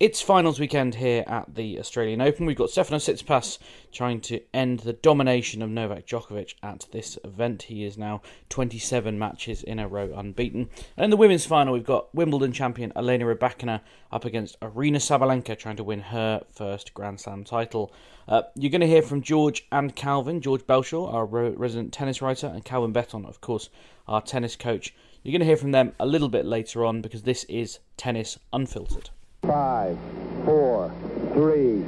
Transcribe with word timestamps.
It's 0.00 0.20
finals 0.20 0.60
weekend 0.60 0.94
here 0.94 1.24
at 1.26 1.56
the 1.56 1.76
Australian 1.80 2.20
Open. 2.20 2.46
We've 2.46 2.56
got 2.56 2.68
Stefanos 2.68 3.12
Tsitsipas 3.12 3.58
trying 3.90 4.20
to 4.20 4.40
end 4.54 4.78
the 4.78 4.92
domination 4.92 5.60
of 5.60 5.70
Novak 5.70 6.06
Djokovic 6.06 6.54
at 6.62 6.86
this 6.92 7.18
event. 7.24 7.62
He 7.62 7.84
is 7.84 7.98
now 7.98 8.22
27 8.48 9.18
matches 9.18 9.64
in 9.64 9.80
a 9.80 9.88
row 9.88 10.14
unbeaten. 10.16 10.70
And 10.96 11.02
in 11.02 11.10
the 11.10 11.16
women's 11.16 11.46
final, 11.46 11.74
we've 11.74 11.82
got 11.82 12.14
Wimbledon 12.14 12.52
champion 12.52 12.92
Elena 12.94 13.24
Rybakina 13.24 13.80
up 14.12 14.24
against 14.24 14.60
Aryna 14.60 14.98
Sabalenka 14.98 15.58
trying 15.58 15.74
to 15.74 15.82
win 15.82 16.00
her 16.00 16.44
first 16.48 16.94
Grand 16.94 17.18
Slam 17.18 17.42
title. 17.42 17.92
Uh, 18.28 18.42
you're 18.54 18.70
going 18.70 18.82
to 18.82 18.86
hear 18.86 19.02
from 19.02 19.20
George 19.20 19.66
and 19.72 19.96
Calvin. 19.96 20.40
George 20.40 20.62
Bellshaw, 20.62 21.12
our 21.12 21.26
resident 21.26 21.92
tennis 21.92 22.22
writer, 22.22 22.46
and 22.46 22.64
Calvin 22.64 22.92
Betton, 22.92 23.24
of 23.24 23.40
course, 23.40 23.68
our 24.06 24.22
tennis 24.22 24.54
coach. 24.54 24.94
You're 25.24 25.32
going 25.32 25.40
to 25.40 25.46
hear 25.46 25.56
from 25.56 25.72
them 25.72 25.94
a 25.98 26.06
little 26.06 26.28
bit 26.28 26.46
later 26.46 26.84
on 26.84 27.02
because 27.02 27.24
this 27.24 27.42
is 27.48 27.80
Tennis 27.96 28.38
Unfiltered. 28.52 29.10
Five, 29.42 29.96
four, 30.44 30.92
three, 31.32 31.84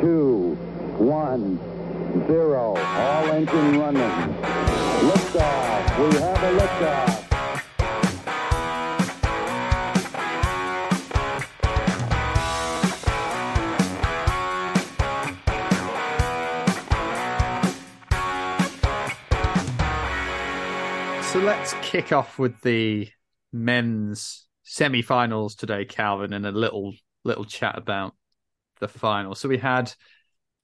two, 0.00 0.56
one, 0.98 1.58
zero. 2.26 2.76
All 2.76 3.26
engine 3.26 3.78
running. 3.80 4.34
Liftoff. 5.10 5.98
We 5.98 6.18
have 6.18 6.42
a 6.42 6.58
liftoff. 6.58 7.24
So 21.32 21.40
let's 21.40 21.74
kick 21.82 22.12
off 22.12 22.38
with 22.38 22.60
the 22.60 23.08
men's 23.52 24.46
semi-finals 24.64 25.54
today, 25.54 25.84
Calvin, 25.84 26.32
and 26.32 26.46
a 26.46 26.50
little 26.52 26.94
little 27.22 27.44
chat 27.44 27.78
about 27.78 28.14
the 28.80 28.88
final. 28.88 29.34
So 29.34 29.48
we 29.48 29.58
had 29.58 29.92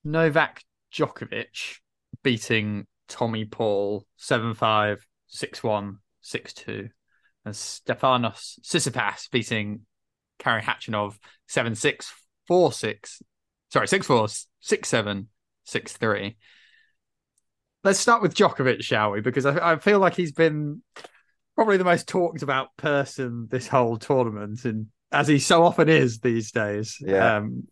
Novak 0.05 0.63
Djokovic 0.93 1.79
beating 2.23 2.87
Tommy 3.09 3.45
Paul 3.45 4.07
7-5, 4.19 4.99
6-1, 5.33 5.97
6-2, 6.23 6.89
and 7.45 7.55
Stefanos 7.55 8.59
Tsitsipas 8.61 9.31
beating 9.31 9.81
Karen 10.39 10.63
Khachanov 10.63 11.17
7-6, 11.49 12.11
4-6, 12.49 13.23
sorry, 13.71 13.87
6-4, 13.87 14.47
6-7, 14.63 15.27
6-3. 15.67 16.37
Let's 17.83 17.99
start 17.99 18.21
with 18.21 18.35
Djokovic, 18.35 18.83
shall 18.83 19.13
we? 19.13 19.21
Because 19.21 19.47
I, 19.47 19.73
I 19.73 19.77
feel 19.79 19.99
like 19.99 20.15
he's 20.15 20.33
been 20.33 20.83
probably 21.61 21.77
the 21.77 21.85
most 21.85 22.09
talked 22.09 22.41
about 22.41 22.75
person 22.79 23.47
this 23.51 23.69
whole 23.69 23.99
tournament, 23.99 24.65
and 24.65 24.87
as 25.13 25.29
he 25.29 25.39
so 25.39 25.63
often 25.63 25.91
is 25.91 26.19
these 26.21 26.53
days. 26.53 26.97
Yeah. 27.03 27.37
Um, 27.37 27.69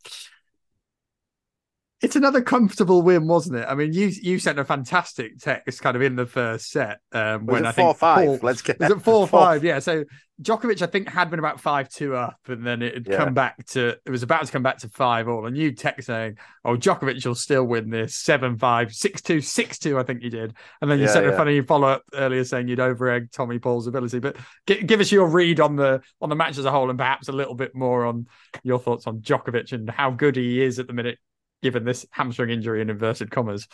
it's 2.00 2.14
another 2.16 2.40
comfortable 2.40 3.02
win, 3.02 3.26
wasn't 3.26 3.56
it? 3.56 3.66
I 3.68 3.74
mean, 3.74 3.92
you 3.92 4.06
you 4.22 4.38
sent 4.38 4.58
a 4.58 4.64
fantastic 4.64 5.38
text 5.38 5.80
kind 5.82 5.96
of 5.96 6.02
in 6.02 6.14
the 6.16 6.26
first 6.26 6.70
set 6.70 6.98
um, 7.12 7.46
Was 7.46 7.54
when 7.54 7.64
it 7.64 7.68
I 7.68 7.72
think 7.72 7.86
four 7.86 7.94
five? 7.94 8.26
Paul- 8.26 8.38
Let's 8.42 8.62
get 8.62 8.78
was 8.78 8.90
it 8.90 9.00
four 9.02 9.26
four- 9.26 9.40
five? 9.40 9.64
Yeah. 9.64 9.80
So 9.80 10.04
Djokovic, 10.40 10.80
I 10.82 10.86
think, 10.86 11.08
had 11.08 11.30
been 11.30 11.40
about 11.40 11.60
five 11.60 11.88
two 11.88 12.14
up, 12.14 12.36
and 12.46 12.64
then 12.64 12.80
it 12.82 12.94
had 12.94 13.06
Yeah. 13.08 13.16
come 13.16 13.34
back 13.34 13.66
to 13.70 13.96
it 14.06 14.10
was 14.10 14.22
about 14.22 14.46
to 14.46 14.52
come 14.52 14.62
back 14.62 14.78
to 14.78 14.88
five 14.88 15.26
all. 15.26 15.46
And 15.46 15.56
you 15.56 15.72
text 15.72 16.06
saying, 16.06 16.36
"Oh, 16.64 16.76
Djokovic 16.76 17.26
will 17.26 17.34
still 17.34 17.64
win 17.64 17.90
this 17.90 18.14
seven 18.14 18.56
five 18.56 18.92
six 18.92 19.20
two 19.20 19.40
six 19.40 19.80
two." 19.80 19.98
I 19.98 20.04
think 20.04 20.22
you 20.22 20.30
did, 20.30 20.54
and 20.80 20.88
then 20.88 20.98
you 21.00 21.06
Yeah, 21.06 21.12
sent 21.12 21.26
a 21.26 21.30
yeah. 21.30 21.36
funny 21.36 21.60
follow 21.62 21.88
up 21.88 22.02
earlier 22.14 22.44
saying 22.44 22.68
you'd 22.68 22.78
over 22.78 23.10
egg 23.10 23.32
Tommy 23.32 23.58
Paul's 23.58 23.88
ability. 23.88 24.20
But 24.20 24.36
gi- 24.68 24.84
give 24.84 25.00
us 25.00 25.10
your 25.10 25.26
read 25.28 25.58
on 25.58 25.74
the 25.74 26.00
on 26.20 26.28
the 26.28 26.36
match 26.36 26.56
as 26.58 26.64
a 26.64 26.70
whole, 26.70 26.90
and 26.90 26.98
perhaps 26.98 27.26
a 27.28 27.32
little 27.32 27.56
bit 27.56 27.74
more 27.74 28.06
on 28.06 28.26
your 28.62 28.78
thoughts 28.78 29.08
on 29.08 29.18
Djokovic 29.20 29.72
and 29.72 29.90
how 29.90 30.12
good 30.12 30.36
he 30.36 30.62
is 30.62 30.78
at 30.78 30.86
the 30.86 30.92
minute, 30.92 31.18
given 31.62 31.84
this 31.84 32.06
hamstring 32.10 32.50
injury 32.50 32.80
in 32.80 32.90
inverted 32.90 33.30
commas. 33.30 33.66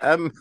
Um, 0.00 0.32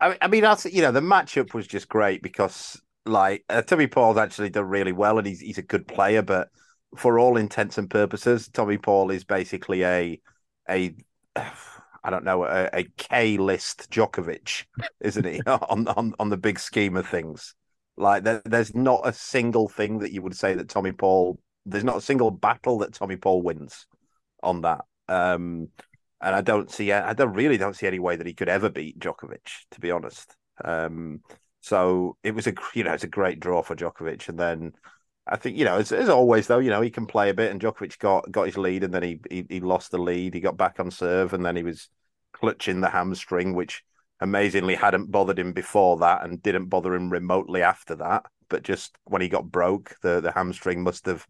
I, 0.00 0.16
I 0.20 0.28
mean, 0.28 0.44
I, 0.44 0.56
you 0.70 0.82
know, 0.82 0.92
the 0.92 1.00
matchup 1.00 1.54
was 1.54 1.66
just 1.66 1.88
great 1.88 2.22
because, 2.22 2.80
like, 3.04 3.44
uh, 3.48 3.62
Tommy 3.62 3.86
Paul's 3.86 4.18
actually 4.18 4.50
done 4.50 4.68
really 4.68 4.92
well, 4.92 5.18
and 5.18 5.26
he's 5.26 5.40
he's 5.40 5.58
a 5.58 5.62
good 5.62 5.86
player. 5.86 6.22
But 6.22 6.48
for 6.96 7.18
all 7.18 7.36
intents 7.36 7.78
and 7.78 7.88
purposes, 7.88 8.48
Tommy 8.48 8.78
Paul 8.78 9.10
is 9.10 9.24
basically 9.24 9.84
a 9.84 10.20
a 10.68 10.94
I 11.36 12.10
don't 12.10 12.24
know 12.24 12.44
a, 12.44 12.68
a 12.72 12.84
K 12.96 13.36
list 13.38 13.90
Djokovic, 13.90 14.64
isn't 15.00 15.26
he? 15.26 15.40
on 15.46 15.88
on 15.88 16.14
on 16.18 16.30
the 16.30 16.36
big 16.36 16.58
scheme 16.58 16.96
of 16.96 17.06
things, 17.06 17.54
like 17.96 18.24
there, 18.24 18.42
there's 18.44 18.74
not 18.74 19.02
a 19.04 19.12
single 19.12 19.68
thing 19.68 20.00
that 20.00 20.12
you 20.12 20.22
would 20.22 20.36
say 20.36 20.54
that 20.54 20.68
Tommy 20.68 20.92
Paul. 20.92 21.40
There's 21.68 21.84
not 21.84 21.96
a 21.96 22.00
single 22.00 22.30
battle 22.30 22.78
that 22.78 22.94
Tommy 22.94 23.16
Paul 23.16 23.42
wins 23.42 23.86
on 24.40 24.60
that. 24.60 24.84
Um, 25.08 25.68
and 26.20 26.34
I 26.34 26.40
don't 26.40 26.70
see, 26.70 26.92
I 26.92 27.12
don't 27.12 27.34
really 27.34 27.58
don't 27.58 27.76
see 27.76 27.86
any 27.86 27.98
way 27.98 28.16
that 28.16 28.26
he 28.26 28.34
could 28.34 28.48
ever 28.48 28.68
beat 28.68 28.98
Djokovic, 28.98 29.66
to 29.72 29.80
be 29.80 29.90
honest. 29.90 30.34
Um, 30.64 31.20
so 31.60 32.16
it 32.22 32.34
was 32.34 32.46
a, 32.46 32.54
you 32.74 32.84
know, 32.84 32.92
it's 32.92 33.04
a 33.04 33.08
great 33.08 33.40
draw 33.40 33.62
for 33.62 33.76
Djokovic, 33.76 34.28
and 34.28 34.38
then 34.38 34.72
I 35.26 35.36
think, 35.36 35.56
you 35.56 35.64
know, 35.64 35.78
as, 35.78 35.92
as 35.92 36.08
always 36.08 36.46
though, 36.46 36.60
you 36.60 36.70
know, 36.70 36.80
he 36.80 36.90
can 36.90 37.06
play 37.06 37.30
a 37.30 37.34
bit, 37.34 37.50
and 37.50 37.60
Djokovic 37.60 37.98
got 37.98 38.30
got 38.30 38.46
his 38.46 38.56
lead, 38.56 38.84
and 38.84 38.94
then 38.94 39.02
he, 39.02 39.20
he 39.28 39.46
he 39.48 39.60
lost 39.60 39.90
the 39.90 39.98
lead. 39.98 40.34
He 40.34 40.40
got 40.40 40.56
back 40.56 40.78
on 40.78 40.90
serve, 40.90 41.32
and 41.32 41.44
then 41.44 41.56
he 41.56 41.62
was 41.62 41.88
clutching 42.32 42.80
the 42.80 42.90
hamstring, 42.90 43.54
which 43.54 43.82
amazingly 44.20 44.76
hadn't 44.76 45.10
bothered 45.10 45.38
him 45.38 45.52
before 45.52 45.98
that, 45.98 46.24
and 46.24 46.42
didn't 46.42 46.66
bother 46.66 46.94
him 46.94 47.10
remotely 47.10 47.62
after 47.62 47.96
that. 47.96 48.24
But 48.48 48.62
just 48.62 48.96
when 49.04 49.20
he 49.20 49.28
got 49.28 49.50
broke, 49.50 49.96
the 50.02 50.20
the 50.20 50.32
hamstring 50.32 50.82
must 50.82 51.06
have 51.06 51.26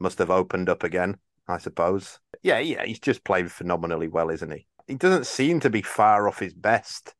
must 0.00 0.18
have 0.18 0.30
opened 0.30 0.68
up 0.68 0.82
again. 0.82 1.18
I 1.46 1.58
suppose. 1.58 2.18
Yeah, 2.42 2.58
yeah, 2.58 2.84
he's 2.84 3.00
just 3.00 3.24
playing 3.24 3.48
phenomenally 3.48 4.08
well, 4.08 4.30
isn't 4.30 4.50
he? 4.50 4.66
He 4.86 4.94
doesn't 4.94 5.26
seem 5.26 5.60
to 5.60 5.70
be 5.70 5.82
far 5.82 6.28
off 6.28 6.38
his 6.38 6.54
best. 6.54 7.14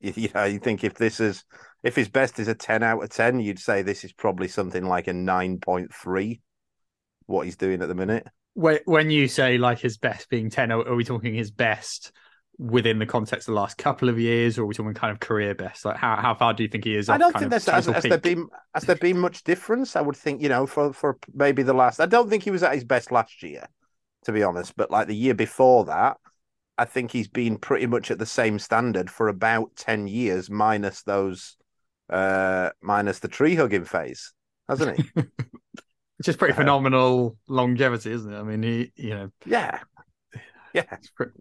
You, 0.00 0.12
you 0.16 0.28
know, 0.34 0.44
you 0.44 0.58
think 0.58 0.84
if 0.84 0.94
this 0.94 1.20
is 1.20 1.44
if 1.82 1.96
his 1.96 2.08
best 2.08 2.38
is 2.38 2.48
a 2.48 2.54
ten 2.54 2.82
out 2.82 3.02
of 3.02 3.10
ten, 3.10 3.40
you'd 3.40 3.58
say 3.58 3.82
this 3.82 4.04
is 4.04 4.12
probably 4.12 4.48
something 4.48 4.84
like 4.84 5.06
a 5.06 5.12
nine 5.12 5.58
point 5.58 5.94
three. 5.94 6.40
What 7.26 7.46
he's 7.46 7.56
doing 7.56 7.82
at 7.82 7.88
the 7.88 7.94
minute. 7.94 8.26
When 8.54 8.80
when 8.84 9.10
you 9.10 9.28
say 9.28 9.58
like 9.58 9.78
his 9.78 9.98
best 9.98 10.28
being 10.28 10.50
10, 10.50 10.72
are 10.72 10.88
are 10.88 10.94
we 10.94 11.04
talking 11.04 11.34
his 11.34 11.50
best 11.50 12.12
within 12.58 12.98
the 12.98 13.06
context 13.06 13.48
of 13.48 13.54
the 13.54 13.60
last 13.60 13.78
couple 13.78 14.08
of 14.08 14.18
years, 14.18 14.58
or 14.58 14.62
are 14.62 14.66
we 14.66 14.74
talking 14.74 14.94
kind 14.94 15.12
of 15.12 15.20
career 15.20 15.54
best? 15.54 15.84
Like 15.84 15.96
how, 15.96 16.16
how 16.16 16.34
far 16.34 16.54
do 16.54 16.62
you 16.62 16.68
think 16.68 16.84
he 16.84 16.96
is? 16.96 17.08
I 17.08 17.18
don't 17.18 17.36
think 17.36 17.50
there's 17.50 17.66
has, 17.66 17.86
has 17.86 18.02
there 18.04 18.18
been 18.18 18.48
has 18.74 18.84
there 18.84 18.96
been 18.96 19.18
much 19.18 19.44
difference. 19.44 19.96
I 19.96 20.00
would 20.00 20.16
think 20.16 20.42
you 20.42 20.48
know 20.48 20.66
for 20.66 20.92
for 20.92 21.18
maybe 21.32 21.62
the 21.62 21.74
last. 21.74 22.00
I 22.00 22.06
don't 22.06 22.28
think 22.30 22.42
he 22.44 22.50
was 22.50 22.62
at 22.62 22.74
his 22.74 22.84
best 22.84 23.10
last 23.10 23.42
year, 23.42 23.66
to 24.24 24.32
be 24.32 24.42
honest. 24.42 24.76
But 24.76 24.90
like 24.90 25.08
the 25.08 25.16
year 25.16 25.34
before 25.34 25.86
that, 25.86 26.16
I 26.78 26.84
think 26.84 27.10
he's 27.10 27.28
been 27.28 27.58
pretty 27.58 27.86
much 27.86 28.10
at 28.10 28.18
the 28.18 28.26
same 28.26 28.58
standard 28.58 29.10
for 29.10 29.28
about 29.28 29.74
ten 29.76 30.06
years, 30.06 30.50
minus 30.50 31.02
those, 31.02 31.56
uh, 32.08 32.70
minus 32.82 33.18
the 33.18 33.28
tree 33.28 33.54
hugging 33.56 33.84
phase, 33.84 34.32
hasn't 34.68 34.98
he? 34.98 35.22
Which 36.18 36.28
is 36.28 36.36
pretty 36.36 36.54
Uh, 36.54 36.54
phenomenal 36.54 37.36
longevity, 37.48 38.12
isn't 38.12 38.32
it? 38.32 38.38
I 38.38 38.42
mean, 38.42 38.62
he, 38.62 38.92
you 38.96 39.10
know, 39.10 39.30
yeah, 39.44 39.80
yeah. 40.74 40.96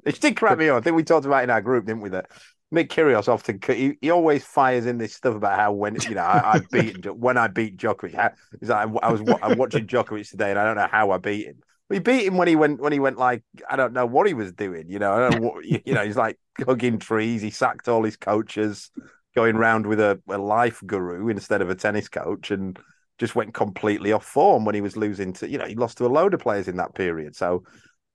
It 0.05 0.21
did 0.21 0.37
crack 0.37 0.57
me 0.57 0.69
up. 0.69 0.77
I 0.77 0.81
think 0.81 0.95
we 0.95 1.03
talked 1.03 1.25
about 1.25 1.41
it 1.41 1.45
in 1.45 1.49
our 1.49 1.61
group, 1.61 1.85
didn't 1.85 2.01
we? 2.01 2.09
That 2.09 2.27
Nick 2.73 2.89
Kyrgios 2.89 3.27
often 3.27 3.59
he, 3.67 3.97
he 4.01 4.09
always 4.09 4.43
fires 4.43 4.85
in 4.85 4.97
this 4.97 5.13
stuff 5.13 5.35
about 5.35 5.57
how 5.59 5.71
when 5.71 5.95
you 6.01 6.15
know 6.15 6.23
I, 6.23 6.53
I 6.55 6.61
beat 6.71 7.05
when 7.15 7.37
I 7.37 7.47
beat 7.47 7.77
Djokovic. 7.77 8.15
How, 8.15 8.31
he's 8.59 8.69
like, 8.69 8.89
I 9.01 9.11
was 9.11 9.21
I'm 9.41 9.57
watching 9.57 9.87
Djokovic 9.87 10.29
today, 10.29 10.49
and 10.49 10.59
I 10.59 10.65
don't 10.65 10.75
know 10.75 10.87
how 10.89 11.11
I 11.11 11.17
beat 11.17 11.47
him. 11.47 11.57
We 11.89 11.99
beat 11.99 12.25
him 12.25 12.37
when 12.37 12.47
he 12.47 12.55
went 12.55 12.79
when 12.79 12.91
he 12.91 12.99
went 12.99 13.17
like 13.17 13.43
I 13.69 13.75
don't 13.75 13.93
know 13.93 14.05
what 14.05 14.27
he 14.27 14.33
was 14.33 14.51
doing. 14.53 14.89
You 14.89 14.99
know, 14.99 15.13
I 15.13 15.29
don't 15.29 15.41
know 15.41 15.49
what, 15.49 15.65
you 15.65 15.93
know 15.93 16.03
he's 16.03 16.17
like 16.17 16.39
hugging 16.65 16.99
trees. 16.99 17.41
He 17.41 17.51
sacked 17.51 17.87
all 17.87 18.03
his 18.03 18.17
coaches, 18.17 18.89
going 19.35 19.55
round 19.55 19.85
with 19.85 19.99
a, 19.99 20.19
a 20.27 20.37
life 20.37 20.81
guru 20.85 21.27
instead 21.27 21.61
of 21.61 21.69
a 21.69 21.75
tennis 21.75 22.09
coach, 22.09 22.49
and 22.49 22.79
just 23.19 23.35
went 23.35 23.53
completely 23.53 24.11
off 24.11 24.25
form 24.25 24.65
when 24.65 24.73
he 24.73 24.81
was 24.81 24.97
losing 24.97 25.33
to 25.33 25.49
you 25.49 25.59
know 25.59 25.65
he 25.65 25.75
lost 25.75 25.99
to 25.99 26.05
a 26.05 26.07
load 26.07 26.33
of 26.33 26.39
players 26.39 26.67
in 26.67 26.77
that 26.77 26.95
period. 26.95 27.35
So 27.35 27.63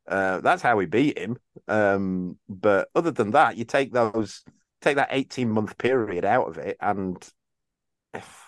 uh, 0.09 0.41
that's 0.41 0.63
how 0.63 0.77
we 0.77 0.87
beat 0.87 1.19
him. 1.19 1.37
Um, 1.69 2.39
but 2.49 2.89
other 2.95 3.11
than 3.11 3.33
that, 3.33 3.57
you 3.57 3.65
take 3.65 3.93
those 3.93 4.43
take 4.81 4.97
that 4.97 5.09
eighteen 5.11 5.51
month 5.51 5.79
period 5.79 6.25
out 6.25 6.49
of 6.49 6.59
it, 6.59 6.77
and 6.81 7.17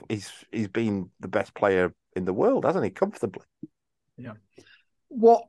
he's 0.08 0.30
he's 0.50 0.68
been 0.68 1.10
the 1.20 1.28
best 1.28 1.54
player 1.54 1.92
in 2.16 2.24
the 2.24 2.32
world, 2.32 2.64
hasn't 2.64 2.84
he? 2.84 2.90
Comfortably. 2.90 3.44
Yeah. 4.16 4.34
What 5.08 5.44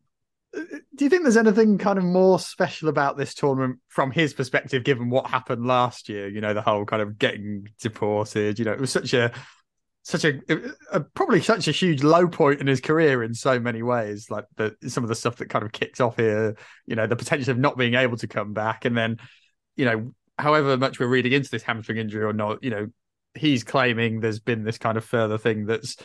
do 0.53 1.05
you 1.05 1.09
think 1.09 1.23
there's 1.23 1.37
anything 1.37 1.77
kind 1.77 1.97
of 1.97 2.03
more 2.03 2.37
special 2.37 2.89
about 2.89 3.17
this 3.17 3.33
tournament 3.33 3.79
from 3.87 4.11
his 4.11 4.33
perspective, 4.33 4.83
given 4.83 5.09
what 5.09 5.27
happened 5.27 5.65
last 5.65 6.09
year? 6.09 6.27
You 6.27 6.41
know, 6.41 6.53
the 6.53 6.61
whole 6.61 6.85
kind 6.85 7.01
of 7.01 7.17
getting 7.17 7.69
deported. 7.79 8.59
You 8.59 8.65
know, 8.65 8.73
it 8.73 8.79
was 8.79 8.91
such 8.91 9.13
a 9.13 9.31
such 10.03 10.25
a, 10.25 10.39
a, 10.91 11.01
probably 11.01 11.41
such 11.41 11.67
a 11.67 11.71
huge 11.71 12.03
low 12.03 12.27
point 12.27 12.59
in 12.59 12.67
his 12.67 12.81
career 12.81 13.23
in 13.23 13.33
so 13.33 13.59
many 13.59 13.83
ways. 13.83 14.29
Like 14.29 14.45
the 14.57 14.75
some 14.87 15.03
of 15.03 15.09
the 15.09 15.15
stuff 15.15 15.37
that 15.37 15.49
kind 15.49 15.63
of 15.63 15.71
kicked 15.71 16.01
off 16.01 16.17
here, 16.17 16.55
you 16.85 16.95
know, 16.95 17.07
the 17.07 17.15
potential 17.15 17.51
of 17.51 17.59
not 17.59 17.77
being 17.77 17.93
able 17.93 18.17
to 18.17 18.27
come 18.27 18.53
back, 18.53 18.85
and 18.85 18.97
then, 18.97 19.17
you 19.75 19.85
know, 19.85 20.13
however 20.37 20.77
much 20.77 20.99
we're 20.99 21.07
reading 21.07 21.33
into 21.33 21.51
this 21.51 21.63
hamstring 21.63 21.97
injury 21.97 22.23
or 22.23 22.33
not, 22.33 22.63
you 22.63 22.71
know, 22.71 22.87
he's 23.35 23.63
claiming 23.63 24.19
there's 24.19 24.39
been 24.39 24.63
this 24.63 24.77
kind 24.77 24.97
of 24.97 25.05
further 25.05 25.37
thing 25.37 25.65
that's 25.65 25.97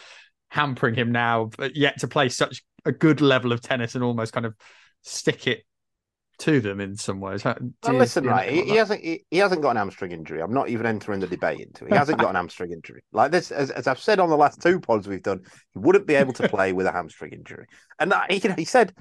hampering 0.49 0.95
him 0.95 1.11
now, 1.11 1.51
but 1.57 1.77
yet 1.77 1.99
to 2.01 2.09
play 2.09 2.29
such 2.29 2.63
a 2.85 2.93
good 2.93 3.21
level 3.21 3.53
of 3.53 3.61
tennis 3.61 3.95
and 3.95 4.05
almost 4.05 4.33
kind 4.33 4.47
of 4.47 4.55
stick 5.03 5.47
it 5.47 5.65
to 6.39 6.61
them 6.61 6.81
in 6.81 6.97
some 6.97 7.21
ways. 7.21 7.45
Well, 7.45 7.57
listen, 7.85 8.25
right, 8.25 8.51
he, 8.51 8.63
he, 8.63 8.77
hasn't 8.77 9.03
he, 9.03 9.25
he, 9.31 9.39
hasn't 9.39 9.63
got 9.63 9.71
an 9.71 9.77
hamstring 9.77 10.13
injury. 10.13 10.43
I'm 10.43 10.53
not 10.53 10.69
even 10.69 10.87
entering 10.87 11.21
the 11.21 11.27
debate 11.27 11.61
into 11.61 11.85
it. 11.85 11.93
He 11.93 11.97
hasn't 11.97 12.19
got 12.19 12.31
an 12.31 12.35
hamstring 12.37 12.73
injury. 12.73 13.03
Like 13.13 13.33
this, 13.33 13.51
as, 13.51 13.71
as, 13.71 13.87
I've 13.87 13.99
said 13.99 14.21
on 14.21 14.29
the 14.29 14.37
last 14.37 14.61
two 14.61 14.81
pods 14.81 15.09
we've 15.09 15.23
done, 15.23 15.41
he 15.73 15.79
wouldn't 15.79 16.07
be 16.07 16.15
able 16.15 16.33
to 16.35 16.49
play 16.49 16.73
with 16.73 16.87
a 16.87 16.93
hamstring 16.93 17.33
injury. 17.33 17.67
And 17.99 18.13
that, 18.13 18.31
you 18.31 18.49
know, 18.49 18.55
he 18.57 18.65
said, 18.65 18.95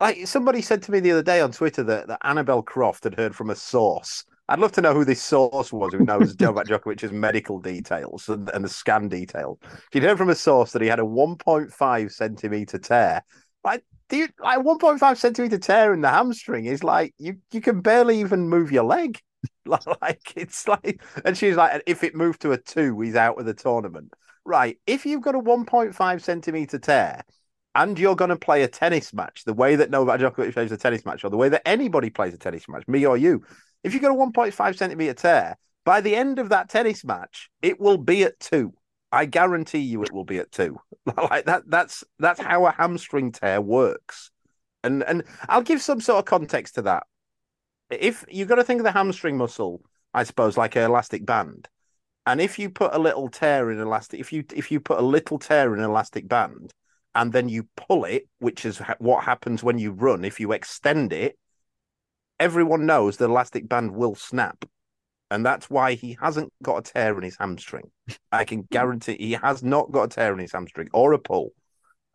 like 0.00 0.26
somebody 0.26 0.62
said 0.62 0.82
to 0.82 0.92
me 0.92 1.00
the 1.00 1.12
other 1.12 1.22
day 1.22 1.40
on 1.40 1.52
Twitter 1.52 1.82
that, 1.84 2.06
that 2.06 2.20
Annabel 2.22 2.62
Croft 2.62 3.04
had 3.04 3.14
heard 3.14 3.34
from 3.34 3.50
a 3.50 3.56
source. 3.56 4.24
I'd 4.50 4.60
love 4.60 4.72
to 4.72 4.80
know 4.80 4.94
who 4.94 5.04
this 5.04 5.20
source 5.20 5.72
was 5.72 5.92
who 5.92 6.04
knows 6.04 6.38
Novak 6.40 6.66
Djokovic's 6.68 7.12
medical 7.12 7.60
details 7.60 8.28
and, 8.28 8.48
and 8.50 8.64
the 8.64 8.68
scan 8.68 9.08
details. 9.08 9.58
She'd 9.92 10.04
heard 10.04 10.16
from 10.16 10.30
a 10.30 10.34
source 10.34 10.72
that 10.72 10.80
he 10.80 10.88
had 10.88 11.00
a 11.00 11.02
1.5 11.02 12.12
centimeter 12.12 12.78
tear. 12.78 13.22
Like 13.62 13.84
you, 14.16 14.28
like 14.40 14.58
1.5 14.60 15.16
centimeter 15.16 15.58
tear 15.58 15.92
in 15.92 16.00
the 16.00 16.08
hamstring 16.08 16.64
is 16.64 16.82
like 16.82 17.14
you 17.18 17.36
you 17.52 17.60
can 17.60 17.80
barely 17.80 18.20
even 18.20 18.48
move 18.48 18.72
your 18.72 18.84
leg. 18.84 19.20
like 19.66 20.32
it's 20.36 20.66
like, 20.66 21.02
and 21.24 21.36
she's 21.36 21.56
like, 21.56 21.82
if 21.86 22.02
it 22.02 22.14
moved 22.14 22.42
to 22.42 22.52
a 22.52 22.58
two, 22.58 22.98
he's 23.00 23.16
out 23.16 23.38
of 23.38 23.46
the 23.46 23.54
tournament. 23.54 24.12
Right. 24.44 24.78
If 24.86 25.04
you've 25.04 25.22
got 25.22 25.34
a 25.34 25.40
1.5 25.40 26.22
centimeter 26.22 26.78
tear 26.78 27.22
and 27.74 27.98
you're 27.98 28.16
going 28.16 28.30
to 28.30 28.36
play 28.36 28.62
a 28.62 28.68
tennis 28.68 29.12
match 29.12 29.44
the 29.44 29.52
way 29.52 29.76
that 29.76 29.90
Novak 29.90 30.20
Djokovic 30.20 30.54
plays 30.54 30.72
a 30.72 30.76
tennis 30.76 31.04
match 31.04 31.22
or 31.22 31.30
the 31.30 31.36
way 31.36 31.50
that 31.50 31.68
anybody 31.68 32.08
plays 32.08 32.32
a 32.32 32.38
tennis 32.38 32.66
match, 32.68 32.88
me 32.88 33.04
or 33.04 33.16
you, 33.16 33.44
if 33.84 33.92
you've 33.92 34.02
got 34.02 34.10
a 34.10 34.14
1.5 34.14 34.76
centimeter 34.76 35.14
tear, 35.14 35.56
by 35.84 36.00
the 36.00 36.16
end 36.16 36.38
of 36.38 36.48
that 36.48 36.68
tennis 36.68 37.04
match, 37.04 37.50
it 37.62 37.78
will 37.78 37.98
be 37.98 38.22
at 38.24 38.40
two. 38.40 38.72
I 39.10 39.24
guarantee 39.24 39.78
you 39.78 40.02
it 40.02 40.12
will 40.12 40.24
be 40.24 40.38
at 40.38 40.52
two. 40.52 40.78
like 41.30 41.46
that 41.46 41.62
that's 41.66 42.04
that's 42.18 42.40
how 42.40 42.66
a 42.66 42.72
hamstring 42.72 43.32
tear 43.32 43.60
works. 43.60 44.30
And 44.84 45.02
and 45.02 45.24
I'll 45.48 45.62
give 45.62 45.82
some 45.82 46.00
sort 46.00 46.18
of 46.18 46.24
context 46.24 46.74
to 46.76 46.82
that. 46.82 47.04
If 47.90 48.24
you've 48.28 48.48
got 48.48 48.56
to 48.56 48.64
think 48.64 48.80
of 48.80 48.84
the 48.84 48.92
hamstring 48.92 49.38
muscle, 49.38 49.82
I 50.12 50.24
suppose, 50.24 50.56
like 50.56 50.76
an 50.76 50.82
elastic 50.82 51.24
band. 51.24 51.68
And 52.26 52.40
if 52.40 52.58
you 52.58 52.68
put 52.68 52.94
a 52.94 52.98
little 52.98 53.28
tear 53.28 53.70
in 53.70 53.80
elastic, 53.80 54.20
if 54.20 54.32
you 54.32 54.44
if 54.54 54.70
you 54.70 54.80
put 54.80 54.98
a 54.98 55.02
little 55.02 55.38
tear 55.38 55.72
in 55.74 55.80
an 55.80 55.88
elastic 55.88 56.28
band, 56.28 56.74
and 57.14 57.32
then 57.32 57.48
you 57.48 57.66
pull 57.76 58.04
it, 58.04 58.28
which 58.38 58.66
is 58.66 58.78
what 58.98 59.24
happens 59.24 59.62
when 59.62 59.78
you 59.78 59.92
run. 59.92 60.24
If 60.24 60.38
you 60.38 60.52
extend 60.52 61.12
it, 61.14 61.38
everyone 62.38 62.84
knows 62.84 63.16
the 63.16 63.24
elastic 63.24 63.68
band 63.68 63.92
will 63.92 64.14
snap 64.14 64.64
and 65.30 65.44
that's 65.44 65.68
why 65.68 65.94
he 65.94 66.16
hasn't 66.20 66.52
got 66.62 66.78
a 66.78 66.92
tear 66.92 67.16
in 67.16 67.22
his 67.22 67.36
hamstring. 67.38 67.90
I 68.32 68.44
can 68.44 68.62
guarantee 68.70 69.16
he 69.18 69.32
has 69.32 69.62
not 69.62 69.92
got 69.92 70.04
a 70.04 70.08
tear 70.08 70.32
in 70.32 70.38
his 70.38 70.52
hamstring 70.52 70.88
or 70.92 71.12
a 71.12 71.18
pull. 71.18 71.50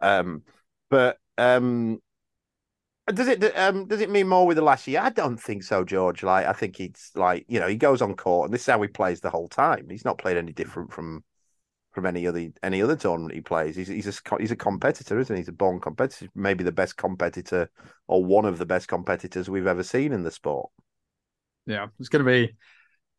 Um, 0.02 0.44
but 0.90 1.18
um, 1.38 2.00
does 3.08 3.28
it 3.28 3.44
um, 3.58 3.88
does 3.88 4.02
it 4.02 4.10
mean 4.10 4.28
more 4.28 4.48
with 4.48 4.58
the 4.58 4.64
last 4.64 4.88
year? 4.88 5.02
I 5.02 5.10
don't 5.10 5.38
think 5.38 5.64
so, 5.64 5.84
George. 5.84 6.24
Like 6.24 6.46
I 6.46 6.54
think 6.54 6.78
he's 6.78 7.12
like 7.16 7.46
you 7.48 7.60
know 7.60 7.68
he 7.68 7.76
goes 7.76 8.02
on 8.02 8.16
court 8.16 8.48
and 8.48 8.54
this 8.54 8.62
is 8.62 8.68
how 8.68 8.82
he 8.82 8.88
plays 8.88 9.22
the 9.22 9.30
whole 9.30 9.50
time. 9.50 9.88
He's 9.90 10.06
not 10.06 10.18
played 10.18 10.38
any 10.38 10.54
different 10.54 10.92
from 10.92 11.24
from 11.92 12.06
any 12.06 12.26
other 12.26 12.48
any 12.64 12.82
other 12.82 12.96
tournament 12.96 13.36
he 13.36 13.42
plays. 13.42 13.76
He's 13.76 13.88
he's 13.88 14.08
a 14.08 14.38
he's 14.40 14.52
a 14.52 14.56
competitor, 14.56 15.20
isn't 15.20 15.36
he? 15.36 15.42
He's 15.42 15.50
a 15.50 15.54
born 15.54 15.80
competitor, 15.80 16.32
maybe 16.34 16.64
the 16.64 16.72
best 16.72 16.98
competitor 16.98 17.70
or 18.08 18.24
one 18.24 18.46
of 18.46 18.58
the 18.58 18.66
best 18.66 18.88
competitors 18.88 19.50
we've 19.50 19.68
ever 19.68 19.84
seen 19.84 20.12
in 20.14 20.24
the 20.24 20.32
sport. 20.32 20.70
Yeah, 21.66 21.88
it's 22.00 22.10
going 22.10 22.26
to 22.26 22.30
be 22.30 22.56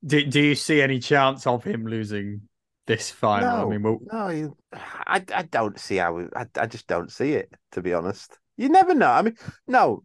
do 0.05 0.25
Do 0.25 0.41
you 0.41 0.55
see 0.55 0.83
any 0.83 0.99
chance 0.99 1.47
of 1.47 1.65
him 1.65 1.87
losing 1.87 2.43
this 2.87 3.11
final? 3.11 3.59
No, 3.59 3.67
I 3.67 3.71
mean, 3.71 3.83
we'll... 3.83 3.99
no, 4.13 4.55
I 4.73 5.25
I 5.35 5.43
don't 5.43 5.79
see 5.79 5.97
how. 5.97 6.29
I 6.37 6.47
I 6.57 6.67
just 6.67 6.87
don't 6.87 7.11
see 7.11 7.33
it. 7.33 7.53
To 7.73 7.83
be 7.83 7.95
honest, 7.95 8.39
you 8.57 8.69
never 8.69 8.95
know. 8.95 9.11
I 9.11 9.23
mean, 9.23 9.37
no, 9.67 10.05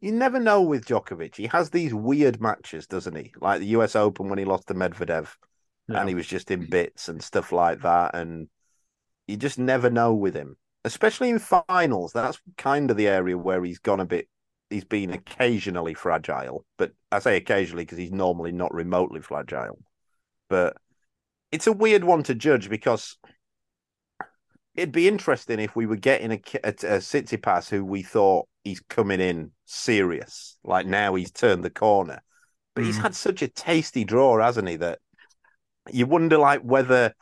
you 0.00 0.12
never 0.12 0.38
know 0.38 0.62
with 0.62 0.86
Djokovic. 0.86 1.36
He 1.36 1.46
has 1.46 1.70
these 1.70 1.94
weird 1.94 2.40
matches, 2.40 2.86
doesn't 2.86 3.16
he? 3.16 3.32
Like 3.40 3.60
the 3.60 3.66
U.S. 3.66 3.96
Open 3.96 4.28
when 4.28 4.38
he 4.38 4.44
lost 4.44 4.68
to 4.68 4.74
Medvedev, 4.74 5.28
yeah. 5.88 6.00
and 6.00 6.08
he 6.08 6.14
was 6.14 6.26
just 6.26 6.50
in 6.50 6.68
bits 6.68 7.08
and 7.08 7.22
stuff 7.22 7.52
like 7.52 7.82
that. 7.82 8.14
And 8.14 8.48
you 9.26 9.36
just 9.36 9.58
never 9.58 9.90
know 9.90 10.14
with 10.14 10.34
him, 10.34 10.56
especially 10.84 11.30
in 11.30 11.38
finals. 11.38 12.12
That's 12.12 12.38
kind 12.56 12.90
of 12.90 12.96
the 12.96 13.08
area 13.08 13.38
where 13.38 13.62
he's 13.64 13.78
gone 13.78 14.00
a 14.00 14.06
bit 14.06 14.28
he's 14.72 14.84
been 14.84 15.10
occasionally 15.10 15.94
fragile, 15.94 16.64
but 16.78 16.92
I 17.10 17.18
say 17.18 17.36
occasionally 17.36 17.84
because 17.84 17.98
he's 17.98 18.12
normally 18.12 18.52
not 18.52 18.74
remotely 18.74 19.20
fragile. 19.20 19.78
But 20.48 20.76
it's 21.50 21.66
a 21.66 21.72
weird 21.72 22.04
one 22.04 22.22
to 22.24 22.34
judge 22.34 22.68
because 22.68 23.18
it'd 24.74 24.92
be 24.92 25.08
interesting 25.08 25.60
if 25.60 25.76
we 25.76 25.86
were 25.86 25.96
getting 25.96 26.32
a, 26.32 26.40
a, 26.64 26.68
a 26.68 26.98
Tsitsipas 26.98 27.68
who 27.68 27.84
we 27.84 28.02
thought 28.02 28.48
he's 28.64 28.80
coming 28.80 29.20
in 29.20 29.52
serious, 29.66 30.56
like 30.64 30.86
now 30.86 31.14
he's 31.14 31.30
turned 31.30 31.62
the 31.62 31.70
corner. 31.70 32.22
But 32.74 32.84
mm. 32.84 32.86
he's 32.86 32.98
had 32.98 33.14
such 33.14 33.42
a 33.42 33.48
tasty 33.48 34.04
draw, 34.04 34.42
hasn't 34.42 34.68
he? 34.68 34.76
That 34.76 34.98
you 35.90 36.06
wonder, 36.06 36.38
like, 36.38 36.62
whether 36.62 37.14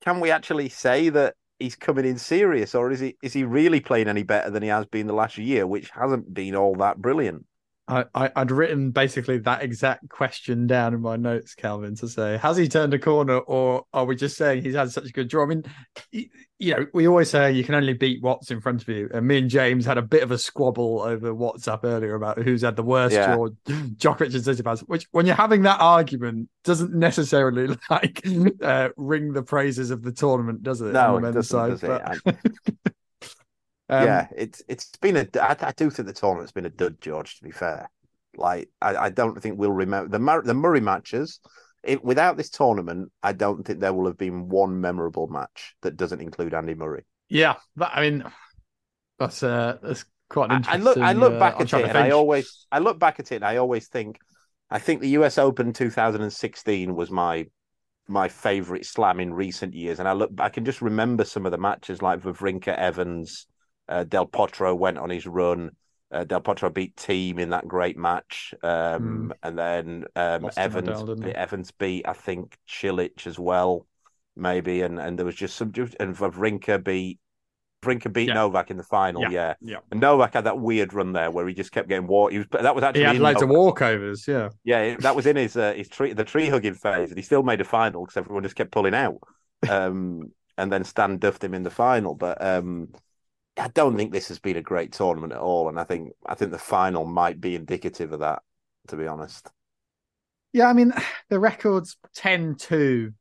can 0.00 0.20
we 0.20 0.30
actually 0.30 0.68
say 0.68 1.08
that 1.10 1.34
he's 1.58 1.76
coming 1.76 2.04
in 2.06 2.18
serious, 2.18 2.74
or 2.74 2.90
is 2.90 3.00
he 3.00 3.16
is 3.22 3.32
he 3.32 3.44
really 3.44 3.80
playing 3.80 4.08
any 4.08 4.22
better 4.22 4.50
than 4.50 4.62
he 4.62 4.68
has 4.70 4.86
been 4.86 5.06
the 5.06 5.14
last 5.14 5.38
year, 5.38 5.66
which 5.66 5.90
hasn't 5.90 6.32
been 6.34 6.54
all 6.56 6.74
that 6.76 6.98
brilliant? 7.02 7.46
I, 7.88 8.04
I 8.14 8.30
would 8.36 8.50
written 8.50 8.90
basically 8.90 9.38
that 9.38 9.62
exact 9.62 10.08
question 10.10 10.66
down 10.66 10.92
in 10.92 11.00
my 11.00 11.16
notes, 11.16 11.54
Calvin, 11.54 11.96
to 11.96 12.08
say 12.08 12.36
has 12.36 12.56
he 12.56 12.68
turned 12.68 12.92
a 12.92 12.98
corner, 12.98 13.38
or 13.38 13.84
are 13.94 14.04
we 14.04 14.14
just 14.14 14.36
saying 14.36 14.62
he's 14.62 14.74
had 14.74 14.90
such 14.90 15.08
a 15.08 15.12
good 15.12 15.28
draw? 15.28 15.44
I 15.44 15.46
mean, 15.46 15.64
you 16.12 16.74
know, 16.74 16.86
we 16.92 17.08
always 17.08 17.30
say 17.30 17.50
you 17.52 17.64
can 17.64 17.74
only 17.74 17.94
beat 17.94 18.22
what's 18.22 18.50
in 18.50 18.60
front 18.60 18.82
of 18.82 18.88
you, 18.88 19.08
and 19.14 19.26
me 19.26 19.38
and 19.38 19.48
James 19.48 19.86
had 19.86 19.96
a 19.96 20.02
bit 20.02 20.22
of 20.22 20.30
a 20.30 20.38
squabble 20.38 21.00
over 21.00 21.32
WhatsApp 21.32 21.80
earlier 21.84 22.14
about 22.14 22.38
who's 22.38 22.62
had 22.62 22.76
the 22.76 22.82
worst 22.82 23.14
yeah. 23.14 23.34
draw, 23.34 23.48
Djokovic 23.66 24.34
and 24.34 24.44
Tsitsipas. 24.44 24.80
Which, 24.80 25.06
when 25.12 25.24
you're 25.24 25.34
having 25.34 25.62
that 25.62 25.80
argument, 25.80 26.50
doesn't 26.64 26.92
necessarily 26.92 27.74
like 27.90 28.22
uh, 28.62 28.90
ring 28.96 29.32
the 29.32 29.42
praises 29.42 29.90
of 29.90 30.02
the 30.02 30.12
tournament, 30.12 30.62
does 30.62 30.82
it? 30.82 30.92
No, 30.92 31.16
it 31.16 31.32
doesn't. 31.32 31.80
Does 31.80 31.82
it? 31.82 32.36
Um, 33.88 34.04
yeah, 34.04 34.28
it's 34.36 34.62
it's 34.68 34.90
been 35.00 35.16
a. 35.16 35.26
I, 35.40 35.56
I 35.60 35.72
do 35.72 35.90
think 35.90 36.06
the 36.06 36.14
tournament's 36.14 36.52
been 36.52 36.66
a 36.66 36.70
dud, 36.70 37.00
George. 37.00 37.38
To 37.38 37.44
be 37.44 37.50
fair, 37.50 37.90
like 38.36 38.68
I, 38.82 38.96
I 38.96 39.10
don't 39.10 39.40
think 39.40 39.58
we'll 39.58 39.72
remember 39.72 40.16
the 40.16 40.42
the 40.44 40.54
Murray 40.54 40.80
matches. 40.80 41.40
It, 41.84 42.04
without 42.04 42.36
this 42.36 42.50
tournament, 42.50 43.12
I 43.22 43.32
don't 43.32 43.64
think 43.64 43.80
there 43.80 43.94
will 43.94 44.06
have 44.06 44.18
been 44.18 44.48
one 44.48 44.80
memorable 44.80 45.28
match 45.28 45.74
that 45.82 45.96
doesn't 45.96 46.20
include 46.20 46.52
Andy 46.52 46.74
Murray. 46.74 47.04
Yeah, 47.28 47.56
but 47.76 47.90
I 47.94 48.00
mean, 48.02 48.24
that's 49.18 49.42
uh, 49.42 49.78
that's 49.82 50.04
quite 50.28 50.50
interesting. 50.50 50.80
I 50.80 50.84
look, 50.84 50.98
I 50.98 51.12
look 51.12 51.32
uh, 51.34 51.38
back 51.38 51.60
at 51.60 51.72
it, 51.72 51.88
and 51.88 51.98
I 51.98 52.10
always, 52.10 52.66
I 52.70 52.78
look 52.78 52.98
back 52.98 53.20
at 53.20 53.32
it, 53.32 53.36
and 53.36 53.44
I 53.44 53.56
always 53.56 53.88
think, 53.88 54.18
I 54.70 54.78
think 54.78 55.00
the 55.00 55.10
U.S. 55.10 55.38
Open 55.38 55.72
2016 55.72 56.94
was 56.94 57.10
my 57.10 57.46
my 58.06 58.28
favorite 58.28 58.86
slam 58.86 59.20
in 59.20 59.34
recent 59.34 59.74
years, 59.74 59.98
and 59.98 60.08
I 60.08 60.12
look, 60.12 60.30
I 60.38 60.48
can 60.48 60.64
just 60.64 60.80
remember 60.80 61.24
some 61.24 61.46
of 61.46 61.52
the 61.52 61.58
matches 61.58 62.00
like 62.00 62.22
Wawrinka 62.22 62.76
Evans, 62.76 63.46
uh, 63.88 64.04
Del 64.04 64.26
Potro 64.26 64.76
went 64.76 64.98
on 64.98 65.10
his 65.10 65.26
run. 65.26 65.70
Uh, 66.10 66.24
Del 66.24 66.40
Potro 66.40 66.72
beat 66.72 66.96
Thiem 66.96 67.38
in 67.38 67.50
that 67.50 67.68
great 67.68 67.96
match, 67.96 68.54
um, 68.62 69.32
and 69.42 69.58
then 69.58 70.04
um, 70.16 70.50
Evans 70.56 70.88
Nadal. 70.88 71.34
Evans 71.34 71.70
beat 71.72 72.08
I 72.08 72.14
think 72.14 72.56
Cilic 72.66 73.26
as 73.26 73.38
well, 73.38 73.86
maybe, 74.36 74.80
and 74.82 74.98
and 74.98 75.18
there 75.18 75.26
was 75.26 75.34
just 75.34 75.56
some 75.56 75.72
and 76.00 76.16
Wawrinka 76.16 76.82
beat 76.82 77.18
Wawrinka 77.82 78.12
beat 78.12 78.28
Yeah. 78.28 78.34
Novak 78.34 78.70
in 78.70 78.76
the 78.76 78.82
final, 78.82 79.22
Yeah, 79.22 79.30
yeah. 79.30 79.54
yeah. 79.60 79.76
And 79.90 80.00
Novak 80.00 80.34
had 80.34 80.44
that 80.44 80.58
weird 80.58 80.92
run 80.92 81.12
there 81.12 81.30
where 81.30 81.46
he 81.46 81.54
just 81.54 81.72
kept 81.72 81.88
getting 81.88 82.06
walked. 82.06 82.32
He 82.32 82.38
was 82.38 82.46
that 82.50 82.74
was 82.74 82.82
actually 82.84 83.00
He 83.00 83.06
had 83.06 83.18
loads 83.18 83.42
of 83.42 83.48
walkovers. 83.50 84.26
Yeah. 84.26 84.48
yeah, 84.64 84.96
that 85.00 85.14
was 85.14 85.26
in 85.26 85.36
his 85.36 85.56
uh, 85.56 85.74
his 85.74 85.88
tree 85.88 86.12
the 86.12 86.24
tree 86.24 86.48
hugging 86.48 86.74
phase, 86.74 87.10
and 87.10 87.18
he 87.18 87.22
still 87.22 87.42
made 87.42 87.60
a 87.60 87.64
final 87.64 88.04
because 88.04 88.16
everyone 88.16 88.42
just 88.42 88.56
kept 88.56 88.72
pulling 88.72 88.94
out. 88.94 89.18
Um, 89.68 90.30
and 90.56 90.70
then 90.70 90.84
Stan 90.84 91.18
duffed 91.18 91.42
him 91.42 91.52
in 91.52 91.64
the 91.64 91.70
final, 91.70 92.14
but 92.14 92.40
um, 92.40 92.92
I 93.58 93.68
don't 93.68 93.96
think 93.96 94.12
this 94.12 94.28
has 94.28 94.38
been 94.38 94.56
a 94.56 94.62
great 94.62 94.92
tournament 94.92 95.32
at 95.32 95.40
all. 95.40 95.68
And 95.68 95.78
I 95.78 95.84
think 95.84 96.12
I 96.26 96.34
think 96.34 96.50
the 96.50 96.58
final 96.58 97.04
might 97.04 97.40
be 97.40 97.54
indicative 97.54 98.12
of 98.12 98.20
that, 98.20 98.42
to 98.88 98.96
be 98.96 99.06
honest. 99.06 99.50
Yeah, 100.52 100.68
I 100.68 100.72
mean, 100.72 100.92
the 101.28 101.40
records 101.40 101.96
10 102.14 102.56
to 102.56 103.12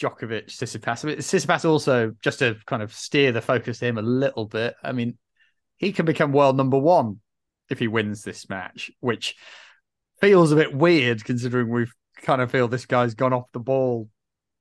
Djokovic, 0.00 0.46
Tsitsipas. 0.46 1.04
I 1.04 1.08
mean, 1.08 1.18
Tsitsipas 1.18 1.68
also, 1.68 2.14
just 2.22 2.38
to 2.38 2.56
kind 2.66 2.82
of 2.82 2.94
steer 2.94 3.32
the 3.32 3.42
focus 3.42 3.78
to 3.80 3.86
him 3.86 3.98
a 3.98 4.02
little 4.02 4.46
bit, 4.46 4.74
I 4.82 4.92
mean, 4.92 5.18
he 5.76 5.92
can 5.92 6.06
become 6.06 6.32
world 6.32 6.56
number 6.56 6.78
one 6.78 7.20
if 7.68 7.78
he 7.78 7.88
wins 7.88 8.22
this 8.22 8.48
match, 8.48 8.90
which 9.00 9.36
feels 10.20 10.52
a 10.52 10.56
bit 10.56 10.74
weird 10.74 11.24
considering 11.24 11.68
we've 11.68 11.94
kind 12.22 12.42
of 12.42 12.50
feel 12.50 12.68
this 12.68 12.86
guy's 12.86 13.14
gone 13.14 13.32
off 13.32 13.50
the 13.52 13.60
ball 13.60 14.08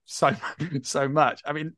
so 0.05 0.35
so 0.83 1.07
much. 1.07 1.41
I 1.45 1.53
mean, 1.53 1.73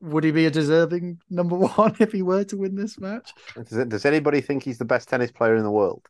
would 0.00 0.24
he 0.24 0.30
be 0.30 0.46
a 0.46 0.50
deserving 0.50 1.20
number 1.30 1.56
one 1.76 1.96
if 2.00 2.12
he 2.12 2.22
were 2.22 2.44
to 2.44 2.56
win 2.56 2.74
this 2.74 2.98
match? 2.98 3.32
Does, 3.54 3.86
does 3.86 4.04
anybody 4.04 4.40
think 4.40 4.62
he's 4.62 4.78
the 4.78 4.84
best 4.84 5.08
tennis 5.08 5.30
player 5.32 5.56
in 5.56 5.62
the 5.64 5.70
world? 5.70 6.06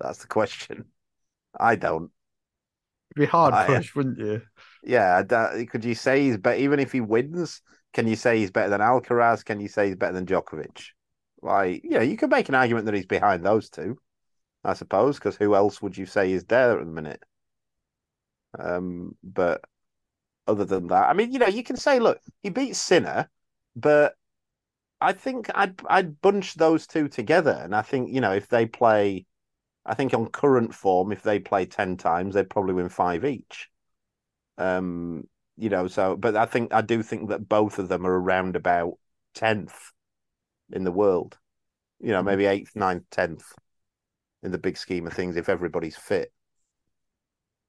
That's 0.00 0.18
the 0.18 0.26
question. 0.26 0.86
I 1.58 1.76
don't. 1.76 2.10
It'd 3.10 3.20
be 3.20 3.26
hard 3.26 3.54
I- 3.54 3.66
push, 3.66 3.94
wouldn't 3.94 4.18
you? 4.18 4.42
Yeah, 4.82 5.16
I 5.16 5.22
don't- 5.22 5.66
could 5.68 5.84
you 5.84 5.94
say 5.94 6.22
he's 6.22 6.36
better? 6.36 6.58
Even 6.58 6.80
if 6.80 6.92
he 6.92 7.00
wins, 7.00 7.62
can 7.92 8.06
you 8.06 8.16
say 8.16 8.38
he's 8.38 8.50
better 8.50 8.70
than 8.70 8.80
Alcaraz? 8.80 9.44
Can 9.44 9.60
you 9.60 9.68
say 9.68 9.86
he's 9.86 9.96
better 9.96 10.12
than 10.12 10.26
Djokovic? 10.26 10.84
Like, 11.42 11.82
yeah, 11.84 12.02
you 12.02 12.16
could 12.16 12.30
make 12.30 12.48
an 12.48 12.54
argument 12.54 12.86
that 12.86 12.94
he's 12.94 13.06
behind 13.06 13.44
those 13.44 13.70
two, 13.70 13.98
I 14.64 14.74
suppose, 14.74 15.16
because 15.16 15.36
who 15.36 15.54
else 15.54 15.80
would 15.80 15.96
you 15.96 16.06
say 16.06 16.32
is 16.32 16.44
there 16.44 16.78
at 16.78 16.84
the 16.84 16.90
minute? 16.92 17.22
Um, 18.58 19.16
but 19.22 19.62
other 20.46 20.64
than 20.64 20.88
that, 20.88 21.08
I 21.08 21.12
mean, 21.12 21.32
you 21.32 21.38
know, 21.38 21.46
you 21.46 21.62
can 21.62 21.76
say, 21.76 21.98
look, 21.98 22.20
he 22.42 22.50
beat 22.50 22.76
Sinner, 22.76 23.28
but 23.74 24.14
I 25.00 25.12
think 25.12 25.50
I'd 25.54 25.80
I'd 25.88 26.20
bunch 26.20 26.54
those 26.54 26.86
two 26.86 27.08
together, 27.08 27.60
and 27.62 27.74
I 27.74 27.82
think 27.82 28.12
you 28.12 28.20
know 28.20 28.32
if 28.32 28.48
they 28.48 28.66
play, 28.66 29.26
I 29.84 29.94
think 29.94 30.14
on 30.14 30.28
current 30.28 30.74
form, 30.74 31.12
if 31.12 31.22
they 31.22 31.38
play 31.38 31.66
ten 31.66 31.96
times, 31.96 32.34
they'd 32.34 32.50
probably 32.50 32.74
win 32.74 32.88
five 32.88 33.24
each. 33.24 33.68
Um, 34.58 35.28
you 35.56 35.68
know, 35.68 35.88
so 35.88 36.16
but 36.16 36.36
I 36.36 36.46
think 36.46 36.72
I 36.72 36.80
do 36.80 37.02
think 37.02 37.28
that 37.30 37.48
both 37.48 37.78
of 37.78 37.88
them 37.88 38.06
are 38.06 38.20
around 38.20 38.56
about 38.56 38.94
tenth 39.34 39.92
in 40.72 40.84
the 40.84 40.92
world. 40.92 41.38
You 42.00 42.12
know, 42.12 42.22
maybe 42.22 42.46
eighth, 42.46 42.74
ninth, 42.74 43.04
tenth 43.10 43.44
in 44.42 44.52
the 44.52 44.58
big 44.58 44.76
scheme 44.76 45.06
of 45.06 45.12
things 45.12 45.36
if 45.36 45.48
everybody's 45.48 45.96
fit. 45.96 46.32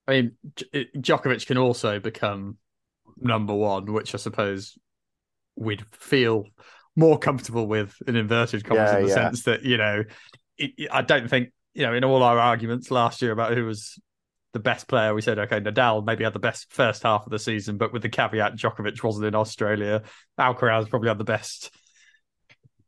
I 0.08 0.12
mean, 0.12 0.32
J- 0.56 0.90
Djokovic 0.96 1.46
can 1.46 1.58
also 1.58 2.00
become 2.00 2.58
number 3.18 3.54
one, 3.54 3.92
which 3.92 4.14
I 4.14 4.18
suppose 4.18 4.78
we'd 5.56 5.86
feel 5.92 6.46
more 6.96 7.18
comfortable 7.20 7.68
with 7.68 7.96
in 8.08 8.16
inverted 8.16 8.64
commas 8.66 8.92
Yeah, 8.92 8.94
in 8.94 9.02
the 9.02 9.10
yeah. 9.10 9.32
sense 9.32 9.44
that 9.44 9.64
you 9.64 9.78
know, 9.78 10.04
it, 10.58 10.90
I 10.92 11.02
don't 11.02 11.30
think 11.30 11.52
you 11.74 11.84
know 11.86 11.94
in 11.94 12.04
all 12.04 12.24
our 12.24 12.40
arguments 12.40 12.92
last 12.92 13.22
year 13.22 13.32
about 13.32 13.56
who 13.56 13.66
was 13.66 14.00
the 14.54 14.60
best 14.60 14.88
player, 14.88 15.14
we 15.14 15.22
said 15.22 15.40
okay, 15.40 15.60
Nadal 15.60 16.06
maybe 16.06 16.24
had 16.24 16.34
the 16.34 16.40
best 16.40 16.72
first 16.74 17.04
half 17.04 17.26
of 17.26 17.32
the 17.32 17.40
season, 17.40 17.78
but 17.78 17.94
with 17.94 18.02
the 18.02 18.10
caveat 18.10 18.56
Djokovic 18.56 19.04
wasn't 19.04 19.28
in 19.28 19.36
Australia, 19.36 20.04
Alcaraz 20.40 20.90
probably 20.90 21.10
had 21.10 21.18
the 21.20 21.24
best 21.24 21.72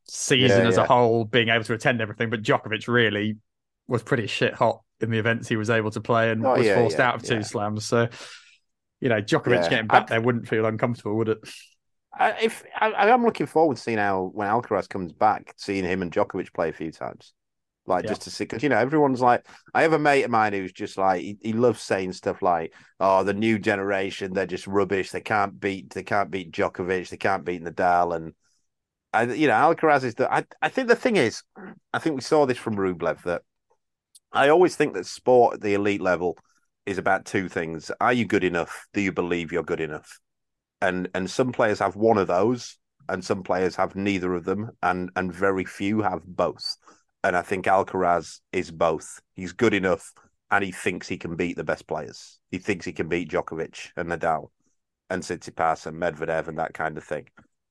season 0.06 0.66
Yeah, 0.66 0.70
as 0.70 0.78
a 0.78 0.84
whole, 0.84 1.26
being 1.26 1.50
able 1.50 1.64
to 1.66 1.74
attend 1.74 2.02
everything, 2.02 2.30
but 2.30 2.42
Djokovic 2.42 2.88
really 2.88 3.38
was 3.88 4.04
pretty 4.04 4.28
shit 4.28 4.54
hot 4.54 4.82
in 5.02 5.12
the 5.12 5.20
events 5.20 5.48
he 5.48 5.56
was 5.56 5.70
able 5.70 5.92
to 5.92 6.02
play 6.02 6.32
and 6.32 6.44
Oh, 6.44 6.56
was 6.56 6.70
forced 6.70 7.00
out 7.00 7.16
of 7.16 7.24
two 7.24 7.44
slams. 7.44 7.86
So, 7.86 8.08
you 9.02 9.10
know, 9.10 9.22
Djokovic 9.22 9.56
Yeah. 9.56 9.70
getting 9.70 9.88
back 9.88 10.08
I- 10.08 10.10
there 10.10 10.22
wouldn't 10.22 10.48
feel 10.48 10.66
uncomfortable, 10.66 11.16
would 11.18 11.30
it? 11.30 11.40
I, 12.12 12.32
if 12.42 12.64
I, 12.76 12.92
I'm 12.92 13.24
looking 13.24 13.46
forward 13.46 13.78
to 13.78 13.82
seeing 13.82 13.98
how 13.98 14.32
when 14.34 14.48
Alcaraz 14.50 14.90
comes 14.90 15.14
back, 15.14 15.54
seeing 15.58 15.86
him 15.86 16.02
and 16.02 16.12
Djokovic 16.12 16.54
play 16.54 16.70
a 16.70 16.74
few 16.74 16.92
times, 16.92 17.34
like 17.86 18.04
Yeah. 18.04 18.10
just 18.10 18.24
to 18.24 18.32
see 18.32 18.44
because 18.46 18.64
you 18.64 18.70
know 18.70 18.78
everyone's 18.78 19.22
like 19.22 19.46
I 19.74 19.84
have 19.84 19.94
a 19.94 20.00
mate 20.00 20.24
of 20.24 20.32
mine 20.32 20.54
who's 20.54 20.72
just 20.72 20.98
like 20.98 21.22
he, 21.22 21.38
he 21.42 21.54
loves 21.54 21.82
saying 21.82 22.14
stuff 22.14 22.42
like 22.42 22.74
oh 23.00 23.24
the 23.24 23.34
new 23.34 23.58
generation 23.60 24.34
they're 24.34 24.46
just 24.46 24.68
rubbish 24.68 25.12
they 25.12 25.22
can't 25.22 25.60
beat 25.60 25.92
they 25.92 26.04
can't 26.04 26.32
beat 26.32 26.52
Djokovic 26.52 27.10
they 27.10 27.18
can't 27.18 27.46
beat 27.46 27.64
Nadal 27.64 28.16
and 28.16 28.34
I 29.14 29.24
you 29.24 29.48
know 29.48 29.54
Alcaraz 29.54 30.04
is 30.04 30.16
the 30.16 30.32
I 30.32 30.46
I 30.62 30.70
think 30.70 30.88
the 30.88 30.96
thing 30.96 31.16
is 31.16 31.42
I 31.94 32.00
think 32.00 32.16
we 32.16 32.22
saw 32.22 32.46
this 32.46 32.58
from 32.58 32.76
Rublev 32.76 33.24
that 33.24 33.42
I 34.32 34.50
always 34.50 34.76
think 34.76 34.94
that 34.94 35.06
sport 35.06 35.56
at 35.56 35.62
the 35.62 35.74
elite 35.74 36.02
level 36.02 36.38
is 36.90 36.98
about 36.98 37.26
two 37.26 37.48
things. 37.48 37.92
Are 38.02 38.14
you 38.14 38.26
good 38.26 38.44
enough? 38.44 38.88
Do 38.94 39.02
you 39.02 39.12
believe 39.12 39.52
you're 39.52 39.64
good 39.64 39.80
enough? 39.80 40.20
And 40.82 41.08
and 41.14 41.30
some 41.30 41.52
players 41.52 41.80
have 41.80 41.96
one 41.96 42.18
of 42.18 42.28
those 42.28 42.78
and 43.08 43.24
some 43.24 43.44
players 43.44 43.76
have 43.76 43.96
neither 43.96 44.34
of 44.34 44.44
them 44.46 44.72
and 44.82 45.12
and 45.16 45.32
very 45.32 45.66
few 45.66 46.02
have 46.02 46.26
both. 46.26 46.78
And 47.24 47.36
i 47.36 47.42
think 47.42 47.66
alcaraz 47.66 48.40
is 48.52 48.72
both. 48.72 49.22
He's 49.36 49.54
good 49.54 49.74
enough 49.74 50.12
and 50.50 50.64
he 50.64 50.72
thinks 50.72 51.08
he 51.08 51.18
can 51.18 51.36
beat 51.36 51.58
the 51.58 51.64
best 51.64 51.86
players. 51.86 52.40
He 52.50 52.58
thinks 52.58 52.86
he 52.86 52.92
can 52.94 53.08
beat 53.08 53.30
Djokovic 53.30 53.92
and 53.96 54.10
Nadal 54.10 54.50
and 55.12 55.22
Tsitsipas 55.22 55.86
and 55.86 56.02
Medvedev 56.02 56.48
and 56.48 56.58
that 56.58 56.74
kind 56.74 56.98
of 56.98 57.04
thing. 57.04 57.28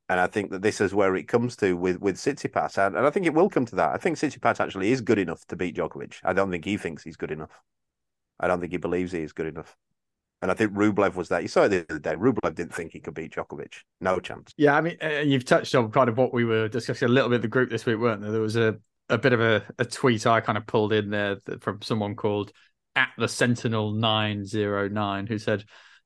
And 0.08 0.20
I 0.20 0.28
think 0.28 0.50
that 0.52 0.62
this 0.62 0.80
is 0.80 0.94
where 0.94 1.16
it 1.16 1.28
comes 1.28 1.56
to 1.56 1.76
with 1.76 2.00
with 2.00 2.16
Tsitsipas, 2.16 2.78
and, 2.78 2.96
and 2.96 3.06
I 3.06 3.10
think 3.10 3.26
it 3.26 3.34
will 3.34 3.50
come 3.50 3.66
to 3.66 3.76
that. 3.76 3.90
I 3.90 3.98
think 3.98 4.16
Tsitsipas 4.16 4.60
actually 4.60 4.92
is 4.92 5.00
good 5.00 5.18
enough 5.18 5.44
to 5.46 5.56
beat 5.56 5.76
Djokovic. 5.76 6.20
I 6.24 6.32
don't 6.32 6.50
think 6.50 6.64
he 6.64 6.76
thinks 6.76 7.02
he's 7.02 7.16
good 7.16 7.32
enough. 7.32 7.50
I 8.40 8.46
don't 8.46 8.60
think 8.60 8.72
he 8.72 8.78
believes 8.78 9.12
he 9.12 9.20
is 9.20 9.32
good 9.32 9.46
enough. 9.46 9.76
And 10.40 10.50
I 10.50 10.54
think 10.54 10.72
Rublev 10.72 11.16
was 11.16 11.28
there. 11.28 11.40
You 11.40 11.48
saw 11.48 11.64
it 11.64 11.70
the 11.70 11.86
other 11.90 11.98
day. 11.98 12.14
Rublev 12.14 12.54
didn't 12.54 12.72
think 12.74 12.92
he 12.92 13.00
could 13.00 13.14
beat 13.14 13.32
Djokovic. 13.34 13.74
No 14.00 14.20
chance. 14.20 14.52
Yeah, 14.56 14.76
I 14.76 14.80
mean, 14.80 14.96
you've 15.24 15.44
touched 15.44 15.74
on 15.74 15.90
kind 15.90 16.08
of 16.08 16.16
what 16.16 16.32
we 16.32 16.44
were 16.44 16.68
discussing 16.68 17.08
a 17.08 17.10
little 17.10 17.28
bit 17.28 17.36
of 17.36 17.42
the 17.42 17.48
group 17.48 17.70
this 17.70 17.84
week, 17.84 17.98
weren't 17.98 18.22
there? 18.22 18.30
There 18.30 18.40
was 18.40 18.54
a, 18.54 18.76
a 19.08 19.18
bit 19.18 19.32
of 19.32 19.40
a, 19.40 19.64
a 19.80 19.84
tweet 19.84 20.26
I 20.28 20.40
kind 20.40 20.56
of 20.56 20.66
pulled 20.66 20.92
in 20.92 21.10
there 21.10 21.38
that, 21.46 21.64
from 21.64 21.82
someone 21.82 22.14
called 22.14 22.52
at 22.94 23.10
the 23.18 23.26
Sentinel 23.26 23.92
nine 23.92 24.44
zero 24.44 24.88
nine 24.88 25.26
who 25.26 25.38
said 25.38 25.64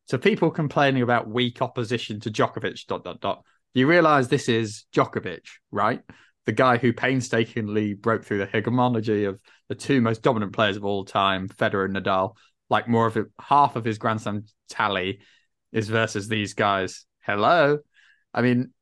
to 0.08 0.18
people 0.18 0.50
complaining 0.50 1.02
about 1.02 1.28
weak 1.28 1.60
opposition 1.60 2.18
to 2.20 2.30
Djokovic 2.30 2.86
dot 2.86 3.04
dot 3.04 3.20
dot. 3.20 3.44
You 3.74 3.86
realise 3.86 4.28
this 4.28 4.48
is 4.48 4.84
Djokovic, 4.94 5.44
right? 5.70 6.00
The 6.46 6.52
guy 6.52 6.76
who 6.76 6.92
painstakingly 6.92 7.94
broke 7.94 8.24
through 8.24 8.38
the 8.38 8.46
hegemony 8.46 9.24
of 9.24 9.38
the 9.68 9.74
two 9.74 10.00
most 10.00 10.22
dominant 10.22 10.52
players 10.52 10.76
of 10.76 10.84
all 10.84 11.04
time, 11.04 11.48
Federer 11.48 11.84
and 11.84 11.96
Nadal. 11.96 12.34
Like 12.68 12.88
more 12.88 13.06
of 13.06 13.16
it, 13.16 13.26
half 13.40 13.76
of 13.76 13.84
his 13.84 13.98
Grand 13.98 14.20
Slam 14.20 14.44
tally 14.68 15.20
is 15.72 15.88
versus 15.88 16.28
these 16.28 16.54
guys. 16.54 17.04
Hello, 17.20 17.78
I 18.34 18.42
mean, 18.42 18.72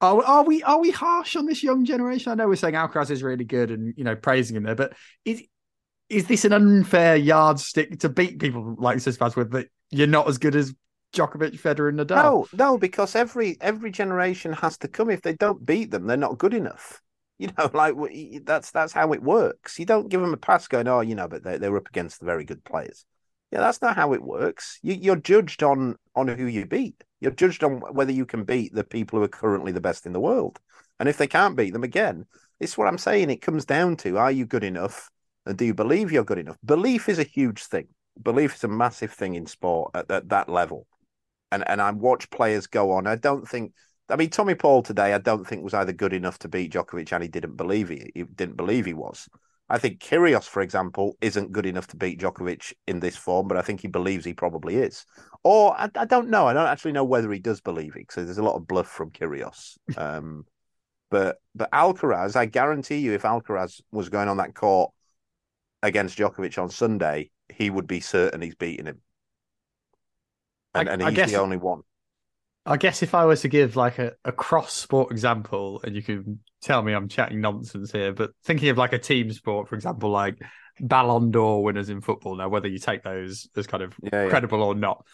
are, 0.00 0.22
are 0.24 0.44
we 0.44 0.62
are 0.62 0.80
we 0.80 0.90
harsh 0.90 1.36
on 1.36 1.46
this 1.46 1.62
young 1.62 1.84
generation? 1.84 2.32
I 2.32 2.34
know 2.34 2.48
we're 2.48 2.56
saying 2.56 2.74
Alcaraz 2.74 3.10
is 3.10 3.22
really 3.22 3.44
good 3.44 3.70
and 3.70 3.94
you 3.96 4.04
know 4.04 4.16
praising 4.16 4.56
him 4.56 4.64
there, 4.64 4.74
but 4.74 4.94
is 5.24 5.42
is 6.08 6.26
this 6.26 6.44
an 6.44 6.52
unfair 6.52 7.16
yardstick 7.16 8.00
to 8.00 8.08
beat 8.08 8.40
people 8.40 8.74
like 8.78 8.98
Tsitsipas 8.98 9.36
with 9.36 9.52
that 9.52 9.68
you're 9.90 10.06
not 10.06 10.28
as 10.28 10.38
good 10.38 10.56
as 10.56 10.74
Djokovic, 11.12 11.60
Federer, 11.60 11.90
and 11.90 11.98
Nadal? 11.98 12.16
No, 12.16 12.46
no, 12.52 12.78
because 12.78 13.14
every 13.14 13.56
every 13.60 13.90
generation 13.90 14.52
has 14.54 14.78
to 14.78 14.88
come. 14.88 15.10
If 15.10 15.22
they 15.22 15.34
don't 15.34 15.64
beat 15.64 15.90
them, 15.90 16.06
they're 16.06 16.16
not 16.16 16.38
good 16.38 16.54
enough. 16.54 17.00
You 17.38 17.48
know, 17.58 17.68
like 17.74 17.96
that's 18.44 18.70
that's 18.70 18.92
how 18.92 19.12
it 19.12 19.20
works. 19.20 19.76
You 19.76 19.84
don't 19.84 20.08
give 20.08 20.20
them 20.20 20.32
a 20.32 20.36
pass 20.36 20.68
going, 20.68 20.86
oh, 20.86 21.00
you 21.00 21.16
know, 21.16 21.26
but 21.26 21.42
they 21.42 21.58
they're 21.58 21.76
up 21.76 21.88
against 21.88 22.20
the 22.20 22.26
very 22.26 22.44
good 22.44 22.62
players. 22.62 23.04
Yeah, 23.50 23.58
that's 23.58 23.82
not 23.82 23.96
how 23.96 24.12
it 24.12 24.22
works. 24.22 24.78
You, 24.80 24.94
you're 24.94 25.16
judged 25.16 25.64
on 25.64 25.96
on 26.14 26.28
who 26.28 26.46
you 26.46 26.66
beat. 26.66 27.02
You're 27.20 27.32
judged 27.32 27.64
on 27.64 27.80
whether 27.80 28.12
you 28.12 28.26
can 28.26 28.44
beat 28.44 28.72
the 28.72 28.84
people 28.84 29.18
who 29.18 29.24
are 29.24 29.28
currently 29.28 29.72
the 29.72 29.80
best 29.80 30.06
in 30.06 30.12
the 30.12 30.20
world. 30.20 30.60
And 31.00 31.08
if 31.08 31.16
they 31.16 31.26
can't 31.26 31.56
beat 31.56 31.72
them 31.72 31.82
again, 31.82 32.26
it's 32.60 32.78
what 32.78 32.86
I'm 32.86 32.98
saying. 32.98 33.28
It 33.28 33.42
comes 33.42 33.64
down 33.64 33.96
to: 33.96 34.18
Are 34.18 34.30
you 34.30 34.46
good 34.46 34.62
enough? 34.62 35.10
And 35.44 35.58
do 35.58 35.64
you 35.64 35.74
believe 35.74 36.12
you're 36.12 36.22
good 36.22 36.38
enough? 36.38 36.58
Belief 36.64 37.08
is 37.08 37.18
a 37.18 37.24
huge 37.24 37.64
thing. 37.64 37.88
Belief 38.22 38.54
is 38.54 38.62
a 38.62 38.68
massive 38.68 39.12
thing 39.12 39.34
in 39.34 39.46
sport 39.46 39.90
at, 39.94 40.08
at 40.12 40.28
that 40.28 40.48
level 40.48 40.86
and 41.52 41.68
and 41.68 41.80
I 41.82 41.92
watch 41.92 42.30
players 42.30 42.66
go 42.66 42.92
on. 42.92 43.06
I 43.06 43.16
don't 43.16 43.48
think. 43.48 43.74
I 44.10 44.16
mean, 44.16 44.30
Tommy 44.30 44.54
Paul 44.56 44.82
today, 44.82 45.14
I 45.14 45.18
don't 45.18 45.46
think 45.46 45.64
was 45.64 45.74
either 45.74 45.92
good 45.92 46.12
enough 46.12 46.38
to 46.40 46.48
beat 46.48 46.72
Djokovic, 46.72 47.12
and 47.12 47.22
he 47.22 47.28
didn't 47.28 47.56
believe 47.56 47.88
he, 47.90 48.10
he 48.14 48.24
didn't 48.24 48.56
believe 48.56 48.86
he 48.86 48.94
was. 48.94 49.28
I 49.68 49.78
think 49.78 50.00
Kyrgios, 50.00 50.44
for 50.48 50.60
example, 50.60 51.16
isn't 51.22 51.52
good 51.52 51.66
enough 51.66 51.86
to 51.88 51.96
beat 51.96 52.20
Djokovic 52.20 52.74
in 52.86 53.00
this 53.00 53.16
form, 53.16 53.48
but 53.48 53.56
I 53.56 53.62
think 53.62 53.80
he 53.80 53.88
believes 53.88 54.24
he 54.24 54.34
probably 54.34 54.76
is. 54.76 55.06
Or 55.44 55.74
I, 55.80 55.88
I 55.96 56.04
don't 56.04 56.28
know. 56.30 56.46
I 56.46 56.52
don't 56.52 56.66
actually 56.66 56.92
know 56.92 57.04
whether 57.04 57.32
he 57.32 57.38
does 57.38 57.60
believe 57.62 57.96
it 57.96 58.06
because 58.06 58.26
there's 58.26 58.38
a 58.38 58.42
lot 58.42 58.56
of 58.56 58.66
bluff 58.66 58.88
from 58.88 59.10
Kyrgios. 59.10 59.78
Um, 59.96 60.46
But 61.10 61.38
but 61.54 61.70
Alcaraz, 61.72 62.36
I 62.36 62.46
guarantee 62.46 62.98
you, 62.98 63.12
if 63.12 63.22
Alcaraz 63.22 63.80
was 63.92 64.08
going 64.08 64.28
on 64.28 64.38
that 64.38 64.54
court 64.54 64.92
against 65.82 66.18
Djokovic 66.18 66.60
on 66.60 66.70
Sunday, 66.70 67.30
he 67.52 67.70
would 67.70 67.86
be 67.86 68.00
certain 68.00 68.40
he's 68.42 68.54
beating 68.54 68.86
him. 68.86 69.02
And, 70.74 70.88
I- 70.88 70.92
and 70.92 71.02
I 71.02 71.10
he's 71.10 71.16
guess- 71.16 71.30
the 71.32 71.40
only 71.40 71.56
one. 71.56 71.82
I 72.64 72.76
guess 72.76 73.02
if 73.02 73.12
I 73.12 73.24
was 73.24 73.40
to 73.40 73.48
give 73.48 73.74
like 73.74 73.98
a, 73.98 74.12
a 74.24 74.30
cross 74.30 74.72
sport 74.72 75.10
example, 75.10 75.80
and 75.82 75.96
you 75.96 76.02
can 76.02 76.38
tell 76.60 76.80
me 76.80 76.92
I'm 76.92 77.08
chatting 77.08 77.40
nonsense 77.40 77.90
here, 77.90 78.12
but 78.12 78.30
thinking 78.44 78.68
of 78.68 78.78
like 78.78 78.92
a 78.92 79.00
team 79.00 79.32
sport, 79.32 79.68
for 79.68 79.74
example, 79.74 80.10
like 80.10 80.38
Ballon 80.78 81.32
d'Or 81.32 81.64
winners 81.64 81.88
in 81.88 82.00
football, 82.00 82.36
now 82.36 82.48
whether 82.48 82.68
you 82.68 82.78
take 82.78 83.02
those 83.02 83.48
as 83.56 83.66
kind 83.66 83.82
of 83.82 83.94
Yeah, 84.00 84.22
yeah. 84.24 84.28
credible 84.28 84.62
or 84.62 84.76
not, 84.76 85.04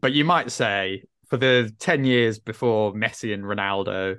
but 0.00 0.12
you 0.12 0.24
might 0.24 0.52
say 0.52 1.02
for 1.28 1.36
the 1.38 1.72
10 1.80 2.04
years 2.04 2.38
before 2.38 2.92
Messi 2.94 3.34
and 3.34 3.42
Ronaldo, 3.42 4.18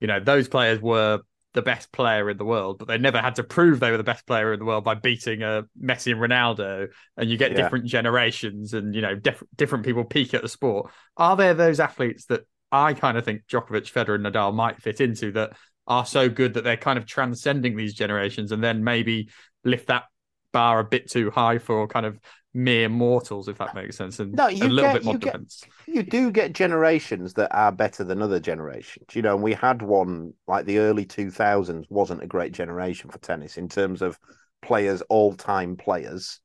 you 0.00 0.06
know, 0.06 0.18
those 0.18 0.48
players 0.48 0.80
were 0.80 1.20
the 1.54 1.62
best 1.62 1.92
player 1.92 2.30
in 2.30 2.36
the 2.38 2.44
world, 2.44 2.78
but 2.78 2.88
they 2.88 2.98
never 2.98 3.20
had 3.20 3.34
to 3.34 3.44
prove 3.44 3.80
they 3.80 3.90
were 3.90 3.98
the 3.98 4.02
best 4.02 4.26
player 4.26 4.52
in 4.52 4.58
the 4.58 4.64
world 4.64 4.84
by 4.84 4.94
beating 4.94 5.42
uh, 5.42 5.62
Messi 5.80 6.12
and 6.12 6.20
Ronaldo. 6.20 6.88
And 7.16 7.28
you 7.28 7.36
get 7.36 7.50
Yeah. 7.50 7.56
different 7.58 7.86
generations 7.86 8.72
and, 8.72 8.94
you 8.94 9.02
know, 9.02 9.14
diff- 9.14 9.42
different 9.54 9.84
people 9.84 10.04
peak 10.04 10.32
at 10.34 10.42
the 10.42 10.48
sport. 10.48 10.90
Are 11.16 11.36
there 11.36 11.54
those 11.54 11.80
athletes 11.80 12.24
that 12.26 12.46
I 12.70 12.94
kind 12.94 13.18
of 13.18 13.24
think 13.24 13.42
Djokovic, 13.46 13.92
Federer, 13.92 14.14
and 14.14 14.24
Nadal 14.24 14.54
might 14.54 14.80
fit 14.80 15.00
into 15.00 15.32
that 15.32 15.52
are 15.86 16.06
so 16.06 16.28
good 16.28 16.54
that 16.54 16.64
they're 16.64 16.76
kind 16.76 16.98
of 16.98 17.04
transcending 17.06 17.76
these 17.76 17.92
generations 17.92 18.52
and 18.52 18.64
then 18.64 18.82
maybe 18.82 19.28
lift 19.64 19.88
that 19.88 20.04
bar 20.52 20.78
a 20.80 20.84
bit 20.84 21.10
too 21.10 21.30
high 21.30 21.58
for 21.58 21.86
kind 21.86 22.06
of 22.06 22.18
mere 22.54 22.88
mortals, 22.88 23.48
if 23.48 23.58
that 23.58 23.74
makes 23.74 23.96
sense, 23.96 24.20
and 24.20 24.32
No, 24.32 24.46
a 24.46 24.50
you 24.52 24.68
little 24.68 24.90
get- 24.90 24.94
bit 24.94 25.04
more 25.04 25.14
you 25.14 25.18
get- 25.18 25.32
defense. 25.32 25.64
You 25.86 26.02
do 26.02 26.30
get 26.30 26.52
generations 26.52 27.34
that 27.34 27.54
are 27.56 27.72
better 27.72 28.04
than 28.04 28.20
other 28.22 28.40
generations. 28.40 29.06
You 29.14 29.22
know, 29.22 29.34
and 29.34 29.42
we 29.42 29.52
had 29.54 29.82
one 29.82 30.34
like 30.46 30.66
the 30.66 30.78
early 30.78 31.06
2000s 31.06 31.86
wasn't 31.90 32.22
a 32.22 32.26
great 32.26 32.52
generation 32.52 33.10
for 33.10 33.18
tennis 33.18 33.56
in 33.56 33.68
terms 33.68 34.02
of 34.02 34.18
players, 34.60 35.02
all 35.08 35.34
time 35.34 35.76
players. 35.76 36.40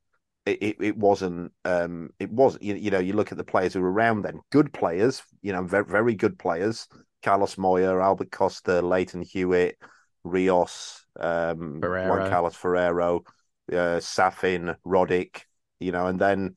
It, 0.46 0.62
it, 0.62 0.76
it 0.80 0.96
wasn't, 0.96 1.52
um, 1.66 2.08
it 2.18 2.30
was, 2.30 2.56
you, 2.62 2.74
you 2.74 2.90
know, 2.90 2.98
you 2.98 3.12
look 3.12 3.32
at 3.32 3.38
the 3.38 3.44
players 3.44 3.74
who 3.74 3.82
were 3.82 3.92
around 3.92 4.22
then, 4.22 4.40
good 4.50 4.72
players, 4.72 5.22
you 5.42 5.52
know, 5.52 5.62
very, 5.62 5.84
very 5.84 6.14
good 6.14 6.38
players. 6.38 6.88
Carlos 7.22 7.58
Moya, 7.58 7.98
Albert 7.98 8.30
Costa, 8.30 8.80
Lleyton 8.80 9.20
Hewitt, 9.22 9.76
Rios, 10.24 11.04
um, 11.20 11.80
Ferrero. 11.80 12.08
Juan 12.16 12.30
Carlos 12.30 12.54
Ferrero, 12.54 13.24
uh, 13.72 14.00
Safin, 14.00 14.74
Roddick, 14.86 15.42
you 15.80 15.92
know, 15.92 16.06
and 16.06 16.18
then 16.18 16.56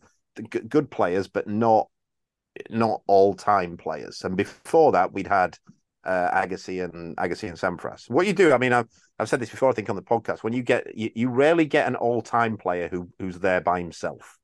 g- 0.51 0.59
good 0.59 0.89
players, 0.89 1.27
but 1.27 1.47
not 1.47 1.87
not 2.69 3.01
all 3.07 3.33
time 3.33 3.77
players. 3.77 4.23
And 4.23 4.35
before 4.35 4.91
that, 4.93 5.13
we'd 5.13 5.27
had 5.27 5.57
uh, 6.03 6.29
Agassi 6.31 6.83
and 6.83 7.15
Agassi 7.17 7.47
and 7.47 7.57
Sampras. 7.57 8.09
What 8.09 8.27
you 8.27 8.33
do, 8.33 8.53
I 8.53 8.57
mean, 8.57 8.73
I've, 8.73 8.87
I've 9.19 9.29
said 9.29 9.39
this 9.39 9.49
before, 9.49 9.69
I 9.69 9.73
think 9.73 9.89
on 9.89 9.95
the 9.95 10.01
podcast. 10.01 10.43
When 10.43 10.53
you 10.53 10.63
get, 10.63 10.97
you, 10.97 11.11
you 11.15 11.29
rarely 11.29 11.65
get 11.65 11.87
an 11.87 11.95
all 11.95 12.21
time 12.21 12.57
player 12.57 12.87
who 12.89 13.09
who's 13.19 13.39
there 13.39 13.61
by 13.61 13.79
himself. 13.79 14.37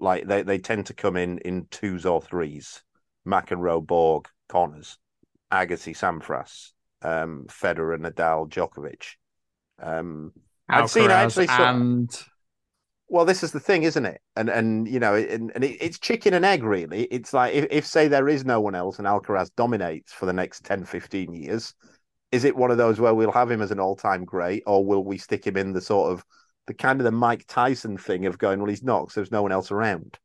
Like 0.00 0.28
they, 0.28 0.42
they 0.42 0.58
tend 0.58 0.86
to 0.86 0.94
come 0.94 1.16
in 1.16 1.38
in 1.38 1.66
twos 1.70 2.06
or 2.06 2.22
threes. 2.22 2.82
McEnroe, 3.26 3.84
Borg, 3.84 4.28
Connors, 4.48 4.98
Agassi, 5.52 5.96
Sampras, 5.96 6.70
um, 7.02 7.46
Federer, 7.48 7.98
Nadal, 7.98 8.48
Djokovic. 8.48 9.16
Um, 9.80 10.32
I'd 10.68 10.88
seen 10.88 11.10
actually 11.10 11.48
and 11.48 12.24
well, 13.08 13.24
this 13.24 13.42
is 13.42 13.52
the 13.52 13.60
thing, 13.60 13.82
isn't 13.84 14.04
it? 14.06 14.20
And 14.36 14.48
and 14.48 14.86
you 14.88 15.00
know, 15.00 15.14
and, 15.14 15.50
and 15.54 15.64
it, 15.64 15.78
it's 15.80 15.98
chicken 15.98 16.34
and 16.34 16.44
egg, 16.44 16.62
really. 16.62 17.04
It's 17.04 17.32
like 17.32 17.54
if, 17.54 17.66
if 17.70 17.86
say 17.86 18.08
there 18.08 18.28
is 18.28 18.44
no 18.44 18.60
one 18.60 18.74
else 18.74 18.98
and 18.98 19.06
Alcaraz 19.06 19.50
dominates 19.56 20.12
for 20.12 20.26
the 20.26 20.32
next 20.32 20.64
10, 20.64 20.84
15 20.84 21.32
years, 21.34 21.74
is 22.32 22.44
it 22.44 22.56
one 22.56 22.70
of 22.70 22.76
those 22.78 23.00
where 23.00 23.14
we'll 23.14 23.32
have 23.32 23.50
him 23.50 23.62
as 23.62 23.70
an 23.70 23.80
all-time 23.80 24.24
great, 24.24 24.62
or 24.66 24.84
will 24.84 25.04
we 25.04 25.18
stick 25.18 25.46
him 25.46 25.56
in 25.56 25.72
the 25.72 25.80
sort 25.80 26.12
of 26.12 26.24
the 26.66 26.74
kind 26.74 27.00
of 27.00 27.04
the 27.04 27.10
Mike 27.10 27.44
Tyson 27.48 27.96
thing 27.96 28.26
of 28.26 28.36
going, 28.38 28.58
well, 28.60 28.68
he's 28.68 28.82
not 28.82 29.00
because 29.02 29.14
there's 29.14 29.32
no 29.32 29.42
one 29.42 29.52
else 29.52 29.70
around. 29.70 30.18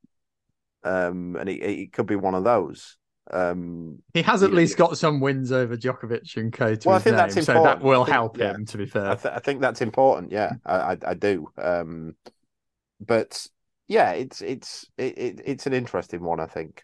Um, 0.83 1.37
and 1.39 1.47
it, 1.47 1.61
it 1.61 1.93
could 1.93 2.05
be 2.07 2.17
one 2.17 2.35
of 2.35 2.43
those. 2.43 2.97
Um, 3.31 3.99
he 4.13 4.21
has 4.23 4.43
at 4.43 4.49
you- 4.49 4.57
least 4.57 4.75
got 4.75 4.97
some 4.97 5.21
wins 5.21 5.53
over 5.53 5.77
Djokovic 5.77 6.35
and 6.35 6.51
Co 6.51 6.75
to 6.75 6.87
Well, 6.89 6.95
I 6.95 6.97
his 6.97 7.03
think 7.05 7.15
name, 7.15 7.29
that's 7.29 7.45
so 7.45 7.63
that 7.63 7.81
will 7.81 8.03
think- 8.03 8.13
help 8.13 8.37
yeah. 8.37 8.51
him. 8.53 8.65
To 8.65 8.77
be 8.77 8.85
fair, 8.85 9.11
I, 9.11 9.15
th- 9.15 9.33
I 9.33 9.39
think 9.39 9.61
that's 9.61 9.79
important. 9.81 10.33
Yeah, 10.33 10.51
I, 10.65 10.75
I, 10.75 10.97
I 11.07 11.13
do. 11.13 11.47
Um, 11.57 12.15
but 13.05 13.45
yeah, 13.87 14.11
it's 14.11 14.41
it's 14.41 14.85
it, 14.97 15.17
it, 15.17 15.41
it's 15.45 15.67
an 15.67 15.73
interesting 15.73 16.21
one. 16.23 16.39
I 16.39 16.47
think. 16.47 16.83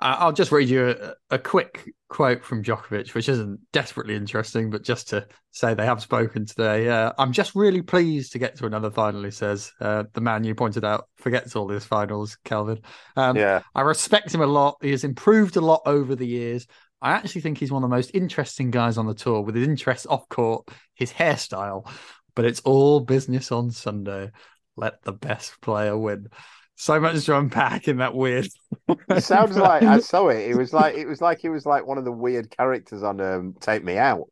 I- 0.00 0.14
I'll 0.14 0.32
just 0.32 0.50
read 0.50 0.68
you 0.68 0.90
a, 0.90 1.14
a 1.34 1.38
quick 1.38 1.92
quote 2.08 2.44
from 2.44 2.62
Djokovic, 2.62 3.14
which 3.14 3.28
isn't 3.28 3.60
desperately 3.72 4.16
interesting, 4.16 4.68
but 4.68 4.82
just 4.82 5.08
to 5.10 5.26
say 5.52 5.74
they 5.74 5.86
have 5.86 6.02
spoken 6.02 6.44
today. 6.44 6.88
Uh, 6.88 7.12
I'm 7.18 7.32
just 7.32 7.54
really 7.54 7.82
pleased 7.82 8.32
to 8.32 8.38
get 8.38 8.56
to 8.56 8.66
another 8.66 8.90
final, 8.90 9.22
he 9.22 9.30
says. 9.30 9.72
Uh, 9.80 10.04
the 10.12 10.20
man 10.20 10.42
you 10.44 10.54
pointed 10.56 10.84
out 10.84 11.08
forgets 11.16 11.54
all 11.54 11.68
his 11.68 11.84
finals, 11.84 12.36
Calvin. 12.44 12.80
Um, 13.16 13.36
yeah, 13.36 13.62
I 13.74 13.82
respect 13.82 14.34
him 14.34 14.40
a 14.40 14.46
lot. 14.46 14.76
He 14.82 14.90
has 14.90 15.04
improved 15.04 15.56
a 15.56 15.60
lot 15.60 15.82
over 15.86 16.16
the 16.16 16.26
years. 16.26 16.66
I 17.00 17.12
actually 17.12 17.40
think 17.40 17.58
he's 17.58 17.72
one 17.72 17.82
of 17.82 17.90
the 17.90 17.96
most 17.96 18.12
interesting 18.14 18.70
guys 18.70 18.98
on 18.98 19.06
the 19.06 19.14
tour 19.14 19.40
with 19.42 19.54
his 19.54 19.66
interests 19.66 20.06
off 20.06 20.28
court, 20.28 20.68
his 20.94 21.12
hairstyle. 21.12 21.88
But 22.34 22.44
it's 22.44 22.60
all 22.60 23.00
business 23.00 23.52
on 23.52 23.70
Sunday. 23.70 24.30
Let 24.76 25.02
the 25.02 25.12
best 25.12 25.60
player 25.60 25.96
win. 25.96 26.28
So 26.76 26.98
much 26.98 27.24
to 27.26 27.38
unpack 27.38 27.86
in 27.86 27.98
that 27.98 28.14
weird. 28.14 28.48
it 28.88 29.22
sounds 29.22 29.56
like 29.56 29.82
I 29.82 29.98
saw 30.00 30.28
it. 30.28 30.50
It 30.50 30.56
was 30.56 30.72
like 30.72 30.94
it 30.94 31.06
was 31.06 31.20
like 31.20 31.44
it 31.44 31.50
was 31.50 31.66
like 31.66 31.86
one 31.86 31.98
of 31.98 32.04
the 32.04 32.12
weird 32.12 32.50
characters 32.50 33.02
on 33.02 33.20
um, 33.20 33.54
Take 33.60 33.84
Me 33.84 33.98
Out, 33.98 34.28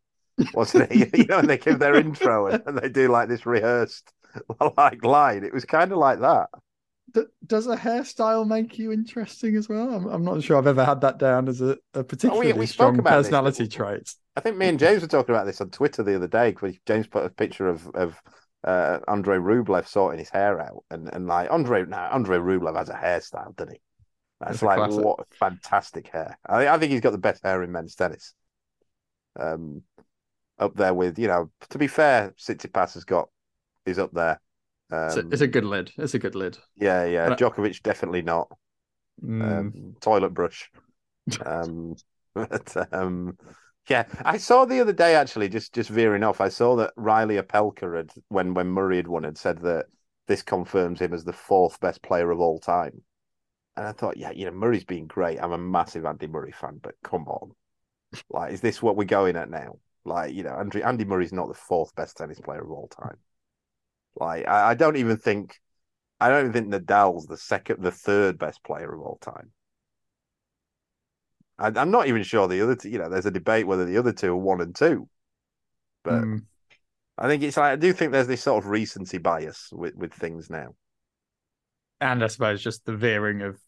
wasn't 0.54 0.90
it? 0.90 1.14
you 1.18 1.24
know, 1.28 1.38
and 1.38 1.48
they 1.48 1.58
give 1.58 1.78
their 1.78 1.94
intro 1.94 2.46
and, 2.46 2.62
and 2.66 2.78
they 2.78 2.88
do 2.88 3.08
like 3.08 3.28
this 3.28 3.46
rehearsed 3.46 4.12
like 4.76 5.04
line. 5.04 5.44
It 5.44 5.52
was 5.52 5.64
kind 5.64 5.92
of 5.92 5.98
like 5.98 6.20
that. 6.20 6.48
D- 7.12 7.22
does 7.46 7.66
a 7.66 7.76
hairstyle 7.76 8.46
make 8.46 8.78
you 8.78 8.92
interesting 8.92 9.56
as 9.56 9.68
well? 9.68 9.92
I'm, 9.94 10.06
I'm 10.06 10.24
not 10.24 10.42
sure 10.42 10.56
I've 10.58 10.66
ever 10.66 10.84
had 10.84 11.00
that 11.02 11.18
down 11.18 11.48
as 11.48 11.60
a, 11.60 11.76
a 11.94 12.04
particularly 12.04 12.52
Oh, 12.52 12.56
we 12.56 12.66
spoke 12.66 12.74
strong 12.94 12.98
about 12.98 13.16
this, 13.18 13.26
personality 13.26 13.64
but- 13.64 13.72
trait. 13.72 14.14
I 14.36 14.40
think 14.40 14.56
me 14.56 14.68
and 14.68 14.78
James 14.78 15.02
were 15.02 15.08
talking 15.08 15.34
about 15.34 15.46
this 15.46 15.60
on 15.60 15.70
Twitter 15.70 16.02
the 16.02 16.14
other 16.16 16.28
day 16.28 16.50
because 16.50 16.76
James 16.86 17.06
put 17.08 17.24
a 17.26 17.30
picture 17.30 17.68
of 17.68 17.86
of 17.94 18.16
uh, 18.62 19.00
Andrei 19.08 19.36
Rublev 19.38 19.86
sorting 19.88 20.18
his 20.20 20.30
hair 20.30 20.60
out, 20.60 20.84
and 20.90 21.08
and 21.12 21.26
like 21.26 21.50
Andrei 21.50 21.84
now 21.84 22.10
Andrei 22.12 22.38
Rublev 22.38 22.76
has 22.76 22.88
a 22.88 22.94
hairstyle, 22.94 23.54
doesn't 23.56 23.74
he? 23.74 23.80
That's 24.40 24.54
It's 24.54 24.62
like 24.62 24.78
classic. 24.78 25.04
what 25.04 25.26
fantastic 25.38 26.08
hair. 26.08 26.38
I, 26.46 26.68
I 26.68 26.78
think 26.78 26.92
he's 26.92 27.00
got 27.00 27.10
the 27.12 27.18
best 27.18 27.42
hair 27.42 27.62
in 27.62 27.72
men's 27.72 27.94
tennis. 27.94 28.32
Um, 29.38 29.82
up 30.58 30.74
there 30.76 30.94
with 30.94 31.18
you 31.18 31.26
know, 31.28 31.50
to 31.70 31.78
be 31.78 31.86
fair, 31.88 32.32
Tsitsipas 32.38 32.94
has 32.94 33.04
got 33.04 33.28
is 33.86 33.98
up 33.98 34.12
there. 34.12 34.40
Um, 34.90 35.06
It's, 35.06 35.16
a, 35.16 35.28
it's 35.30 35.40
a 35.42 35.46
good 35.46 35.64
lid. 35.64 35.92
It's 35.96 36.14
a 36.14 36.18
good 36.18 36.34
lid. 36.34 36.58
yeah, 36.76 37.04
yeah. 37.04 37.28
but- 37.28 37.38
Djokovic 37.38 37.82
definitely 37.82 38.22
not. 38.22 38.48
Mm. 39.22 39.58
Um, 39.58 39.96
toilet 40.00 40.30
brush. 40.34 40.70
Um, 41.46 41.94
but 42.34 42.74
um, 42.92 43.36
yeah, 43.88 44.04
I 44.24 44.36
saw 44.38 44.64
the 44.64 44.80
other 44.80 44.92
day 44.92 45.14
actually, 45.14 45.48
just 45.48 45.72
just 45.72 45.90
veering 45.90 46.24
off. 46.24 46.40
I 46.40 46.48
saw 46.48 46.76
that 46.76 46.92
Reilly 46.96 47.36
Opelka 47.36 47.96
had 47.96 48.10
when 48.28 48.54
when 48.54 48.68
Murray 48.68 48.96
had 48.96 49.06
won 49.06 49.22
had 49.24 49.38
said 49.38 49.58
that 49.62 49.86
this 50.26 50.42
confirms 50.42 51.00
him 51.00 51.12
as 51.12 51.24
the 51.24 51.32
fourth 51.32 51.78
best 51.80 52.02
player 52.02 52.30
of 52.30 52.40
all 52.40 52.58
time. 52.58 53.02
And 53.76 53.86
I 53.86 53.92
thought, 53.92 54.16
yeah, 54.16 54.30
you 54.30 54.44
know, 54.44 54.50
Murray's 54.52 54.84
been 54.84 55.06
great. 55.06 55.38
I'm 55.40 55.52
a 55.52 55.58
massive 55.58 56.04
Andy 56.04 56.26
Murray 56.26 56.52
fan, 56.52 56.78
but 56.82 56.94
come 57.04 57.26
on, 57.28 57.52
like, 58.30 58.52
is 58.52 58.60
this 58.60 58.82
what 58.82 58.96
we're 58.96 59.04
going 59.04 59.36
at 59.36 59.50
now? 59.50 59.78
Like, 60.04 60.34
you 60.34 60.42
know, 60.42 60.54
Andy 60.56 60.82
Andy 60.82 61.04
Murray's 61.04 61.32
not 61.32 61.48
the 61.48 61.54
fourth 61.54 61.94
best 61.94 62.16
tennis 62.16 62.40
player 62.40 62.62
of 62.62 62.70
all 62.70 62.88
time. 62.88 63.18
Like, 64.20 64.46
I, 64.46 64.70
I 64.70 64.74
don't 64.74 64.96
even 64.96 65.16
think, 65.16 65.60
I 66.20 66.28
don't 66.30 66.50
even 66.50 66.52
think 66.52 66.68
Nadal's 66.68 67.26
the 67.26 67.36
second, 67.38 67.82
the 67.82 67.92
third 67.92 68.38
best 68.38 68.62
player 68.64 68.92
of 68.94 69.00
all 69.00 69.18
time. 69.20 69.52
I, 71.58 71.68
I'm 71.68 71.90
not 71.90 72.06
even 72.08 72.22
sure 72.22 72.48
the 72.48 72.62
other 72.62 72.76
two, 72.76 72.88
you 72.90 72.98
know, 72.98 73.08
there's 73.08 73.26
a 73.26 73.30
debate 73.30 73.66
whether 73.66 73.84
the 73.84 73.98
other 73.98 74.12
two 74.12 74.32
are 74.32 74.36
one 74.36 74.60
and 74.60 74.74
two. 74.74 75.08
But 76.04 76.28
Mm. 76.28 76.46
I 77.18 77.28
think 77.28 77.42
it's 77.42 77.56
like, 77.56 77.72
I 77.72 77.76
do 77.76 77.92
think 77.92 78.12
there's 78.12 78.26
this 78.28 78.42
sort 78.42 78.64
of 78.64 78.70
recency 78.70 79.18
bias 79.18 79.70
with, 79.72 79.94
with 79.96 80.12
things 80.14 80.50
now. 80.50 80.74
and 82.00 82.22
I 82.24 82.26
suppose 82.28 82.62
just 82.62 82.84
the 82.84 82.96
veering 82.96 83.42
of, 83.42 83.58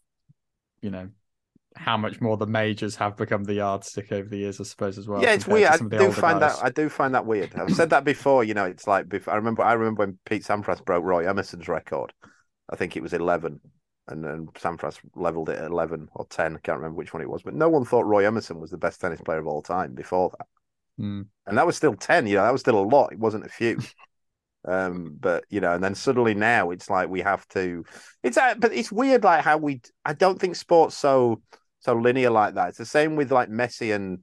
you 0.81 0.91
know, 0.91 1.09
how 1.75 1.97
much 1.97 2.21
more 2.21 2.37
the 2.37 2.47
majors 2.47 2.95
have 2.95 3.17
become 3.17 3.43
the 3.43 3.55
yardstick 3.55 4.11
over 4.11 4.27
the 4.27 4.37
years, 4.37 4.59
I 4.59 4.63
suppose 4.63 4.97
as 4.97 5.07
well. 5.07 5.21
yeah, 5.21 5.33
it's 5.33 5.47
weird. 5.47 5.69
I 5.69 5.77
some 5.77 5.87
of 5.87 5.91
the 5.91 5.97
do 5.97 6.11
find 6.11 6.39
guys. 6.39 6.57
that 6.57 6.65
I 6.65 6.69
do 6.69 6.89
find 6.89 7.15
that 7.15 7.25
weird. 7.25 7.55
I've 7.55 7.73
said 7.73 7.89
that 7.91 8.03
before. 8.03 8.43
You 8.43 8.53
know, 8.53 8.65
it's 8.65 8.87
like 8.87 9.09
before, 9.09 9.33
I 9.33 9.37
remember. 9.37 9.63
I 9.63 9.73
remember 9.73 10.05
when 10.05 10.17
Pete 10.25 10.43
Sampras 10.43 10.83
broke 10.83 11.03
Roy 11.03 11.27
Emerson's 11.27 11.67
record. 11.67 12.13
I 12.69 12.75
think 12.75 12.95
it 12.95 13.03
was 13.03 13.13
eleven, 13.13 13.59
and 14.07 14.23
then 14.23 14.47
Sampras 14.55 14.99
leveled 15.15 15.49
it 15.49 15.59
at 15.59 15.71
eleven 15.71 16.09
or 16.13 16.25
ten. 16.27 16.55
I 16.55 16.59
can't 16.59 16.77
remember 16.77 16.97
which 16.97 17.13
one 17.13 17.21
it 17.21 17.29
was, 17.29 17.43
but 17.43 17.53
no 17.53 17.69
one 17.69 17.85
thought 17.85 18.05
Roy 18.05 18.25
Emerson 18.25 18.59
was 18.59 18.71
the 18.71 18.77
best 18.77 19.01
tennis 19.01 19.21
player 19.21 19.39
of 19.39 19.47
all 19.47 19.61
time 19.61 19.93
before 19.93 20.31
that. 20.37 20.47
Mm. 20.99 21.25
and 21.47 21.57
that 21.57 21.65
was 21.65 21.75
still 21.75 21.95
10 21.95 22.27
you 22.27 22.35
know 22.35 22.43
that 22.43 22.51
was 22.51 22.61
still 22.61 22.79
a 22.79 22.85
lot 22.85 23.11
it 23.11 23.17
wasn't 23.17 23.43
a 23.43 23.49
few 23.49 23.79
um 24.67 25.17
but 25.19 25.43
you 25.49 25.59
know 25.59 25.73
and 25.73 25.83
then 25.83 25.95
suddenly 25.95 26.35
now 26.35 26.69
it's 26.69 26.87
like 26.87 27.09
we 27.09 27.21
have 27.21 27.47
to 27.47 27.83
it's 28.21 28.37
uh, 28.37 28.53
but 28.59 28.71
it's 28.71 28.91
weird 28.91 29.23
like 29.23 29.43
how 29.43 29.57
we 29.57 29.81
i 30.05 30.13
don't 30.13 30.39
think 30.39 30.55
sports 30.55 30.95
so 30.95 31.41
so 31.83 31.93
linear 31.93 32.29
like 32.29 32.55
that 32.55 32.69
it's 32.69 32.77
the 32.77 32.85
same 32.85 33.15
with 33.15 33.31
like 33.31 33.49
messi 33.49 33.93
and 33.93 34.19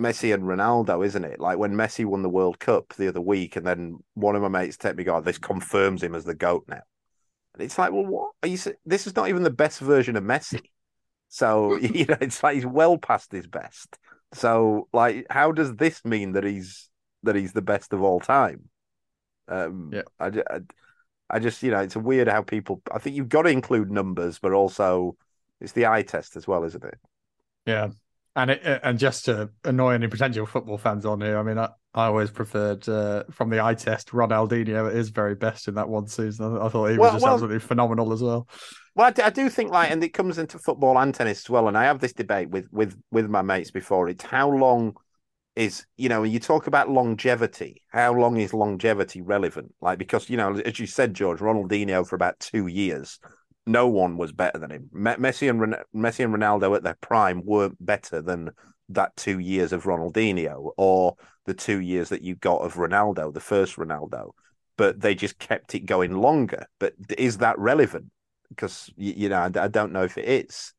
Messi 0.00 0.34
and 0.34 0.42
Ronaldo, 0.42 1.04
isn't 1.04 1.24
it? 1.24 1.40
Like 1.40 1.58
when 1.58 1.72
Messi 1.72 2.04
won 2.04 2.22
the 2.22 2.28
World 2.28 2.58
Cup 2.58 2.92
the 2.94 3.08
other 3.08 3.20
week, 3.20 3.56
and 3.56 3.66
then 3.66 3.98
one 4.14 4.36
of 4.36 4.42
my 4.42 4.48
mates 4.48 4.76
texted 4.76 4.96
me, 4.96 5.04
"God, 5.04 5.24
this 5.24 5.38
confirms 5.38 6.02
him 6.02 6.14
as 6.14 6.24
the 6.24 6.34
goat 6.34 6.64
now." 6.68 6.82
And 7.54 7.62
it's 7.62 7.78
like, 7.78 7.92
well, 7.92 8.04
what 8.04 8.32
are 8.42 8.48
you? 8.48 8.58
This 8.84 9.06
is 9.06 9.16
not 9.16 9.28
even 9.28 9.42
the 9.42 9.50
best 9.50 9.80
version 9.80 10.16
of 10.16 10.24
Messi. 10.24 10.60
So 11.28 11.76
you 11.80 12.04
know, 12.06 12.18
it's 12.20 12.42
like 12.42 12.56
he's 12.56 12.66
well 12.66 12.98
past 12.98 13.32
his 13.32 13.46
best. 13.46 13.98
So, 14.34 14.88
like, 14.92 15.26
how 15.30 15.52
does 15.52 15.74
this 15.76 16.04
mean 16.04 16.32
that 16.32 16.44
he's 16.44 16.90
that 17.22 17.36
he's 17.36 17.52
the 17.52 17.62
best 17.62 17.92
of 17.92 18.02
all 18.02 18.20
time? 18.20 18.68
Um, 19.48 19.90
yeah, 19.94 20.02
I, 20.20 20.26
I, 20.26 20.60
I 21.30 21.38
just, 21.38 21.62
you 21.62 21.70
know, 21.70 21.78
it's 21.78 21.96
weird 21.96 22.28
how 22.28 22.42
people. 22.42 22.82
I 22.92 22.98
think 22.98 23.16
you've 23.16 23.30
got 23.30 23.42
to 23.42 23.48
include 23.48 23.90
numbers, 23.90 24.38
but 24.38 24.52
also 24.52 25.16
it's 25.60 25.72
the 25.72 25.86
eye 25.86 26.02
test 26.02 26.36
as 26.36 26.46
well, 26.46 26.64
isn't 26.64 26.84
it? 26.84 26.98
Yeah, 27.66 27.88
and 28.36 28.50
it, 28.50 28.80
and 28.82 28.98
just 28.98 29.24
to 29.24 29.48
annoy 29.64 29.94
any 29.94 30.08
potential 30.08 30.44
football 30.44 30.76
fans 30.76 31.06
on 31.06 31.22
here, 31.22 31.38
I 31.38 31.42
mean, 31.42 31.56
I, 31.56 31.70
I 31.94 32.04
always 32.06 32.30
preferred 32.30 32.86
uh, 32.86 33.24
from 33.30 33.48
the 33.48 33.64
eye 33.64 33.74
test 33.74 34.10
Ronaldinho 34.10 34.88
at 34.88 34.94
his 34.94 35.08
very 35.08 35.34
best 35.34 35.68
in 35.68 35.74
that 35.76 35.88
one 35.88 36.06
season. 36.06 36.58
I, 36.58 36.66
I 36.66 36.68
thought 36.68 36.88
he 36.88 36.98
was 36.98 36.98
well, 36.98 37.12
just 37.12 37.24
well, 37.24 37.32
absolutely 37.32 37.60
phenomenal 37.60 38.12
as 38.12 38.22
well. 38.22 38.46
Well, 38.94 39.06
I, 39.06 39.22
I 39.22 39.30
do 39.30 39.48
think 39.48 39.70
like, 39.70 39.90
and 39.90 40.04
it 40.04 40.10
comes 40.10 40.36
into 40.36 40.58
football 40.58 40.98
and 40.98 41.14
tennis 41.14 41.40
as 41.40 41.50
well. 41.50 41.66
And 41.66 41.78
I 41.78 41.84
have 41.84 41.98
this 42.00 42.12
debate 42.12 42.50
with 42.50 42.68
with 42.70 42.94
with 43.10 43.30
my 43.30 43.40
mates 43.40 43.70
before. 43.70 44.10
It's 44.10 44.22
how 44.22 44.50
long 44.50 44.96
is 45.56 45.86
you 45.96 46.10
know 46.10 46.20
when 46.20 46.30
you 46.30 46.38
talk 46.38 46.66
about 46.66 46.90
longevity, 46.90 47.82
how 47.88 48.12
long 48.12 48.36
is 48.36 48.52
longevity 48.52 49.22
relevant? 49.22 49.74
Like 49.80 49.98
because 49.98 50.28
you 50.28 50.36
know, 50.36 50.56
as 50.56 50.78
you 50.78 50.86
said, 50.86 51.14
George, 51.14 51.38
Ronaldinho 51.38 52.06
for 52.06 52.16
about 52.16 52.38
two 52.38 52.66
years 52.66 53.18
no 53.66 53.88
one 53.88 54.16
was 54.16 54.32
better 54.32 54.58
than 54.58 54.70
him. 54.70 54.88
Messi 54.94 55.50
and 55.50 55.76
Messi 55.94 56.24
and 56.24 56.34
Ronaldo 56.34 56.76
at 56.76 56.84
their 56.84 56.96
prime 57.00 57.44
weren't 57.44 57.84
better 57.84 58.22
than 58.22 58.50
that 58.90 59.16
two 59.16 59.40
years 59.40 59.72
of 59.72 59.84
Ronaldinho 59.84 60.70
or 60.76 61.16
the 61.46 61.54
two 61.54 61.80
years 61.80 62.10
that 62.10 62.22
you 62.22 62.36
got 62.36 62.62
of 62.62 62.74
Ronaldo, 62.74 63.34
the 63.34 63.40
first 63.40 63.76
Ronaldo. 63.76 64.30
But 64.76 65.00
they 65.00 65.14
just 65.14 65.38
kept 65.38 65.74
it 65.74 65.80
going 65.80 66.12
longer. 66.12 66.66
But 66.78 66.94
is 67.18 67.38
that 67.38 67.58
relevant? 67.58 68.10
Because 68.48 68.90
you 68.96 69.28
know, 69.28 69.50
I 69.56 69.68
don't 69.68 69.92
know 69.92 70.04
if 70.04 70.16
it 70.16 70.28
is. 70.28 70.72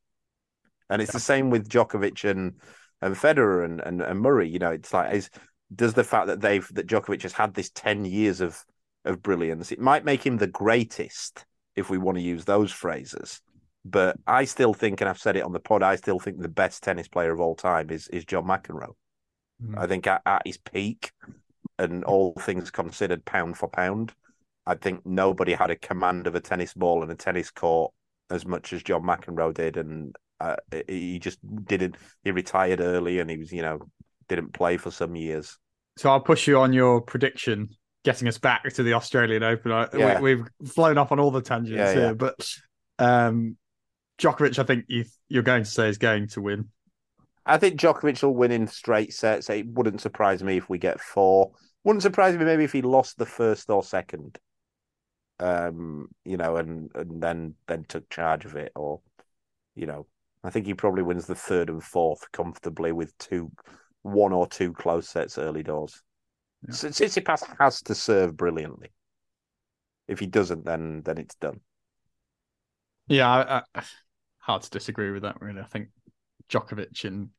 And 0.90 1.02
it's 1.02 1.10
yeah. 1.10 1.18
the 1.18 1.20
same 1.20 1.50
with 1.50 1.68
Djokovic 1.68 2.30
and 2.30 2.54
and 3.02 3.16
Federer 3.16 3.66
and, 3.66 3.82
and, 3.82 4.02
and 4.02 4.20
Murray. 4.20 4.50
You 4.50 4.60
know, 4.60 4.72
it's 4.72 4.94
like 4.94 5.14
is 5.14 5.30
does 5.76 5.94
the 5.94 6.06
fact 6.06 6.28
that 6.28 6.40
they've 6.40 6.68
that 6.76 6.88
Djokovic 6.88 7.24
has 7.24 7.34
had 7.34 7.54
this 7.54 7.70
ten 7.72 8.06
years 8.06 8.40
of 8.40 8.64
of 9.04 9.22
brilliance, 9.22 9.72
it 9.74 9.80
might 9.80 10.06
make 10.06 10.26
him 10.26 10.38
the 10.38 10.48
greatest 10.48 11.46
if 11.78 11.90
we 11.90 11.98
want 11.98 12.18
to 12.18 12.24
use 12.24 12.44
those 12.44 12.72
phrases. 12.72 13.42
But 13.86 14.18
I 14.28 14.44
still 14.44 14.74
think, 14.74 15.00
and 15.00 15.10
I've 15.10 15.20
said 15.20 15.38
it 15.38 15.44
on 15.44 15.54
the 15.54 15.62
pod, 15.62 15.82
I 15.82 15.96
still 15.96 16.20
think 16.20 16.42
the 16.42 16.50
best 16.50 16.84
tennis 16.84 17.08
player 17.08 17.32
of 17.32 17.40
all 17.40 17.56
time 17.56 17.90
is 17.90 18.10
is 18.10 18.26
John 18.26 18.44
McEnroe. 18.44 18.96
Mm. 19.64 19.78
I 19.78 19.88
think 19.88 20.08
at, 20.08 20.22
at 20.26 20.42
his 20.46 20.58
peak, 20.58 21.12
and 21.80 22.04
all 22.04 22.34
things 22.34 22.70
considered, 22.70 23.24
pound 23.24 23.58
for 23.58 23.70
pound, 23.70 24.14
I 24.66 24.76
think 24.76 25.06
nobody 25.06 25.54
had 25.54 25.72
a 25.72 25.78
command 25.78 26.28
of 26.28 26.36
a 26.36 26.42
tennis 26.42 26.74
ball 26.74 27.02
and 27.02 27.12
a 27.12 27.16
tennis 27.16 27.52
court 27.52 27.94
as 28.30 28.46
much 28.46 28.74
as 28.74 28.84
John 28.84 29.04
McEnroe 29.04 29.54
did, 29.54 29.78
and 29.78 30.14
uh, 30.42 30.58
he 30.88 31.20
just 31.20 31.40
didn't. 31.66 31.96
He 32.24 32.32
retired 32.32 32.82
early, 32.82 33.20
and 33.20 33.30
he 33.30 33.38
was, 33.38 33.54
you 33.54 33.62
know, 33.62 33.80
didn't 34.28 34.54
play 34.54 34.76
for 34.76 34.92
some 34.92 35.16
years. 35.16 35.58
So 35.98 36.12
I'll 36.12 36.20
push 36.20 36.48
you 36.48 36.60
on 36.60 36.74
your 36.74 37.02
prediction 37.02 37.70
getting 38.04 38.28
us 38.28 38.38
back 38.38 38.64
to 38.74 38.84
the 38.84 38.94
Australian 38.94 39.44
Open. 39.44 39.72
Yeah. 39.98 40.20
We, 40.20 40.38
have 40.38 40.48
flown 40.66 40.98
off 40.98 41.12
on 41.12 41.20
all 41.20 41.32
the 41.32 41.42
tangents 41.42 41.78
yeah, 41.78 41.94
here, 41.94 42.06
yeah. 42.08 42.14
but 42.14 42.50
um, 43.00 43.58
Djokovic, 44.18 44.60
I 44.60 44.64
think 44.64 44.86
you, 44.88 45.06
you're 45.30 45.44
going 45.44 45.64
to 45.64 45.70
say 45.70 45.90
is 45.90 45.98
going 45.98 46.28
to 46.30 46.42
win. 46.42 46.70
I 47.46 47.58
think 47.58 47.80
Djokovic 47.80 48.22
will 48.24 48.36
win 48.36 48.52
in 48.52 48.68
straight 48.68 49.14
sets. 49.14 49.50
It 49.50 49.68
wouldn't 49.68 50.02
surprise 50.02 50.44
me 50.44 50.58
if 50.58 50.70
we 50.70 50.78
get 50.78 51.00
four. 51.00 51.52
Wouldn't 51.84 52.04
surprise 52.04 52.36
me 52.36 52.44
maybe 52.44 52.66
if 52.66 52.74
he 52.74 52.82
lost 52.82 53.18
the 53.18 53.26
first 53.26 53.70
or 53.70 53.84
second. 53.84 54.38
Um, 55.40 56.10
you 56.26 56.36
know, 56.36 56.58
and 56.58 56.90
and 56.96 57.22
then 57.22 57.54
then 57.68 57.86
took 57.88 58.10
charge 58.10 58.46
of 58.46 58.56
it, 58.56 58.72
or 58.76 59.02
you 59.76 59.86
know, 59.86 60.08
I 60.44 60.50
think 60.50 60.66
he 60.66 60.74
probably 60.74 61.04
wins 61.04 61.28
the 61.28 61.36
third 61.36 61.70
and 61.70 61.84
fourth 61.84 62.32
comfortably 62.32 62.92
with 62.92 63.16
two, 63.20 63.52
one 64.02 64.34
or 64.34 64.48
two 64.48 64.74
close 64.74 65.08
sets 65.08 65.38
early 65.38 65.64
doors. 65.64 66.02
Yeah. 66.68 66.74
Tsitsipas 66.74 67.44
has 67.60 67.82
to 67.84 67.96
serve 67.96 68.36
brilliantly. 68.36 68.90
If 70.08 70.20
he 70.20 70.26
doesn't, 70.26 70.66
then 70.66 71.02
then 71.04 71.18
it's 71.18 71.36
done. 71.36 71.60
Yeah, 73.08 73.30
I, 73.30 73.62
I, 73.76 73.84
hard 74.40 74.64
to 74.64 74.70
disagree 74.70 75.12
with 75.12 75.24
that. 75.24 75.42
Really, 75.42 75.62
I 75.62 75.66
think 75.66 75.90
Djokovic 76.50 77.06
in 77.06 77.30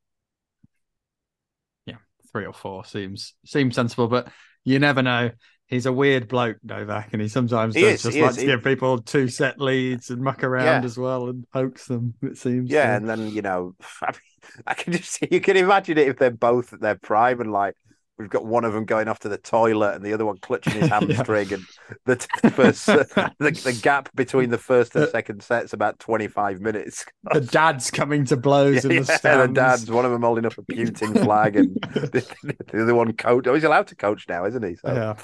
yeah 1.87 1.97
three 2.33 2.47
or 2.47 2.53
four 2.53 2.85
seems 2.85 3.35
seems 3.45 3.75
sensible, 3.75 4.09
but 4.09 4.29
you 4.65 4.79
never 4.79 5.03
know. 5.03 5.31
He's 5.67 5.85
a 5.85 5.93
weird 5.93 6.29
bloke, 6.29 6.57
Novak, 6.63 7.13
and 7.13 7.21
he 7.21 7.29
sometimes 7.29 7.75
he 7.75 7.83
does 7.83 7.97
is, 7.97 8.03
just 8.03 8.17
like 8.17 8.31
is, 8.31 8.37
to 8.39 8.47
give 8.47 8.65
people 8.65 9.03
two 9.03 9.29
set 9.29 9.61
leads 9.61 10.09
and 10.09 10.23
muck 10.23 10.43
around 10.43 10.65
yeah. 10.83 10.87
as 10.87 10.97
well 10.97 11.29
and 11.29 11.47
hoax 11.53 11.87
them. 11.87 12.15
It 12.23 12.39
seems. 12.39 12.71
Yeah, 12.71 12.93
so. 12.93 12.97
and 12.97 13.09
then 13.09 13.31
you 13.31 13.43
know, 13.43 13.75
I, 14.03 14.13
mean, 14.13 14.63
I 14.67 14.73
can 14.73 14.95
just 14.95 15.21
you 15.31 15.41
can 15.41 15.59
imagine 15.59 15.99
it 15.99 16.09
if 16.09 16.17
they're 16.17 16.31
both 16.31 16.73
at 16.73 16.81
their 16.81 16.95
prime 16.95 17.43
and 17.43 17.53
like 17.53 17.75
we've 18.19 18.29
got 18.29 18.45
one 18.45 18.65
of 18.65 18.73
them 18.73 18.85
going 18.85 19.09
off 19.09 19.21
to 19.21 19.29
the 19.29 19.39
toilet 19.39 19.95
and 19.95 20.05
the 20.05 20.13
other 20.13 20.27
one 20.27 20.39
clutching 20.39 20.75
his 20.75 20.89
hamstring, 20.89 21.49
yeah. 21.49 21.57
and 21.57 21.65
the 22.05 22.51
first 22.55 22.87
the, 22.87 23.33
the, 23.39 23.79
gap 23.83 24.09
between 24.15 24.51
the 24.51 24.59
first 24.59 24.95
and 24.95 25.05
uh, 25.05 25.11
second 25.11 25.43
sets 25.43 25.73
about 25.73 25.99
twenty 25.99 26.29
five 26.29 26.61
minutes. 26.61 27.05
The 27.33 27.41
dad's 27.41 27.91
coming 27.91 28.25
to 28.27 28.37
blows 28.37 28.85
yeah, 28.85 28.91
in 28.91 28.97
the 28.99 29.05
stands. 29.05 29.25
Yeah, 29.25 29.47
the 29.47 29.53
dad's 29.53 29.91
one 29.91 30.05
of 30.05 30.11
them 30.11 30.23
holding 30.23 30.47
up 30.47 30.59
a 30.59 30.63
Putin 30.63 31.23
flag, 31.23 31.57
and 31.57 31.75
the, 31.75 32.55
the, 32.73 32.83
other 32.83 32.95
one 32.95 33.13
coach. 33.13 33.47
Oh, 33.47 33.55
he's 33.55 33.65
allowed 33.65 33.89
to 33.89 33.97
coach 33.97 34.27
now, 34.29 34.45
isn't 34.47 34.65
he? 34.65 34.75
So. 34.77 34.93
Yeah, 34.93 35.15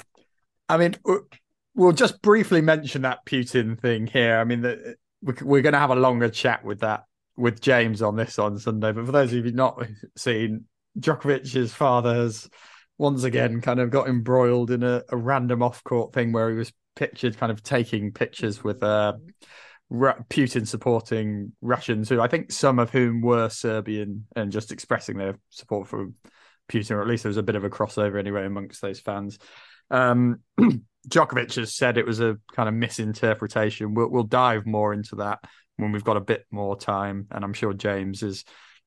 I 0.69 0.77
mean, 0.77 0.95
we'll 1.75 1.91
just 1.91 2.21
briefly 2.21 2.61
mention 2.61 3.03
that 3.03 3.25
Putin 3.25 3.79
thing 3.79 4.07
here. 4.07 4.37
I 4.37 4.43
mean, 4.43 4.61
the, 4.61 4.95
we're 5.21 5.61
going 5.61 5.73
to 5.73 5.79
have 5.79 5.91
a 5.91 5.95
longer 5.95 6.29
chat 6.29 6.63
with 6.63 6.79
that 6.79 7.03
with 7.37 7.61
James 7.61 8.01
on 8.01 8.15
this 8.15 8.39
on 8.39 8.57
Sunday. 8.57 8.91
But 8.91 9.05
for 9.05 9.11
those 9.11 9.33
of 9.33 9.45
you 9.45 9.51
not 9.51 9.83
seen, 10.15 10.65
Djokovic's 10.99 11.73
father 11.73 12.15
has 12.15 12.49
once 12.97 13.23
again 13.23 13.61
kind 13.61 13.79
of 13.79 13.89
got 13.89 14.07
embroiled 14.07 14.71
in 14.71 14.83
a, 14.83 15.03
a 15.09 15.17
random 15.17 15.61
off 15.61 15.83
court 15.83 16.13
thing 16.13 16.31
where 16.31 16.49
he 16.49 16.55
was 16.55 16.71
pictured 16.95 17.37
kind 17.37 17.51
of 17.51 17.61
taking 17.61 18.11
pictures 18.11 18.63
with 18.63 18.81
uh, 18.81 19.13
Putin 19.91 20.67
supporting 20.67 21.51
Russians, 21.61 22.09
who 22.09 22.21
I 22.21 22.27
think 22.27 22.51
some 22.51 22.79
of 22.79 22.89
whom 22.89 23.21
were 23.21 23.49
Serbian 23.49 24.27
and 24.35 24.51
just 24.51 24.71
expressing 24.71 25.17
their 25.17 25.37
support 25.49 25.87
for 25.87 26.07
Putin, 26.69 26.91
or 26.91 27.01
at 27.01 27.07
least 27.07 27.23
there 27.23 27.29
was 27.29 27.37
a 27.37 27.43
bit 27.43 27.55
of 27.55 27.63
a 27.63 27.69
crossover 27.69 28.17
anyway 28.17 28.45
amongst 28.45 28.81
those 28.81 28.99
fans. 28.99 29.37
Um, 29.91 30.39
Djokovic 31.07 31.55
has 31.55 31.75
said 31.75 31.97
it 31.97 32.05
was 32.05 32.19
a 32.19 32.37
kind 32.53 32.67
of 32.67 32.73
misinterpretation. 32.73 33.93
We'll, 33.93 34.09
we'll 34.09 34.23
dive 34.23 34.65
more 34.65 34.93
into 34.93 35.17
that 35.17 35.39
when 35.77 35.91
we've 35.91 36.03
got 36.03 36.17
a 36.17 36.21
bit 36.21 36.45
more 36.49 36.75
time, 36.75 37.27
and 37.29 37.43
I'm 37.43 37.53
sure 37.53 37.73
James 37.73 38.23
is 38.23 38.43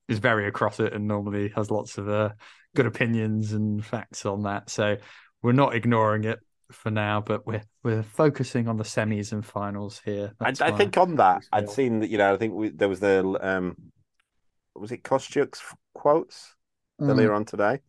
is 0.08 0.18
very 0.18 0.48
across 0.48 0.80
it 0.80 0.94
and 0.94 1.06
normally 1.06 1.52
has 1.54 1.70
lots 1.70 1.98
of 1.98 2.08
uh, 2.08 2.30
good 2.74 2.86
opinions 2.86 3.52
and 3.52 3.84
facts 3.84 4.26
on 4.26 4.42
that. 4.42 4.70
So 4.70 4.96
we're 5.42 5.52
not 5.52 5.74
ignoring 5.74 6.24
it 6.24 6.40
for 6.70 6.90
now, 6.90 7.20
but 7.20 7.46
we're 7.46 7.62
we're 7.82 8.02
focusing 8.02 8.68
on 8.68 8.76
the 8.76 8.84
semis 8.84 9.32
and 9.32 9.44
finals 9.44 10.00
here. 10.04 10.32
I, 10.40 10.52
I, 10.60 10.72
think 10.72 10.96
on 10.96 11.16
that, 11.16 11.44
I'd 11.52 11.70
seen 11.70 12.00
that 12.00 12.10
you 12.10 12.18
know 12.18 12.32
I 12.32 12.36
think 12.36 12.54
we, 12.54 12.68
there 12.70 12.88
was 12.88 13.00
the 13.00 13.38
um, 13.40 13.76
was 14.74 14.92
it 14.92 15.02
Kostyuk's 15.02 15.62
quotes 15.94 16.54
mm. 17.00 17.08
earlier 17.08 17.32
on 17.32 17.44
today 17.44 17.80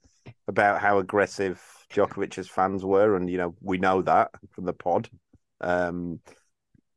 about 0.48 0.82
how 0.82 1.00
aggressive 1.00 1.62
Djokovic's 1.92 2.48
fans 2.48 2.86
were, 2.86 3.16
and 3.16 3.30
you 3.30 3.38
know 3.38 3.56
we 3.62 3.78
know 3.78 4.02
that 4.04 4.32
from 4.52 4.66
the 4.66 4.74
pod, 4.74 5.10
um, 5.62 6.20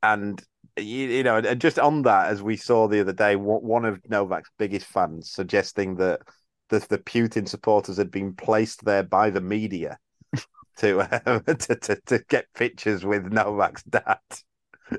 and 0.01 0.41
you, 0.77 1.07
you 1.07 1.23
know, 1.23 1.37
and 1.37 1.61
just 1.61 1.79
on 1.79 2.03
that, 2.03 2.27
as 2.27 2.41
we 2.41 2.57
saw 2.57 2.87
the 2.87 3.01
other 3.01 3.13
day, 3.13 3.35
one 3.35 3.85
of 3.85 3.99
Novak's 4.09 4.49
biggest 4.57 4.85
fans 4.85 5.31
suggesting 5.31 5.95
that 5.95 6.21
the, 6.69 6.79
the 6.89 6.97
Putin 6.97 7.47
supporters 7.47 7.97
had 7.97 8.11
been 8.11 8.33
placed 8.33 8.85
there 8.85 9.03
by 9.03 9.29
the 9.29 9.41
media 9.41 9.97
to, 10.77 10.99
uh, 10.99 11.39
to, 11.53 11.75
to 11.75 12.01
to 12.05 12.19
get 12.29 12.45
pictures 12.55 13.05
with 13.05 13.31
Novak's 13.31 13.83
dad. 13.83 14.19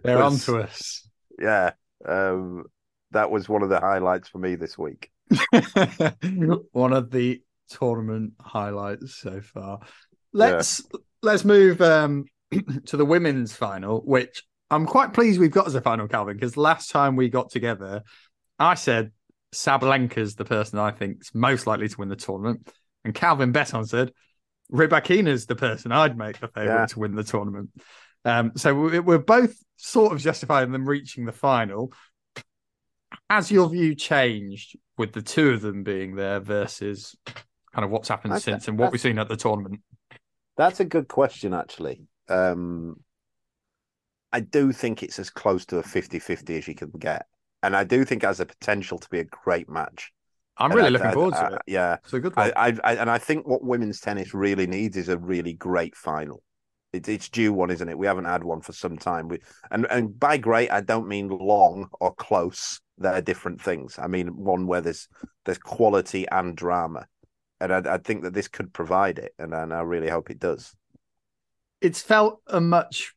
They're 0.03 0.19
was, 0.19 0.49
onto 0.49 0.61
us. 0.61 1.09
Yeah, 1.39 1.73
um, 2.07 2.65
that 3.11 3.31
was 3.31 3.49
one 3.49 3.63
of 3.63 3.69
the 3.69 3.81
highlights 3.81 4.29
for 4.29 4.39
me 4.39 4.55
this 4.57 4.79
week. 4.79 5.11
one 6.73 6.93
of 6.93 7.11
the 7.11 7.43
tournament 7.69 8.35
highlights 8.41 9.15
so 9.17 9.41
far. 9.41 9.81
Let's 10.33 10.83
yeah. 10.93 11.01
let's 11.23 11.45
move 11.45 11.81
um, 11.81 12.27
to 12.87 12.97
the 12.97 13.05
women's 13.05 13.55
final, 13.55 14.01
which 14.01 14.43
I'm 14.71 14.87
quite 14.87 15.13
pleased 15.13 15.41
we've 15.41 15.51
got 15.51 15.67
as 15.67 15.75
a 15.75 15.81
final, 15.81 16.09
Calvin, 16.09 16.37
because 16.37 16.57
last 16.57 16.91
time 16.91 17.17
we 17.17 17.29
got 17.29 17.51
together, 17.51 18.03
I 18.59 18.75
said 18.75 19.13
Sabalenka's 19.55 20.35
the 20.35 20.45
person 20.45 20.79
I 20.79 20.91
think 20.91 21.23
is 21.23 21.35
most 21.35 21.67
likely 21.67 21.89
to 21.89 21.97
win 21.99 22.09
the 22.09 22.17
tournament. 22.17 22.71
And 23.05 23.15
Calvin 23.15 23.53
Betton 23.53 23.85
said 23.87 24.13
Rybakina's 24.73 25.47
the 25.47 25.57
person 25.57 25.93
I'd 25.93 26.17
make 26.17 26.41
the 26.41 26.49
favourite 26.49 26.81
yeah. 26.81 26.87
to 26.87 26.99
win 26.99 27.15
the 27.15 27.25
tournament. 27.25 27.71
Um, 28.25 28.53
so 28.57 28.75
we're 28.75 29.19
both 29.19 29.55
sort 29.77 30.13
of 30.13 30.19
justifying 30.19 30.73
them 30.73 30.89
reaching 30.89 31.27
the 31.27 31.33
final. 31.33 31.93
Has 33.29 33.51
your 33.51 33.69
view 33.69 33.95
changed 33.95 34.77
with 34.97 35.13
the 35.13 35.23
two 35.23 35.51
of 35.51 35.61
them 35.61 35.83
being 35.83 36.15
there 36.15 36.41
versus 36.41 37.17
kind 37.75 37.85
of 37.85 37.91
what's 37.91 38.09
happened 38.09 38.41
since 38.41 38.69
and 38.69 38.79
what 38.79 38.93
we've 38.93 39.01
seen 39.01 39.19
at 39.19 39.29
the 39.29 39.37
tournament. 39.37 39.81
That's 40.57 40.81
a 40.81 40.85
good 40.85 41.09
question, 41.09 41.53
actually. 41.53 42.03
Um, 42.29 43.01
I 44.33 44.41
do 44.41 44.73
think 44.73 45.03
it's 45.03 45.19
as 45.19 45.31
close 45.31 45.67
to 45.67 45.79
a 45.79 45.83
50 45.83 46.19
50 46.21 46.59
as 46.59 46.69
you 46.69 46.75
can 46.75 46.91
get. 46.99 47.27
And 47.65 47.77
I 47.77 47.85
do 47.85 48.05
think 48.05 48.23
it 48.23 48.27
has 48.27 48.39
the 48.39 48.47
potential 48.47 48.99
to 48.99 49.09
be 49.09 49.21
a 49.21 49.25
great 49.25 49.69
match. 49.69 50.13
I'm 50.57 50.71
And 50.71 50.77
really 50.77 50.87
I- 50.87 50.91
looking 50.91 51.07
I- 51.09 51.13
forward 51.13 51.35
I- 51.35 51.49
to 51.49 51.55
it. 51.57 51.63
Yeah. 51.67 51.97
It's 52.05 52.13
a 52.13 52.21
good 52.21 52.37
one. 52.37 52.53
I, 52.57 52.69
I, 52.69 52.79
I, 52.85 52.95
and 52.97 53.11
I 53.11 53.19
think 53.19 53.47
what 53.47 53.65
women's 53.65 54.01
tennis 54.01 54.35
really 54.35 54.67
needs 54.67 54.97
is 54.97 55.09
a 55.09 55.19
really 55.19 55.55
great 55.55 55.97
final. 55.97 56.43
It, 56.93 57.09
it's 57.09 57.29
due 57.29 57.53
one, 57.53 57.71
isn't 57.71 57.89
it? 57.89 57.99
We 57.99 58.07
haven't 58.07 58.27
had 58.27 58.45
one 58.45 58.61
for 58.61 58.73
some 58.73 58.97
time. 58.99 59.27
We, 59.29 59.39
and, 59.71 59.87
and 59.91 60.19
by 60.19 60.37
great, 60.37 60.71
I 60.71 60.81
don't 60.81 61.09
mean 61.09 61.29
long 61.29 61.89
or 62.01 62.15
close. 62.15 62.81
They're 62.99 63.21
different 63.21 63.61
things. 63.61 63.99
I 63.99 64.07
mean 64.07 64.29
one 64.29 64.69
where 64.69 64.81
there's 64.81 65.09
there's 65.45 65.59
quality 65.59 66.29
and 66.31 66.57
drama. 66.57 67.07
And 67.61 67.73
I, 67.73 67.95
I 67.95 67.99
think 67.99 68.23
that 68.23 68.35
this 68.35 68.47
could 68.47 68.73
provide 68.73 69.19
it. 69.19 69.33
And, 69.39 69.53
and 69.55 69.73
I 69.75 69.81
really 69.81 70.09
hope 70.09 70.31
it 70.31 70.39
does. 70.39 70.73
it's 71.81 72.01
felt 72.03 72.41
a 72.47 72.61
much 72.61 73.13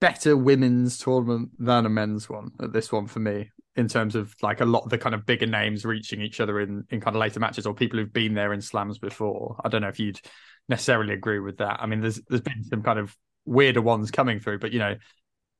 better 0.00 0.36
women's 0.36 0.98
tournament 0.98 1.50
than 1.58 1.86
a 1.86 1.88
men's 1.88 2.28
one 2.28 2.50
at 2.60 2.72
this 2.72 2.92
one 2.92 3.06
for 3.06 3.18
me 3.18 3.50
in 3.76 3.88
terms 3.88 4.14
of 4.14 4.34
like 4.42 4.60
a 4.60 4.64
lot 4.64 4.82
of 4.84 4.90
the 4.90 4.98
kind 4.98 5.14
of 5.14 5.26
bigger 5.26 5.46
names 5.46 5.84
reaching 5.84 6.20
each 6.20 6.40
other 6.40 6.60
in 6.60 6.84
in 6.90 7.00
kind 7.00 7.14
of 7.16 7.20
later 7.20 7.40
matches 7.40 7.66
or 7.66 7.74
people 7.74 7.98
who've 7.98 8.12
been 8.12 8.34
there 8.34 8.52
in 8.52 8.60
slams 8.60 8.98
before 8.98 9.60
i 9.64 9.68
don't 9.68 9.82
know 9.82 9.88
if 9.88 9.98
you'd 10.00 10.20
necessarily 10.68 11.12
agree 11.12 11.38
with 11.40 11.58
that 11.58 11.78
i 11.80 11.86
mean 11.86 12.00
there's 12.00 12.20
there's 12.28 12.40
been 12.40 12.64
some 12.64 12.82
kind 12.82 12.98
of 12.98 13.16
weirder 13.44 13.82
ones 13.82 14.10
coming 14.10 14.40
through 14.40 14.58
but 14.58 14.72
you 14.72 14.78
know 14.78 14.94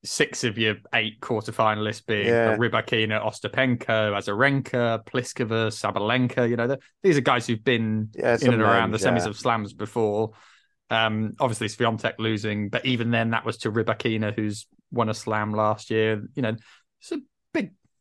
six 0.04 0.44
of 0.44 0.56
your 0.56 0.76
eight 0.94 1.20
quarterfinalists 1.20 2.04
being 2.06 2.26
Yeah. 2.26 2.56
Rybakina, 2.56 3.20
Ostapenko, 3.24 4.12
Azarenka, 4.14 5.04
Pliskova, 5.04 5.68
Sabalenka. 5.72 6.48
You 6.48 6.54
know, 6.56 6.68
the- 6.68 6.78
these 7.02 7.16
are 7.16 7.22
guys 7.22 7.46
who've 7.46 7.64
been 7.64 8.10
Yeah, 8.14 8.36
in 8.40 8.52
and 8.52 8.62
around 8.62 8.90
names, 8.92 9.02
the 9.02 9.08
semis 9.08 9.22
yeah. 9.24 9.30
of 9.30 9.36
slams 9.36 9.72
before. 9.72 10.32
Um, 10.90 11.32
obviously 11.40 11.66
Swiatek 11.66 12.14
losing, 12.20 12.68
but 12.68 12.86
even 12.86 13.10
then 13.10 13.30
that 13.30 13.44
was 13.44 13.56
to 13.58 13.72
Rybakina, 13.72 14.32
who's 14.32 14.66
won 14.92 15.08
a 15.08 15.14
slam 15.14 15.52
last 15.52 15.90
year. 15.90 16.22
You 16.36 16.42
know, 16.42 16.56
it's 17.00 17.10
a 17.12 17.18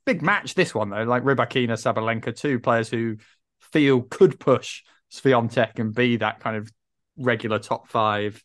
big, 0.06 0.22
match. 0.22 0.56
This 0.56 0.74
one 0.74 0.90
though, 0.90 1.04
like 1.04 1.24
Rybakina, 1.24 1.72
Sabalenka, 1.74 2.36
two 2.36 2.60
players 2.60 2.90
who 2.90 3.18
feel 3.72 4.02
could 4.02 4.40
push 4.40 4.84
Swiatek 5.12 5.80
and 5.80 5.94
be 5.94 6.18
that 6.18 6.40
kind 6.40 6.58
of 6.58 6.72
regular 7.18 7.60
top 7.60 7.88
five. 7.88 8.44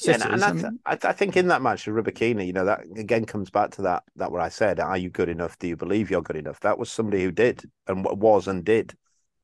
Yeah, 0.00 0.18
Sitters. 0.18 0.22
and, 0.24 0.34
and 0.34 0.44
I 0.44 0.52
mean, 0.52 0.78
I, 0.84 0.98
I 1.04 1.12
think 1.12 1.36
in 1.36 1.48
that 1.48 1.62
match 1.62 1.86
with 1.86 2.04
Rybakina, 2.04 2.46
you 2.46 2.52
know, 2.52 2.66
that 2.66 2.82
again 2.96 3.24
comes 3.24 3.48
back 3.50 3.70
to 3.72 3.82
that 3.82 4.02
that 4.16 4.30
what 4.30 4.42
I 4.42 4.50
said. 4.50 4.78
Are 4.78 4.98
you 4.98 5.08
good 5.08 5.28
enough? 5.30 5.58
Do 5.58 5.68
you 5.68 5.76
believe 5.76 6.10
you're 6.10 6.22
good 6.22 6.36
enough? 6.36 6.60
That 6.60 6.78
was 6.78 6.90
somebody 6.90 7.22
who 7.24 7.30
did 7.32 7.62
and 7.86 8.04
was 8.04 8.46
and 8.46 8.62
did, 8.64 8.94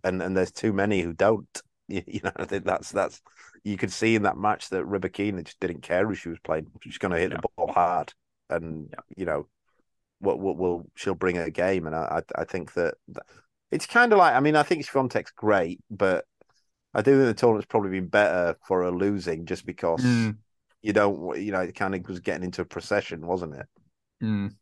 and 0.05 0.23
and 0.23 0.37
there's 0.37 0.53
too 0.53 0.73
many 0.73 1.01
who 1.03 1.13
don't. 1.13 1.49
You, 1.89 2.01
you 2.07 2.21
know, 2.23 2.31
I 2.37 2.45
think 2.45 2.65
that's 2.65 2.93
that's 2.93 3.21
you 3.65 3.77
could 3.77 3.93
see 3.93 4.15
in 4.15 4.23
that 4.23 4.39
match 4.39 4.71
that 4.71 4.85
Rybakina 4.87 5.45
just 5.45 5.59
didn't 5.61 5.83
care 5.83 6.07
who 6.07 6.15
she 6.15 6.29
was 6.31 6.39
playing. 6.39 6.69
She's 6.81 6.97
going 6.97 7.13
to 7.13 7.19
hit 7.19 7.33
Yeah. 7.33 7.39
the 7.43 7.49
ball 7.57 7.73
hard, 7.73 8.15
and 8.49 8.95
you 9.17 9.27
know, 9.27 9.49
what 10.23 10.39
what 10.39 10.57
will 10.57 10.91
she'll 10.95 11.15
bring 11.15 11.37
her 11.37 11.51
game, 11.51 11.87
and 11.87 11.95
I 11.95 12.23
I, 12.37 12.43
I 12.43 12.45
think 12.45 12.73
that, 12.75 12.95
that 13.09 13.25
it's 13.71 13.87
kind 13.87 14.13
of 14.13 14.19
like 14.19 14.35
I 14.35 14.41
mean 14.41 14.57
I 14.57 14.63
think 14.63 14.87
Swiatek's 14.87 15.33
great, 15.33 15.81
but 15.91 16.25
I 16.95 17.03
do 17.03 17.13
think 17.17 17.27
the 17.27 17.35
tournament's 17.35 17.67
probably 17.67 17.91
been 17.91 18.09
better 18.09 18.57
for 18.67 18.83
her 18.83 18.91
losing 18.91 19.47
just 19.47 19.67
because 19.67 20.03
Mm. 20.03 20.37
you 20.83 20.93
don't 20.93 21.41
you 21.41 21.53
know 21.53 21.61
it 21.61 21.75
kind 21.75 21.95
of 21.95 22.09
was 22.09 22.21
getting 22.21 22.45
into 22.45 22.63
a 22.63 22.67
procession, 22.67 23.27
wasn't 23.27 23.55
it? 23.55 23.67
Mm. 24.23 24.55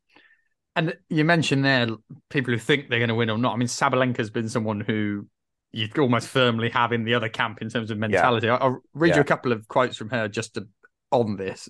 And 0.76 0.96
you 1.08 1.24
mentioned 1.24 1.64
there 1.64 1.88
people 2.28 2.54
who 2.54 2.58
think 2.58 2.88
they're 2.88 3.00
going 3.00 3.08
to 3.08 3.14
win 3.14 3.28
or 3.28 3.38
not. 3.38 3.52
I 3.52 3.56
mean, 3.56 3.68
Sabalenka's 3.68 4.30
been 4.30 4.48
someone 4.48 4.80
who 4.80 5.26
you 5.72 5.88
almost 5.98 6.28
firmly 6.28 6.70
have 6.70 6.92
in 6.92 7.04
the 7.04 7.14
other 7.14 7.28
camp 7.28 7.60
in 7.60 7.68
terms 7.68 7.90
of 7.90 7.98
mentality. 7.98 8.48
I- 8.48 8.56
I'll 8.56 8.80
read 8.94 9.14
you 9.16 9.20
a 9.20 9.24
couple 9.24 9.52
of 9.52 9.66
quotes 9.68 9.96
from 9.96 10.10
her 10.10 10.28
just 10.28 10.54
to, 10.54 10.68
on 11.10 11.36
this. 11.36 11.68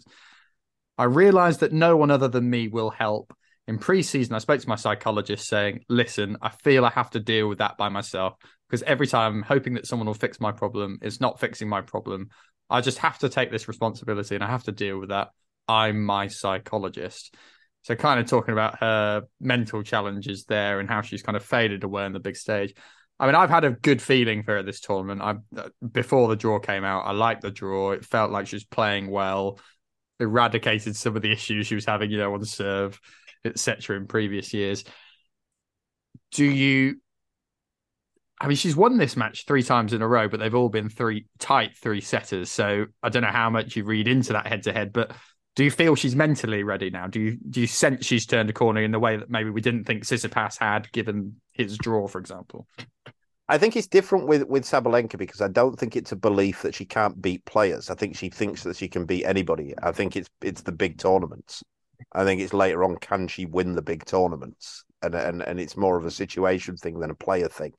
I 0.99 1.05
realized 1.05 1.61
that 1.61 1.73
no 1.73 1.97
one 1.97 2.11
other 2.11 2.29
than 2.29 2.49
me 2.49 2.69
will 2.69 2.91
help. 2.91 3.35
In 3.69 3.79
pre-season, 3.79 4.35
I 4.35 4.39
spoke 4.39 4.61
to 4.61 4.69
my 4.69 4.77
psychologist 4.77 5.47
saying, 5.49 5.85
"Listen, 5.89 6.37
I 6.43 6.49
feel 6.49 6.85
I 6.85 6.91
have 6.91 7.11
to 7.11 7.21
deal 7.21 7.49
with 7.49 7.59
that 7.59 7.77
by 7.77 7.89
myself 7.89 8.35
because 8.69 8.83
every 8.83 9.07
time 9.07 9.37
I'm 9.37 9.43
hoping 9.43 9.75
that 9.75 9.87
someone 9.87 10.07
will 10.07 10.15
fix 10.15 10.41
my 10.41 10.53
problem, 10.53 10.99
it's 11.03 11.21
not 11.21 11.39
fixing 11.39 11.69
my 11.69 11.81
problem. 11.81 12.31
I 12.69 12.81
just 12.81 12.99
have 12.99 13.19
to 13.19 13.29
take 13.29 13.51
this 13.51 13.69
responsibility 13.69 14.35
and 14.35 14.45
I 14.45 14.49
have 14.49 14.65
to 14.65 14.73
deal 14.73 14.99
with 14.99 15.11
that. 15.11 15.29
I'm 15.69 16.05
my 16.05 16.29
psychologist." 16.29 17.35
So, 17.83 17.95
kind 17.95 18.21
of 18.21 18.27
talking 18.27 18.53
about 18.53 18.79
her 18.81 19.23
mental 19.41 19.83
challenges 19.83 20.45
there 20.45 20.81
and 20.81 20.89
how 20.89 21.01
she's 21.01 21.23
kind 21.23 21.37
of 21.37 21.45
faded 21.45 21.83
away 21.83 22.05
on 22.05 22.13
the 22.13 22.21
big 22.21 22.37
stage. 22.37 22.75
I 23.19 23.27
mean, 23.27 23.35
I've 23.35 23.51
had 23.51 23.65
a 23.65 23.71
good 23.71 24.01
feeling 24.01 24.43
for 24.43 24.53
her 24.53 24.59
at 24.59 24.67
this 24.67 24.81
tournament. 24.81 25.21
I 25.21 25.37
uh, 25.59 25.69
before 25.93 26.29
the 26.29 26.37
draw 26.37 26.59
came 26.59 26.85
out, 26.85 27.07
I 27.07 27.13
liked 27.13 27.43
the 27.43 27.51
draw. 27.51 27.93
It 27.93 28.05
felt 28.05 28.31
like 28.31 28.47
she 28.47 28.57
was 28.57 28.65
playing 28.65 29.11
well, 29.11 29.59
eradicated 30.19 30.97
some 30.97 31.17
of 31.17 31.23
the 31.23 31.31
issues 31.31 31.67
she 31.67 31.75
was 31.75 31.85
having, 31.85 32.11
you 32.11 32.19
know, 32.19 32.33
on 32.33 32.45
serve, 32.45 32.99
etc. 33.45 33.97
In 33.97 34.07
previous 34.07 34.53
years. 34.55 34.85
Do 36.33 36.45
you? 36.45 36.97
I 38.41 38.47
mean, 38.47 38.57
she's 38.57 38.77
won 38.77 38.97
this 38.97 39.17
match 39.17 39.45
three 39.47 39.63
times 39.63 39.93
in 39.93 40.01
a 40.01 40.09
row, 40.09 40.29
but 40.29 40.41
they've 40.41 40.55
all 40.55 40.71
been 40.71 40.89
three 40.89 41.27
tight 41.39 41.77
three 41.77 42.01
setters. 42.01 42.51
So 42.51 42.87
I 43.03 43.09
don't 43.09 43.23
know 43.23 43.29
how 43.29 43.51
much 43.51 43.77
you 43.77 43.85
read 43.85 44.09
into 44.09 44.33
that 44.33 44.47
head 44.47 44.63
to 44.63 44.73
head, 44.73 44.93
but 44.93 45.13
do 45.57 45.65
you 45.65 45.71
feel 45.71 45.95
she's 45.95 46.17
mentally 46.17 46.63
ready 46.63 46.91
now? 46.91 47.07
Do 47.07 47.21
you 47.21 47.39
do 47.51 47.61
you 47.61 47.67
sense 47.67 48.07
she's 48.07 48.27
turned 48.27 48.49
a 48.51 48.53
corner 48.53 48.83
in 48.83 48.93
the 48.93 48.99
way 48.99 49.17
that 49.17 49.29
maybe 49.31 49.51
we 49.51 49.61
didn't 49.61 49.85
think 49.85 50.05
Tsitsipas 50.05 50.59
had, 50.59 50.91
given 50.93 51.41
his 51.53 51.77
draw, 51.77 52.07
for 52.07 52.19
example? 52.19 52.67
I 53.49 53.59
think 53.59 53.77
it's 53.77 53.89
different 53.89 54.29
with 54.29 54.45
with 54.45 54.63
Sabalenka 54.65 55.19
because 55.19 55.41
I 55.41 55.49
don't 55.49 55.77
think 55.79 55.97
it's 55.97 56.13
a 56.13 56.17
belief 56.17 56.63
that 56.63 56.75
she 56.75 56.85
can't 56.85 57.21
beat 57.21 57.45
players. 57.45 57.91
I 57.91 57.95
think 57.95 58.17
she 58.17 58.31
thinks 58.31 58.63
that 58.63 58.77
she 58.77 58.89
can 58.89 59.07
beat 59.07 59.25
anybody. 59.25 59.75
I 59.83 59.91
think 59.91 60.17
it's 60.17 60.31
it's 60.41 60.63
the 60.63 60.73
big 60.73 60.99
tournaments. 60.99 61.63
I 62.13 62.25
think 62.25 62.41
it's 62.41 62.53
later 62.53 62.85
on 62.85 62.97
can 62.97 63.29
she 63.29 63.47
win 63.47 63.75
the 63.75 63.83
big 63.83 64.05
tournaments, 64.05 64.85
and 65.03 65.15
and 65.15 65.43
and 65.43 65.61
it's 65.61 65.77
more 65.77 65.97
of 65.97 66.05
a 66.05 66.11
situation 66.11 66.77
thing 66.77 66.99
than 67.01 67.11
a 67.11 67.15
player 67.15 67.49
thing. 67.49 67.73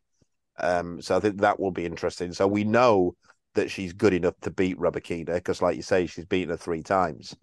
Um, 0.60 1.02
so 1.02 1.18
I 1.18 1.20
think 1.20 1.42
that 1.42 1.60
will 1.60 1.72
be 1.72 1.86
interesting. 1.86 2.34
So 2.34 2.48
we 2.48 2.64
know 2.64 3.16
that 3.56 3.72
she's 3.72 3.94
good 3.94 4.14
enough 4.14 4.36
to 4.42 4.52
beat 4.52 4.78
Rybakina 4.78 5.34
because, 5.34 5.62
like 5.62 5.76
you 5.76 5.82
say, 5.82 6.06
she's 6.06 6.26
beaten 6.26 6.50
her 6.50 6.58
three 6.58 6.84
times. 6.84 7.36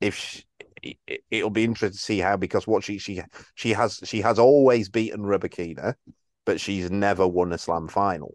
If 0.00 0.14
she, 0.14 0.44
it, 0.82 1.22
it'll 1.30 1.50
be 1.50 1.64
interesting 1.64 1.96
to 1.96 2.02
see 2.02 2.18
how 2.18 2.36
because 2.36 2.66
what 2.66 2.84
she 2.84 2.98
she 2.98 3.22
she 3.54 3.72
has 3.72 4.00
she 4.04 4.20
has 4.20 4.38
always 4.38 4.88
beaten 4.88 5.22
Rybakina 5.22 5.94
but 6.44 6.60
she's 6.60 6.90
never 6.90 7.26
won 7.26 7.52
a 7.52 7.58
slam 7.58 7.88
final. 7.88 8.32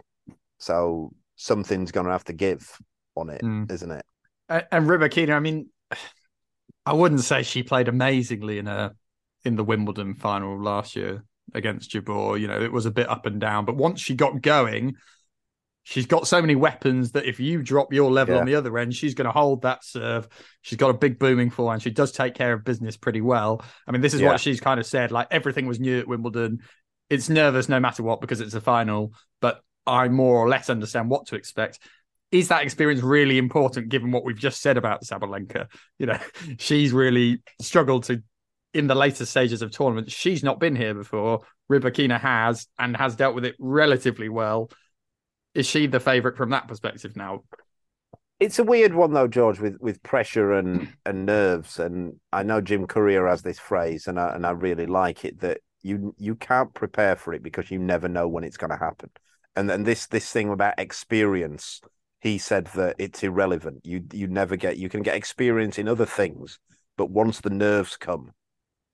So 0.57 1.11
something's 1.35 1.91
going 1.91 2.05
to 2.05 2.11
have 2.11 2.23
to 2.25 2.33
give 2.33 2.77
on 3.15 3.29
it, 3.29 3.43
Mm. 3.43 3.69
not 3.69 3.97
it? 3.97 4.05
And, 4.47 4.65
and 4.71 4.87
I 5.31 5.39
mean, 5.39 5.67
I 6.85 6.93
wouldn't 6.93 7.21
say 7.21 7.43
she 7.43 7.63
played 7.63 7.87
amazingly 7.87 8.59
in 8.59 8.67
a 8.67 8.93
in 9.43 9.55
the 9.55 9.63
Wimbledon 9.63 10.15
final 10.15 10.61
last 10.61 10.95
year 10.95 11.23
against 11.53 11.91
Jabeur. 11.91 12.39
You 12.39 12.47
know, 12.47 12.61
it 12.61 12.71
was 12.71 12.85
a 12.85 12.91
bit 12.91 13.09
up 13.09 13.25
and 13.25 13.39
down, 13.39 13.65
but 13.65 13.75
once 13.75 14.01
she 14.01 14.15
got 14.15 14.41
going, 14.41 14.95
she's 15.83 16.07
got 16.07 16.27
so 16.27 16.41
many 16.41 16.55
weapons 16.55 17.11
that 17.11 17.25
if 17.25 17.39
you 17.39 17.61
drop 17.61 17.93
your 17.93 18.11
level 18.11 18.35
Yeah. 18.35 18.41
on 18.41 18.47
the 18.47 18.55
other 18.55 18.75
end, 18.77 18.93
she's 18.95 19.13
going 19.13 19.25
to 19.25 19.31
hold 19.31 19.61
that 19.61 19.83
serve. 19.83 20.27
She's 20.61 20.77
got 20.79 20.89
a 20.89 20.95
big 20.97 21.19
booming 21.19 21.51
forehand. 21.51 21.83
She 21.83 21.91
does 21.91 22.11
take 22.11 22.33
care 22.33 22.53
of 22.53 22.63
business 22.63 22.97
pretty 22.97 23.21
well. 23.21 23.63
I 23.87 23.91
mean, 23.91 24.01
this 24.01 24.13
is 24.15 24.21
Yeah. 24.21 24.29
what 24.31 24.39
she's 24.39 24.59
kind 24.59 24.79
of 24.79 24.85
said. 24.85 25.11
Like 25.11 25.27
everything 25.29 25.67
was 25.67 25.79
new 25.79 25.99
at 25.99 26.07
Wimbledon. 26.07 26.59
It's 27.09 27.29
nervous 27.29 27.69
no 27.69 27.79
matter 27.79 28.01
what 28.01 28.19
because 28.19 28.41
it's 28.41 28.55
a 28.55 28.61
final, 28.61 29.13
but 29.41 29.61
I 29.85 30.07
more 30.07 30.37
or 30.37 30.49
less 30.49 30.71
understand 30.71 31.09
what 31.11 31.27
to 31.27 31.35
expect. 31.35 31.77
Is 32.31 32.49
that 32.49 32.63
experience 32.63 33.01
really 33.01 33.37
important 33.37 33.89
given 33.89 34.11
what 34.11 34.25
we've 34.25 34.37
just 34.37 34.61
said 34.61 34.77
about 34.77 35.03
Sabalenka? 35.03 35.67
You 35.99 36.07
know, 36.07 36.19
she's 36.57 36.91
really 36.91 37.41
struggled 37.61 38.03
to 38.05 38.21
in 38.73 38.87
the 38.87 38.95
later 38.95 39.25
stages 39.25 39.61
of 39.61 39.71
tournaments. 39.71 40.13
She's 40.13 40.43
not 40.43 40.59
been 40.59 40.75
here 40.75 40.93
before. 40.93 41.41
Rybakina 41.71 42.19
has 42.19 42.67
and 42.77 42.95
has 42.97 43.15
dealt 43.15 43.33
with 43.33 43.45
it 43.45 43.55
relatively 43.57 44.27
well. 44.27 44.69
Is 45.53 45.65
she 45.65 45.87
the 45.87 46.01
favourite 46.01 46.35
from 46.35 46.49
that 46.49 46.67
perspective 46.67 47.15
now? 47.15 47.43
It's 48.39 48.59
a 48.59 48.65
weird 48.65 48.93
one 48.93 49.13
though, 49.13 49.29
George, 49.29 49.59
with 49.61 49.77
with 49.79 50.03
pressure 50.03 50.51
and 50.51 50.93
and 51.05 51.25
nerves. 51.25 51.79
And 51.79 52.19
I 52.33 52.43
know 52.43 52.59
Jim 52.59 52.85
Courier 52.85 53.27
has 53.27 53.41
this 53.41 53.59
phrase, 53.59 54.07
and 54.07 54.19
I 54.19 54.35
and 54.35 54.45
I 54.45 54.51
really 54.51 54.85
like 54.85 55.23
it 55.23 55.39
that 55.39 55.61
you 55.81 56.13
you 56.17 56.35
can't 56.35 56.73
prepare 56.73 57.15
for 57.15 57.33
it 57.33 57.41
because 57.41 57.71
you 57.71 57.79
never 57.79 58.09
know 58.09 58.27
when 58.27 58.43
it's 58.43 58.57
going 58.57 58.71
to 58.71 58.77
happen. 58.77 59.09
And 59.55 59.69
then 59.69 59.83
this 59.83 60.07
this 60.07 60.29
thing 60.31 60.49
about 60.49 60.77
experience, 60.77 61.79
he 62.25 62.39
said 62.39 62.65
that 62.73 62.95
it's 62.97 63.21
irrelevant. 63.21 63.85
You 63.85 64.03
you 64.11 64.25
never 64.25 64.55
get 64.55 64.77
you 64.77 64.89
can 64.89 65.03
get 65.03 65.15
experience 65.15 65.77
in 65.77 65.87
other 65.87 66.07
things, 66.07 66.57
but 66.97 67.11
once 67.11 67.39
the 67.39 67.51
nerves 67.51 67.97
come, 67.97 68.31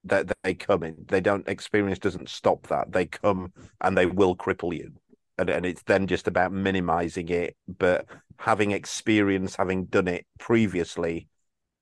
that 0.04 0.34
they 0.44 0.54
come 0.54 0.84
in. 0.84 1.06
They 1.08 1.22
don't 1.22 1.48
experience 1.48 1.98
doesn't 1.98 2.28
stop 2.28 2.68
that. 2.68 2.92
They 2.92 3.06
come 3.06 3.54
and 3.80 3.98
they 3.98 4.06
will 4.06 4.36
cripple 4.36 4.76
you. 4.76 4.92
And, 5.38 5.50
and 5.50 5.66
it's 5.66 5.82
then 5.84 6.08
just 6.08 6.28
about 6.28 6.52
minimizing 6.52 7.30
it, 7.30 7.56
but 7.70 8.06
having 8.38 8.72
experience, 8.72 9.56
having 9.56 9.86
done 9.86 10.10
it 10.10 10.26
previously, 10.38 11.30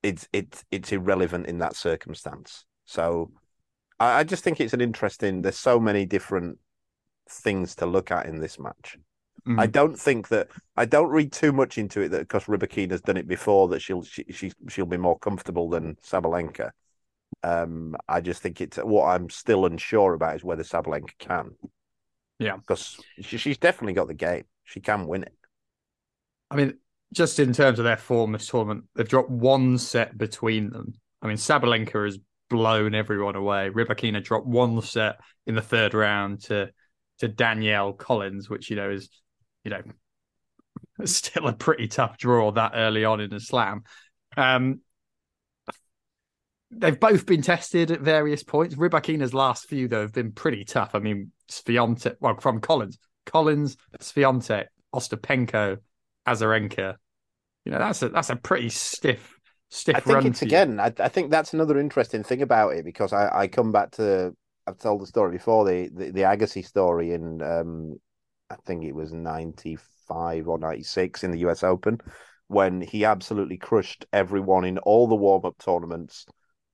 it's 0.04 0.30
it's 0.32 0.64
it's 0.70 0.92
irrelevant 0.92 1.48
in 1.48 1.58
that 1.58 1.76
circumstance. 1.76 2.64
So 2.86 3.32
I, 4.00 4.20
I 4.20 4.24
just 4.24 4.44
think 4.44 4.62
it's 4.62 4.76
an 4.76 4.82
interesting. 4.82 5.42
There's 5.42 5.58
so 5.58 5.80
many 5.80 6.06
different 6.06 6.60
things 7.28 7.76
to 7.78 7.88
look 7.88 8.12
at 8.12 8.28
in 8.28 8.40
this 8.40 8.60
match. 8.60 9.00
I 9.58 9.68
don't 9.68 9.98
think 9.98 10.30
that 10.30 10.50
I 10.76 10.86
don't 10.86 11.10
read 11.10 11.32
too 11.32 11.52
much 11.52 11.78
into 11.78 12.02
it 12.02 12.10
that 12.10 12.20
because 12.20 12.46
Rybakina's 12.46 13.02
done 13.02 13.18
it 13.18 13.28
before 13.28 13.68
that 13.70 13.82
she'll 13.82 14.04
she, 14.04 14.26
she 14.32 14.52
she'll 14.68 14.86
be 14.86 14.98
more 14.98 15.18
comfortable 15.18 15.70
than 15.70 15.96
Sabalenka. 16.04 16.72
Um, 17.44 17.96
I 18.08 18.22
just 18.22 18.42
think 18.42 18.60
it's 18.60 18.78
what 18.78 19.06
I'm 19.06 19.30
still 19.30 19.66
unsure 19.66 20.14
about 20.14 20.36
is 20.36 20.44
whether 20.44 20.64
Sabalenka 20.64 21.18
can. 21.18 21.52
Yeah. 22.40 22.56
because 22.58 23.00
she, 23.22 23.38
she's 23.38 23.58
definitely 23.58 23.94
got 23.94 24.08
the 24.08 24.14
game. 24.14 24.46
She 24.64 24.80
can 24.80 25.08
win 25.08 25.24
it. 25.24 25.34
I 26.50 26.56
mean, 26.56 26.76
just 27.14 27.40
in 27.40 27.54
terms 27.54 27.80
of 27.80 27.86
their 27.86 27.98
form 27.98 28.32
this 28.32 28.48
tournament, 28.48 28.86
they've 28.96 29.08
dropped 29.08 29.30
one 29.30 29.78
set 29.78 30.18
between 30.18 30.70
them. 30.70 30.94
I 31.22 31.28
mean, 31.28 31.38
Sabalenka 31.38 32.06
has 32.06 32.18
blown 32.50 32.96
everyone 32.96 33.36
away. 33.36 33.70
Rybakina 33.70 34.24
dropped 34.24 34.48
one 34.48 34.82
set 34.82 35.20
in 35.46 35.56
the 35.56 35.62
third 35.62 35.94
round 35.94 36.42
to 36.46 36.72
to 37.20 37.28
Danielle 37.28 37.94
Collins, 37.94 38.50
which 38.50 38.70
you 38.70 38.76
know 38.76 38.90
is 38.90 39.10
you 39.64 39.72
know 39.72 39.82
still 41.06 41.48
a 41.48 41.54
pretty 41.54 41.88
tough 41.88 42.18
draw 42.18 42.52
that 42.52 42.74
early 42.76 43.06
on 43.06 43.20
in 43.20 43.34
a 43.34 43.40
slam. 43.40 43.84
Um, 44.38 44.82
they've 46.72 47.00
both 47.00 47.26
been 47.26 47.42
tested 47.42 47.92
at 47.92 48.02
various 48.02 48.44
points. 48.44 48.76
Rybakina's 48.76 49.34
last 49.34 49.68
few 49.68 49.88
though 49.88 50.02
have 50.02 50.14
been 50.14 50.32
pretty 50.32 50.66
tough. 50.66 50.94
I 50.94 51.00
mean, 51.00 51.32
Swiatek, 51.50 52.16
well, 52.20 52.38
from 52.40 52.62
Collins, 52.62 52.98
Collins, 53.26 53.78
Swiatek, 54.00 54.66
Ostapenko, 54.94 55.78
Azarenka. 56.28 56.96
You 57.66 57.72
know, 57.72 57.80
that's 57.80 58.02
a 58.02 58.10
that's 58.10 58.30
a 58.30 58.36
pretty 58.36 58.70
stiff 58.70 59.40
stiff 59.70 59.96
I 59.96 60.00
think 60.00 60.16
run. 60.16 60.28
it's 60.28 60.42
again. 60.42 60.80
I, 60.80 60.94
I 61.00 61.10
think 61.10 61.32
that's 61.32 61.54
another 61.54 61.80
interesting 61.80 62.24
thing 62.24 62.42
about 62.42 62.74
it 62.74 62.86
because 62.86 63.14
I, 63.14 63.42
I 63.42 63.48
come 63.48 63.72
back 63.72 63.92
to 63.92 64.36
I've 64.68 64.78
told 64.78 65.02
the 65.02 65.08
story 65.08 65.32
before 65.32 65.66
the 65.66 65.90
the, 65.94 66.12
the 66.12 66.22
Agassi 66.22 66.66
story 66.66 67.14
in 67.14 67.42
um 67.42 68.00
I 68.50 68.56
think 68.66 68.84
it 68.84 68.96
was 68.96 69.14
ninety 69.14 69.78
five 70.08 70.48
or 70.48 70.58
ninety 70.58 70.84
six 70.84 71.24
in 71.24 71.32
the 71.32 71.40
U.S. 71.40 71.64
Open 71.64 72.00
when 72.48 72.82
he 72.82 73.06
absolutely 73.06 73.58
crushed 73.58 74.06
everyone 74.12 74.66
in 74.66 74.80
all 74.80 75.08
the 75.08 75.16
warm 75.16 75.46
up 75.46 75.58
tournaments 75.60 76.26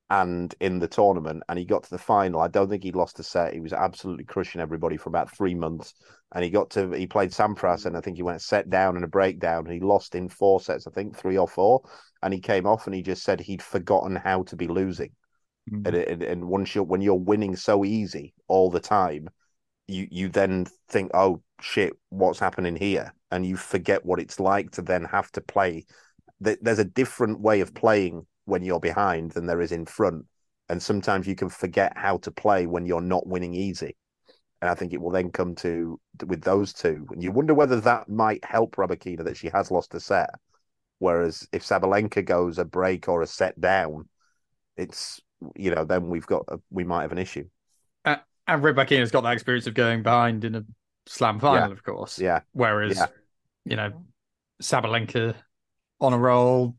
and 0.09 0.53
in 0.59 0.79
the 0.79 0.87
tournament 0.87 1.43
and 1.49 1.59
he 1.59 1.65
got 1.65 1.83
to 1.83 1.89
the 1.89 1.97
final. 1.97 2.39
I 2.39 2.47
don't 2.47 2.69
think 2.69 2.83
he 2.83 2.91
lost 2.91 3.19
a 3.19 3.23
set. 3.23 3.53
He 3.53 3.59
was 3.59 3.73
absolutely 3.73 4.23
crushing 4.23 4.61
everybody 4.61 4.97
for 4.97 5.09
about 5.09 5.35
three 5.35 5.55
months. 5.55 5.93
And 6.33 6.43
he 6.43 6.49
got 6.49 6.69
to 6.71 6.91
he 6.91 7.07
played 7.07 7.31
Sampras 7.31 7.85
and 7.85 7.97
I 7.97 8.01
think 8.01 8.15
he 8.15 8.23
went 8.23 8.41
set 8.41 8.69
down 8.69 8.95
and 8.95 9.03
a 9.03 9.09
breakdown 9.09 9.65
and 9.65 9.73
he 9.73 9.79
lost 9.79 10.15
in 10.15 10.29
four 10.29 10.61
sets, 10.61 10.87
I 10.87 10.91
think 10.91 11.17
three 11.17 11.37
or 11.37 11.47
four. 11.47 11.81
And 12.21 12.33
he 12.33 12.39
came 12.39 12.65
off 12.65 12.85
and 12.85 12.95
he 12.95 13.01
just 13.01 13.23
said 13.23 13.39
he'd 13.39 13.61
forgotten 13.61 14.15
how 14.15 14.43
to 14.43 14.55
be 14.55 14.67
losing. 14.67 15.11
Mm. 15.71 15.87
And, 15.87 15.95
and, 15.95 16.23
and 16.23 16.45
once 16.45 16.75
you're 16.75 16.83
when 16.83 17.01
you're 17.01 17.15
winning 17.15 17.55
so 17.55 17.83
easy 17.83 18.33
all 18.47 18.69
the 18.69 18.79
time, 18.79 19.29
you 19.87 20.07
you 20.11 20.29
then 20.29 20.65
think, 20.89 21.11
oh 21.13 21.41
shit, 21.61 21.93
what's 22.09 22.39
happening 22.39 22.75
here? 22.75 23.13
And 23.31 23.45
you 23.45 23.57
forget 23.57 24.05
what 24.05 24.19
it's 24.19 24.39
like 24.39 24.71
to 24.71 24.81
then 24.81 25.05
have 25.05 25.31
to 25.33 25.41
play. 25.41 25.85
There's 26.39 26.79
a 26.79 26.85
different 26.85 27.39
way 27.39 27.61
of 27.61 27.73
playing 27.73 28.25
when 28.45 28.63
you're 28.63 28.79
behind 28.79 29.31
than 29.31 29.45
there 29.45 29.61
is 29.61 29.71
in 29.71 29.85
front, 29.85 30.25
and 30.69 30.81
sometimes 30.81 31.27
you 31.27 31.35
can 31.35 31.49
forget 31.49 31.93
how 31.95 32.17
to 32.19 32.31
play 32.31 32.67
when 32.67 32.85
you're 32.85 33.01
not 33.01 33.27
winning 33.27 33.53
easy. 33.53 33.95
And 34.61 34.69
I 34.69 34.75
think 34.75 34.93
it 34.93 35.01
will 35.01 35.11
then 35.11 35.31
come 35.31 35.55
to 35.55 35.99
with 36.25 36.41
those 36.41 36.73
two, 36.73 37.07
and 37.11 37.21
you 37.23 37.31
wonder 37.31 37.53
whether 37.53 37.79
that 37.81 38.09
might 38.09 38.43
help 38.45 38.75
Rybakina 38.75 39.23
that 39.25 39.37
she 39.37 39.49
has 39.49 39.71
lost 39.71 39.93
a 39.95 39.99
set. 39.99 40.29
Whereas 40.99 41.47
if 41.51 41.63
Sabalenka 41.63 42.23
goes 42.23 42.57
a 42.57 42.65
break 42.65 43.07
or 43.09 43.21
a 43.21 43.27
set 43.27 43.59
down, 43.59 44.07
it's 44.77 45.21
you 45.55 45.73
know 45.73 45.85
then 45.85 46.09
we've 46.09 46.25
got 46.27 46.45
a, 46.47 46.59
we 46.69 46.83
might 46.83 47.03
have 47.03 47.11
an 47.11 47.17
issue. 47.17 47.47
And 48.47 48.61
Rybakina's 48.63 49.11
got 49.11 49.21
that 49.21 49.33
experience 49.33 49.67
of 49.67 49.73
going 49.73 50.03
behind 50.03 50.45
in 50.45 50.55
a 50.55 50.63
slam 51.07 51.39
final, 51.39 51.71
of 51.71 51.83
course. 51.83 52.19
Yeah, 52.19 52.41
Whereas, 52.53 52.97
Yeah. 52.97 53.07
you 53.65 53.75
know, 53.75 54.05
Sabalenka 54.61 55.35
on 55.99 56.13
a 56.13 56.17
roll, 56.17 56.75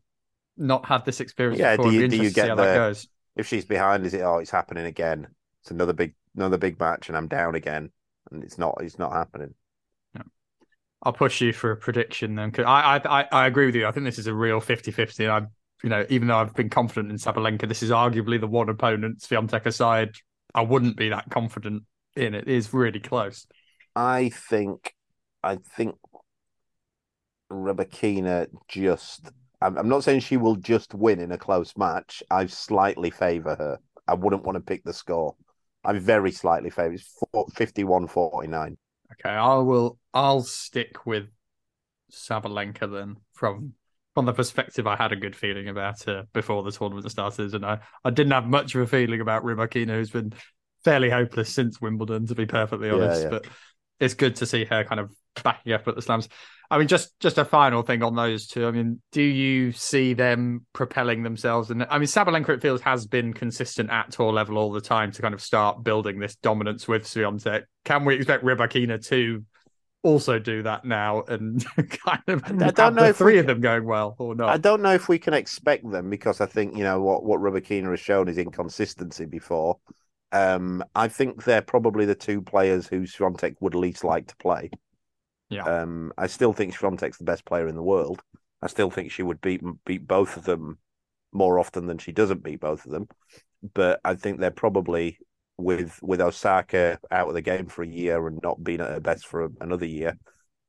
not 0.55 0.85
had 0.85 1.05
this 1.05 1.19
experience 1.19 1.59
Yeah, 1.59 1.75
before. 1.75 1.91
do 1.91 1.97
you- 1.97 2.07
do 2.07 2.15
you 2.15 2.21
interesting 2.23 2.33
to 2.33 2.41
see 2.41 2.47
get 2.47 2.55
the- 2.57 2.73
goes. 2.73 3.07
if 3.35 3.47
she's 3.47 3.65
behind, 3.65 4.05
is 4.05 4.13
it 4.13 4.21
oh 4.21 4.37
it's 4.39 4.51
happening 4.51 4.85
again? 4.85 5.27
It's 5.61 5.71
another 5.71 5.93
big 5.93 6.15
another 6.35 6.57
big 6.57 6.79
match, 6.79 7.09
and 7.09 7.17
I'm 7.17 7.27
down 7.27 7.55
again, 7.55 7.91
and 8.31 8.43
it's 8.43 8.57
not 8.57 8.77
it's 8.81 8.97
not 8.97 9.11
happening. 9.13 9.53
I'll 11.03 11.13
push 11.13 11.41
you 11.41 11.53
for 11.53 11.71
a 11.71 11.77
prediction 11.77 12.33
then. 12.35 12.51
'cause 12.51 12.65
I, 12.65 12.99
I 13.05 13.27
I 13.31 13.45
agree 13.47 13.67
with 13.67 13.75
you. 13.75 13.85
I 13.85 13.91
think 13.91 14.05
this 14.05 14.17
is 14.17 14.25
a 14.25 14.33
real 14.33 14.59
50-50. 14.59 15.25
And 15.25 15.31
I'm 15.31 15.47
you 15.83 15.89
know, 15.91 16.07
even 16.09 16.27
though 16.27 16.37
I've 16.37 16.55
been 16.55 16.71
confident 16.71 17.11
in 17.11 17.17
Sabalenka, 17.17 17.67
this 17.67 17.83
is 17.83 17.91
arguably 17.91 18.39
the 18.39 18.47
one 18.47 18.67
opponent, 18.67 19.19
Swiatek 19.19 19.67
aside, 19.67 20.15
I 20.53 20.61
wouldn't 20.61 20.97
be 20.97 21.09
that 21.09 21.29
confident 21.29 21.83
in. 22.15 22.33
It 22.33 22.47
is 22.47 22.73
really 22.73 22.99
close. 22.99 23.45
I 23.95 24.29
think 24.29 24.93
I 25.43 25.57
think 25.75 25.95
Rybakina 27.51 28.47
just. 28.67 29.29
I'm, 29.61 29.77
I'm 29.77 29.89
not 29.89 30.03
saying 30.03 30.19
she 30.19 30.37
will 30.37 30.55
just 30.55 30.93
win 30.93 31.19
in 31.19 31.31
a 31.31 31.37
close 31.37 31.75
match. 31.77 32.21
I 32.29 32.45
slightly 32.45 33.09
favour 33.09 33.55
her. 33.55 33.79
I 34.07 34.13
wouldn't 34.13 34.43
want 34.43 34.55
to 34.55 34.61
pick 34.61 34.83
the 34.83 34.93
score. 34.93 35.35
I'm 35.83 35.99
very 35.99 36.31
slightly 36.31 36.69
favour. 36.69 36.93
It's 36.93 37.17
51 37.55 38.07
49. 38.07 38.77
Okay, 39.13 39.29
I 39.29 39.55
will. 39.55 39.97
I'll 40.13 40.41
stick 40.41 41.05
with 41.05 41.27
Sabalenka 42.11 42.91
then. 42.91 43.17
From 43.33 43.73
from 44.17 44.25
the 44.25 44.33
perspective, 44.33 44.87
I 44.87 44.95
had 44.95 45.11
a 45.11 45.15
good 45.15 45.35
feeling 45.35 45.67
about 45.67 46.01
her 46.05 46.25
before 46.33 46.63
the 46.63 46.71
tournament 46.71 47.07
started, 47.11 47.53
and 47.53 47.63
I, 47.63 47.77
I 48.03 48.09
didn't 48.09 48.31
have 48.31 48.47
much 48.47 48.73
of 48.73 48.81
a 48.81 48.87
feeling 48.87 49.21
about 49.21 49.43
Rybakina, 49.43 49.89
who's 49.89 50.09
been 50.09 50.33
fairly 50.83 51.11
hopeless 51.11 51.53
since 51.53 51.79
Wimbledon, 51.79 52.25
to 52.25 52.33
be 52.33 52.47
perfectly 52.47 52.87
Yeah, 52.87 52.95
honest. 52.95 53.21
yeah. 53.21 53.29
But 53.29 53.45
it's 53.99 54.15
good 54.15 54.37
to 54.37 54.47
see 54.47 54.65
her 54.65 54.83
kind 54.85 54.99
of 54.99 55.13
backing 55.43 55.73
up 55.73 55.87
at 55.87 55.93
the 55.93 56.01
slams. 56.01 56.29
I 56.71 56.79
mean, 56.79 56.87
just 56.87 57.11
just 57.19 57.37
a 57.37 57.45
final 57.45 57.83
thing 57.83 58.01
on 58.01 58.15
those 58.15 58.47
two. 58.47 58.65
I 58.65 58.71
mean, 58.71 59.03
do 59.11 59.21
you 59.21 59.71
see 59.71 60.15
them 60.15 60.65
propelling 60.73 61.21
themselves? 61.21 61.69
And 61.69 61.85
I 61.87 61.99
mean, 61.99 62.07
Sabalenka 62.07 62.49
it 62.49 62.61
feels 62.63 62.81
has 62.81 63.05
been 63.05 63.33
consistent 63.33 63.91
at 63.91 64.13
tour 64.13 64.33
level 64.33 64.57
all 64.57 64.71
the 64.71 64.81
time 64.81 65.11
to 65.11 65.21
kind 65.21 65.35
of 65.35 65.43
start 65.43 65.83
building 65.83 66.17
this 66.17 66.37
dominance 66.37 66.87
with 66.87 67.03
Swiatek. 67.03 67.65
Can 67.85 68.03
we 68.03 68.15
expect 68.15 68.43
Rybakina 68.43 69.05
to 69.09 69.43
also 70.03 70.39
do 70.39 70.63
that 70.63 70.85
now 70.85 71.23
and 71.27 71.65
kind 71.75 72.21
of 72.27 72.43
I 72.45 72.71
don't 72.71 72.95
know 72.95 73.05
if 73.05 73.17
three 73.17 73.39
of 73.39 73.47
them 73.47 73.61
going 73.61 73.85
well 73.85 74.15
or 74.19 74.35
not? 74.35 74.49
I 74.49 74.57
don't 74.57 74.81
know 74.81 74.93
if 74.93 75.09
we 75.09 75.19
can 75.19 75.33
expect 75.33 75.89
them 75.89 76.09
because 76.09 76.41
I 76.41 76.45
think 76.45 76.75
you 76.77 76.83
know 76.83 77.01
what 77.01 77.23
what 77.23 77.39
Rybakina 77.39 77.89
has 77.89 77.99
shown 77.99 78.27
is 78.27 78.37
inconsistency 78.37 79.25
before. 79.25 79.77
Um, 80.31 80.83
I 80.95 81.07
think 81.07 81.43
they're 81.43 81.61
probably 81.61 82.05
the 82.05 82.15
two 82.15 82.41
players 82.41 82.87
who 82.87 83.01
Swiatek 83.01 83.55
would 83.59 83.75
least 83.75 84.03
like 84.03 84.27
to 84.27 84.35
play. 84.37 84.69
Yeah. 85.49 85.63
Um, 85.63 86.11
I 86.17 86.27
still 86.27 86.53
think 86.53 86.75
Swiatek's 86.75 87.17
the 87.17 87.23
best 87.23 87.45
player 87.45 87.67
in 87.67 87.75
the 87.75 87.83
world. 87.83 88.21
I 88.61 88.67
still 88.67 88.89
think 88.89 89.11
she 89.11 89.23
would 89.23 89.41
beat 89.41 89.61
beat 89.85 90.07
both 90.07 90.37
of 90.37 90.43
them 90.43 90.77
more 91.31 91.59
often 91.59 91.85
than 91.85 91.97
she 91.97 92.11
doesn't 92.11 92.43
beat 92.43 92.59
both 92.59 92.85
of 92.85 92.91
them. 92.91 93.07
But 93.73 93.99
I 94.03 94.15
think 94.15 94.39
they're 94.39 94.51
probably 94.51 95.19
with 95.57 95.99
with 96.01 96.21
Osaka 96.21 96.99
out 97.11 97.27
of 97.27 97.33
the 97.33 97.41
game 97.41 97.67
for 97.67 97.83
a 97.83 97.87
year 97.87 98.27
and 98.27 98.39
not 98.43 98.63
being 98.63 98.81
at 98.81 98.89
her 98.89 98.99
best 98.99 99.25
for 99.25 99.49
another 99.59 99.85
year. 99.85 100.17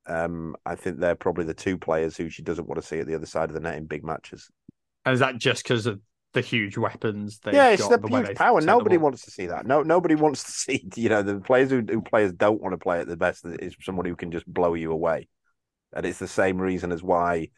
Um, 0.07 0.57
I 0.65 0.75
think 0.75 0.99
they're 0.99 1.15
probably 1.15 1.45
the 1.45 1.55
two 1.55 1.77
players 1.77 2.17
who 2.17 2.31
she 2.31 2.43
doesn't 2.43 2.67
want 2.67 2.81
to 2.81 2.87
see 2.87 2.99
at 2.99 3.07
the 3.07 3.15
other 3.15 3.27
side 3.27 3.51
of 3.51 3.55
the 3.55 3.61
net 3.61 3.77
in 3.77 3.85
big 3.85 4.05
matches. 4.05 4.51
And 5.05 5.13
is 5.13 5.21
that 5.21 5.37
just 5.37 5.63
because 5.63 5.85
of 5.85 6.01
the 6.33 6.41
huge 6.41 6.79
weapons 6.79 7.41
yeah, 7.51 7.71
it's 7.71 7.87
got? 7.87 8.01
the 8.01 8.09
way 8.09 8.25
huge 8.25 8.37
power. 8.37 8.61
Nobody 8.61 8.97
wants 8.97 9.23
to 9.25 9.31
see 9.31 9.47
that. 9.47 9.67
No, 9.67 9.83
nobody 9.83 10.15
wants 10.17 10.45
to 10.45 10.51
see. 10.51 10.89
You 10.97 11.11
know, 11.11 11.23
the 11.23 11.41
players 11.41 11.71
who, 11.71 11.83
who 11.83 12.01
players 12.01 12.33
don't 12.33 12.61
want 12.61 12.73
to 12.73 12.79
play 12.79 13.01
at 13.01 13.07
the 13.07 13.17
best 13.17 13.45
is 13.45 13.77
someone 13.83 14.07
who 14.07 14.17
can 14.17 14.31
just 14.31 14.47
blow 14.47 14.75
you 14.75 14.93
away, 14.93 15.29
and 15.95 16.07
it's 16.07 16.19
the 16.19 16.29
same 16.29 16.59
reason 16.59 16.93
as 16.93 17.03
why 17.03 17.49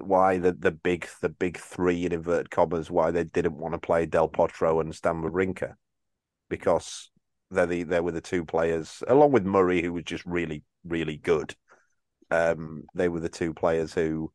why 0.00 0.38
the 0.38 0.52
the 0.52 0.70
big 0.70 1.08
the 1.22 1.28
big 1.28 1.58
three 1.58 2.06
in 2.06 2.12
inverted 2.12 2.50
commas 2.50 2.88
why 2.88 3.10
they 3.10 3.24
didn't 3.24 3.56
want 3.56 3.74
to 3.74 3.80
play 3.80 4.06
Del 4.06 4.28
Potro 4.28 4.80
and 4.80 4.94
Stan 4.94 5.22
Wawrinka 5.22 5.74
because 6.48 7.10
they're 7.50 7.66
the 7.66 7.82
they 7.82 8.00
were 8.00 8.12
the 8.12 8.20
two 8.20 8.44
players 8.44 9.02
along 9.08 9.32
with 9.32 9.44
Murray 9.44 9.82
who 9.82 9.92
was 9.92 10.04
just 10.04 10.24
really 10.26 10.62
really 10.84 11.16
good. 11.16 11.54
Um, 12.30 12.84
they 12.94 13.08
were 13.08 13.20
the 13.20 13.28
two 13.28 13.54
players 13.54 13.94
who 13.94 14.32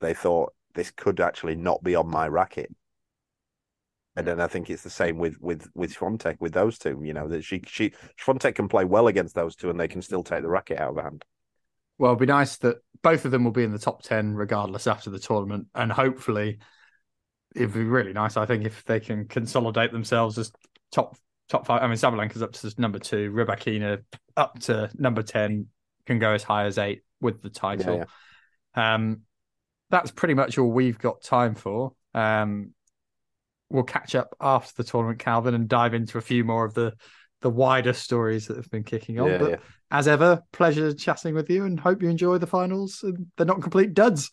they 0.00 0.14
thought 0.14 0.52
this 0.74 0.90
could 0.90 1.20
actually 1.20 1.54
not 1.54 1.82
be 1.82 1.94
on 1.94 2.08
my 2.08 2.26
racket. 2.26 2.74
And 4.14 4.26
then 4.26 4.40
I 4.40 4.46
think 4.46 4.68
it's 4.68 4.82
the 4.82 4.90
same 4.90 5.18
with 5.18 5.40
with 5.40 5.70
with 5.74 5.94
Swiatek 5.94 6.36
with 6.40 6.52
those 6.52 6.78
two. 6.78 7.00
You 7.02 7.14
know 7.14 7.28
that 7.28 7.44
she 7.44 7.62
she 7.66 7.92
Swiatek 8.20 8.56
can 8.56 8.68
play 8.68 8.84
well 8.84 9.06
against 9.06 9.34
those 9.34 9.56
two, 9.56 9.70
and 9.70 9.80
they 9.80 9.88
can 9.88 10.02
still 10.02 10.22
take 10.22 10.42
the 10.42 10.48
racket 10.48 10.78
out 10.78 10.98
of 10.98 11.02
hand. 11.02 11.24
Well, 11.98 12.12
it'd 12.12 12.20
be 12.20 12.26
nice 12.26 12.56
that 12.58 12.78
both 13.02 13.24
of 13.24 13.30
them 13.30 13.44
will 13.44 13.52
be 13.52 13.64
in 13.64 13.72
the 13.72 13.78
top 13.78 14.02
10 14.02 14.34
regardless 14.34 14.86
after 14.86 15.08
the 15.08 15.18
tournament. 15.18 15.68
And 15.74 15.92
hopefully, 15.92 16.58
it'd 17.54 17.72
be 17.72 17.84
really 17.84 18.12
nice, 18.12 18.36
I 18.36 18.46
think, 18.46 18.64
if 18.64 18.84
they 18.84 19.00
can 19.00 19.28
consolidate 19.28 19.92
themselves 19.92 20.36
as 20.38 20.52
top 20.90 21.16
top 21.52 21.66
five. 21.66 21.82
I 21.82 21.86
mean, 21.86 21.96
Sabalenka's 21.96 22.42
up 22.42 22.52
to 22.52 22.74
number 22.78 22.98
two, 22.98 23.30
Rybakina 23.30 24.02
up 24.36 24.58
to 24.60 24.90
number 24.94 25.22
10, 25.22 25.66
can 26.06 26.18
go 26.18 26.32
as 26.32 26.42
high 26.42 26.64
as 26.64 26.78
eight 26.78 27.02
with 27.20 27.42
the 27.42 27.50
title. 27.50 28.04
Um, 28.74 29.20
that's 29.90 30.10
pretty 30.10 30.32
much 30.32 30.56
all 30.56 30.70
we've 30.70 30.98
got 30.98 31.22
time 31.22 31.54
for. 31.54 31.92
Um, 32.14 32.70
we'll 33.68 33.82
catch 33.82 34.14
up 34.14 34.34
after 34.40 34.82
the 34.82 34.88
tournament, 34.88 35.18
Calvin, 35.18 35.54
and 35.54 35.68
dive 35.68 35.92
into 35.92 36.16
a 36.16 36.22
few 36.22 36.42
more 36.42 36.64
of 36.64 36.74
the 36.74 36.94
the 37.42 37.50
wider 37.50 37.92
stories 37.92 38.46
that 38.46 38.56
have 38.56 38.70
been 38.70 38.84
kicking 38.84 39.18
on. 39.18 39.28
Yeah, 39.28 39.38
but 39.38 39.50
yeah. 39.50 39.56
as 39.90 40.06
ever, 40.06 40.42
pleasure 40.52 40.94
chatting 40.94 41.34
with 41.34 41.50
you, 41.50 41.64
and 41.64 41.78
hope 41.78 42.00
you 42.00 42.08
enjoy 42.08 42.38
the 42.38 42.46
finals. 42.46 43.00
And 43.02 43.26
they're 43.36 43.44
not 43.44 43.60
complete 43.60 43.94
duds. 43.94 44.30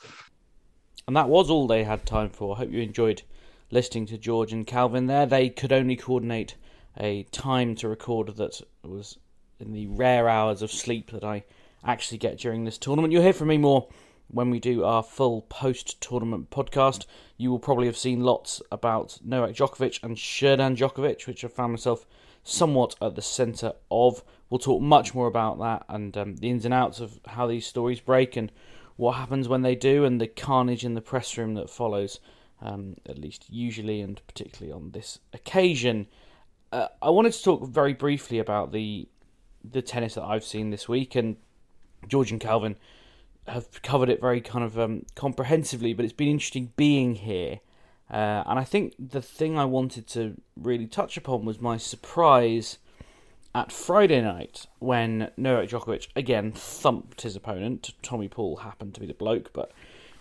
And 1.08 1.16
that 1.18 1.28
was 1.28 1.50
all 1.50 1.68
they 1.68 1.84
had 1.84 2.06
time 2.06 2.30
for. 2.30 2.56
I 2.56 2.60
hope 2.60 2.72
you 2.72 2.82
enjoyed 2.82 3.24
listening 3.72 4.06
to 4.08 4.18
George 4.18 4.54
and 4.54 4.66
Calvin 4.66 5.08
there. 5.08 5.26
They 5.26 5.50
could 5.50 5.74
only 5.74 5.96
coordinate 5.96 6.56
a 6.98 7.24
time 7.32 7.76
to 7.76 7.88
record 7.88 8.36
that 8.38 8.62
was 8.84 9.18
in 9.60 9.74
the 9.74 9.88
rare 9.88 10.30
hours 10.30 10.62
of 10.62 10.72
sleep 10.72 11.12
that 11.12 11.24
I 11.24 11.44
actually 11.84 12.18
get 12.18 12.38
during 12.38 12.66
this 12.66 12.78
tournament. 12.78 13.12
You'll 13.12 13.24
hear 13.24 13.34
from 13.34 13.50
me 13.50 13.58
more 13.58 13.88
when 14.28 14.50
we 14.50 14.60
do 14.60 14.84
our 14.84 15.04
full 15.04 15.42
post 15.44 16.00
tournament 16.02 16.50
podcast. 16.50 17.06
You 17.38 17.52
will 17.52 17.60
probably 17.60 17.88
have 17.88 17.98
seen 17.98 18.22
lots 18.22 18.62
about 18.72 19.20
Novak 19.24 19.56
Djokovic 19.56 20.04
and 20.04 20.16
Srdjan 20.16 20.78
Djokovic, 20.78 21.28
which 21.28 21.44
I 21.44 21.48
found 21.48 21.74
myself 21.74 22.06
somewhat 22.44 22.96
at 23.02 23.16
the 23.16 23.22
centre 23.22 23.74
of. 23.92 24.24
We'll 24.50 24.60
talk 24.60 24.82
much 24.82 25.14
more 25.14 25.28
about 25.28 25.60
that 25.60 25.86
and 25.90 26.16
um, 26.18 26.36
the 26.38 26.50
ins 26.50 26.66
and 26.66 26.74
outs 26.74 27.00
of 27.00 27.20
how 27.28 27.48
these 27.48 27.68
stories 27.68 28.00
break 28.00 28.36
and 28.36 28.52
what 28.96 29.14
happens 29.14 29.48
when 29.48 29.62
they 29.62 29.76
do 29.76 30.04
and 30.06 30.20
the 30.20 30.28
carnage 30.28 30.84
in 30.84 30.94
the 30.94 31.02
press 31.02 31.38
room 31.38 31.54
that 31.54 31.70
follows, 31.70 32.20
um, 32.62 32.96
at 33.08 33.18
least 33.18 33.46
usually 33.50 34.02
and 34.02 34.22
particularly 34.28 34.74
on 34.74 34.92
this 34.92 35.20
occasion. 35.34 36.08
Uh, 36.72 36.88
I 37.02 37.10
wanted 37.10 37.34
to 37.34 37.44
talk 37.44 37.68
very 37.68 37.94
briefly 37.94 38.40
about 38.40 38.72
the 38.72 39.08
the 39.64 39.82
tennis 39.82 40.16
that 40.16 40.24
I've 40.24 40.44
seen 40.44 40.70
this 40.70 40.88
week, 40.88 41.16
and 41.16 41.36
George 42.08 42.32
and 42.32 42.40
Calvin 42.40 42.78
have 43.48 43.82
covered 43.82 44.10
it 44.10 44.22
very 44.22 44.40
kind 44.40 44.64
of 44.64 44.80
um, 44.80 45.06
comprehensively. 45.16 45.94
But 45.94 46.06
it's 46.06 46.14
been 46.14 46.28
interesting 46.28 46.72
being 46.76 47.16
here, 47.16 47.60
uh, 48.10 48.44
and 48.46 48.60
I 48.60 48.64
think 48.64 48.94
the 49.00 49.22
thing 49.22 49.58
I 49.58 49.66
wanted 49.66 50.08
to 50.10 50.36
really 50.56 50.88
touch 50.88 51.18
upon 51.18 51.44
was 51.44 51.60
my 51.60 51.78
surprise 51.78 52.78
at 53.56 53.72
Friday 53.72 54.22
night 54.22 54.68
when 54.78 55.32
Novak 55.36 55.70
Djokovic 55.70 56.10
again 56.16 56.52
thumped 56.52 57.22
his 57.22 57.36
opponent. 57.36 57.94
Tommy 58.04 58.28
Paul 58.28 58.58
happened 58.58 58.94
to 58.94 59.00
be 59.00 59.08
the 59.08 59.14
bloke, 59.16 59.52
but 59.54 59.72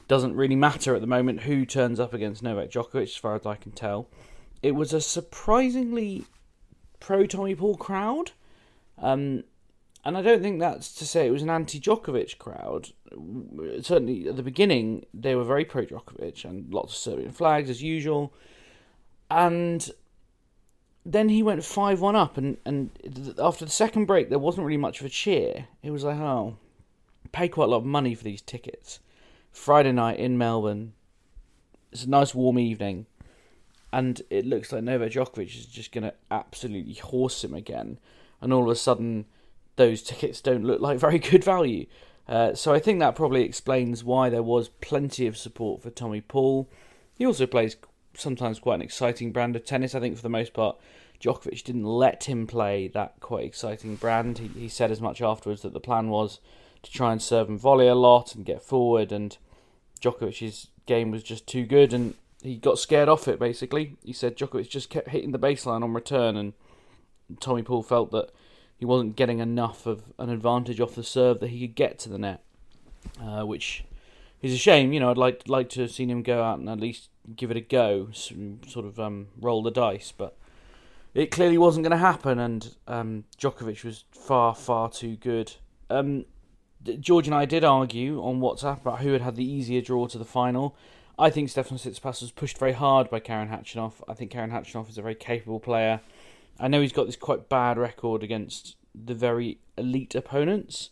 doesn't 0.09 0.34
really 0.34 0.57
matter 0.57 0.94
at 0.94 1.03
the 1.03 1.07
moment 1.07 1.40
who 1.42 1.66
turns 1.66 2.01
up 2.01 2.14
against 2.14 2.42
Novak 2.42 2.70
Djokovic, 2.70 3.03
as 3.03 3.16
far 3.16 3.34
as 3.34 3.44
I 3.44 3.57
can 3.57 3.72
tell. 3.72 4.09
It 4.62 4.72
was 4.72 4.94
a 4.94 5.01
surprisingly 5.01 6.24
pro 7.01 7.26
Tommy 7.26 7.55
Paul 7.55 7.76
crowd. 7.76 8.32
Um, 9.01 9.44
and 10.05 10.16
I 10.16 10.22
don't 10.22 10.42
think 10.42 10.61
that's 10.61 10.92
to 10.94 11.07
say 11.07 11.26
it 11.26 11.32
was 11.32 11.42
an 11.42 11.51
anti 11.51 11.80
Djokovic 11.80 12.38
crowd. 12.38 12.90
Certainly 13.82 14.28
at 14.28 14.36
the 14.36 14.42
beginning, 14.42 15.05
they 15.12 15.34
were 15.34 15.44
very 15.44 15.64
pro 15.64 15.84
Djokovic 15.84 16.44
and 16.44 16.72
lots 16.72 16.92
of 16.92 16.99
Serbian 16.99 17.32
flags 17.32 17.68
as 17.68 17.82
usual. 17.82 18.32
And 19.30 19.90
then 21.05 21.28
he 21.28 21.42
went 21.42 21.64
5 21.64 22.01
1 22.01 22.16
up, 22.16 22.36
and, 22.36 22.59
and 22.64 22.90
after 23.38 23.64
the 23.64 23.70
second 23.70 24.07
break, 24.07 24.28
there 24.28 24.38
wasn't 24.38 24.66
really 24.66 24.78
much 24.78 25.01
of 25.01 25.07
a 25.07 25.11
cheer. 25.11 25.66
It 25.82 25.90
was 25.90 26.05
like, 26.05 26.18
oh, 26.18 26.57
pay 27.32 27.49
quite 27.49 27.64
a 27.64 27.70
lot 27.70 27.78
of 27.78 27.84
money 27.84 28.14
for 28.14 28.24
these 28.24 28.42
tickets. 28.42 29.01
Friday 29.51 29.92
night 29.92 30.18
in 30.18 30.38
Melbourne. 30.38 30.92
It's 31.92 32.05
a 32.05 32.11
nice 32.11 32.34
warm 32.34 32.59
evening. 32.59 33.07
And 33.93 34.20
it 34.28 34.45
looks 34.45 34.72
like 34.72 34.82
Novak 34.82 35.12
Djokovic 35.12 35.57
is 35.57 35.66
just 35.66 35.93
going 35.93 36.05
to 36.05 36.14
absolutely 36.30 36.95
horse 36.95 37.43
him 37.43 37.55
again. 37.55 37.99
And 38.41 38.53
all 38.53 38.64
of 38.64 38.68
a 38.68 38.76
sudden, 38.76 39.24
those 39.76 40.03
tickets 40.03 40.41
don't 40.41 40.64
look 40.64 40.80
like 40.80 40.99
very 40.99 41.18
good 41.18 41.43
value. 41.43 41.86
Uh, 42.28 42.55
so 42.55 42.74
I 42.74 42.78
think 42.78 43.01
that 43.01 43.16
probably 43.16 43.43
explains 43.43 44.05
why 44.05 44.28
there 44.28 44.43
was 44.43 44.68
plenty 44.68 45.26
of 45.26 45.39
support 45.39 45.82
for 45.82 45.91
Tommy 45.91 46.20
Paul. 46.20 46.68
He 47.16 47.24
also 47.24 47.47
plays 47.47 47.76
sometimes 48.14 48.59
quite 48.59 48.76
an 48.76 48.82
exciting 48.82 49.32
brand 49.32 49.57
of 49.57 49.64
tennis. 49.64 49.95
I 49.95 50.01
think 50.01 50.16
for 50.16 50.22
the 50.22 50.28
most 50.28 50.53
part, 50.53 50.76
Djokovic 51.20 51.64
didn't 51.64 51.84
let 51.84 52.24
him 52.24 52.47
play 52.47 52.89
that 52.89 53.14
quite 53.20 53.45
exciting 53.45 53.97
brand. 53.97 54.39
He, 54.39 54.49
he 54.49 54.68
said 54.68 54.91
as 54.91 55.01
much 55.01 55.22
afterwards 55.22 55.62
that 55.62 55.72
the 55.72 55.80
plan 55.80 56.11
was 56.11 56.41
to 56.82 56.91
try 56.93 57.12
and 57.12 57.22
serve 57.22 57.49
and 57.49 57.59
volley 57.59 57.89
a 57.89 57.95
lot 57.95 58.34
and 58.34 58.45
get 58.45 58.62
forward, 58.62 59.11
and 59.11 59.36
Djokovic's 60.01 60.68
game 60.86 61.11
was 61.11 61.22
just 61.22 61.47
too 61.47 61.64
good, 61.64 61.93
and 61.93 62.14
he 62.43 62.57
got 62.57 62.78
scared 62.78 63.09
off 63.09 63.28
it. 63.28 63.39
Basically, 63.39 63.97
he 64.05 64.12
said 64.12 64.36
Djokovic 64.36 64.68
just 64.68 64.91
kept 64.91 65.09
hitting 65.09 65.32
the 65.32 65.39
baseline 65.39 65.82
on 65.82 65.95
return, 65.95 66.36
and 66.36 66.53
Tommy 67.41 67.62
Paul 67.62 67.82
felt 67.82 68.11
that 68.12 68.30
he 68.76 68.84
wasn't 68.84 69.16
getting 69.16 69.41
enough 69.41 69.86
of 69.86 70.05
an 70.18 70.30
advantage 70.30 70.80
off 70.80 70.95
the 70.95 71.03
serve 71.03 71.41
that 71.41 71.51
he 71.51 71.66
could 71.66 71.74
get 71.74 71.99
to 72.01 72.09
the 72.09 72.18
net, 72.18 72.43
uh, 73.20 73.45
which 73.45 73.84
is 74.41 74.55
a 74.55 74.59
shame. 74.59 74.93
You 74.93 75.01
know, 75.01 75.11
I'd 75.11 75.18
like 75.18 75.49
like 75.49 75.68
to 75.70 75.82
have 75.82 75.91
seen 75.91 76.11
him 76.11 76.22
go 76.22 76.43
out 76.43 76.59
and 76.59 76.68
at 76.68 76.80
least 76.80 77.09
give 77.34 77.51
it 77.51 77.57
a 77.57 77.61
go, 77.61 78.09
sort 78.12 78.86
of 78.86 79.01
um, 79.01 79.28
roll 79.41 79.62
the 79.62 79.70
dice, 79.70 80.12
but 80.16 80.36
it 81.14 81.30
clearly 81.30 81.59
wasn't 81.59 81.84
going 81.84 81.91
to 81.91 81.97
happen, 81.97 82.39
and 82.39 82.76
um, 82.86 83.24
Djokovic 83.36 83.84
was 83.84 84.05
far 84.12 84.55
far 84.55 84.89
too 84.91 85.16
good. 85.16 85.55
Um, 85.91 86.24
George 87.01 87.26
and 87.26 87.34
I 87.34 87.45
did 87.45 87.64
argue 87.64 88.22
on 88.22 88.41
WhatsApp 88.41 88.82
about 88.82 89.01
who 89.01 89.12
had 89.12 89.22
had 89.22 89.34
the 89.34 89.45
easier 89.45 89.80
draw 89.80 90.07
to 90.07 90.18
the 90.18 90.24
final. 90.24 90.76
I 91.18 91.30
think 91.30 91.50
Stefan 91.50 91.78
Tsitsipas 91.78 92.20
was 92.22 92.30
pushed 92.30 92.58
very 92.58 92.72
hard 92.72 93.10
by 93.10 93.18
Karen 93.18 93.48
Khachanov. 93.48 93.94
I 94.06 94.14
think 94.14 94.30
Karen 94.30 94.50
Khachanov 94.50 94.88
is 94.88 94.98
a 94.98 95.02
very 95.02 95.16
capable 95.16 95.58
player. 95.58 96.00
I 96.60 96.68
know 96.68 96.80
he's 96.80 96.92
got 96.92 97.06
this 97.06 97.16
quite 97.16 97.48
bad 97.48 97.76
record 97.76 98.22
against 98.22 98.76
the 98.94 99.14
very 99.14 99.58
elite 99.76 100.14
opponents, 100.14 100.90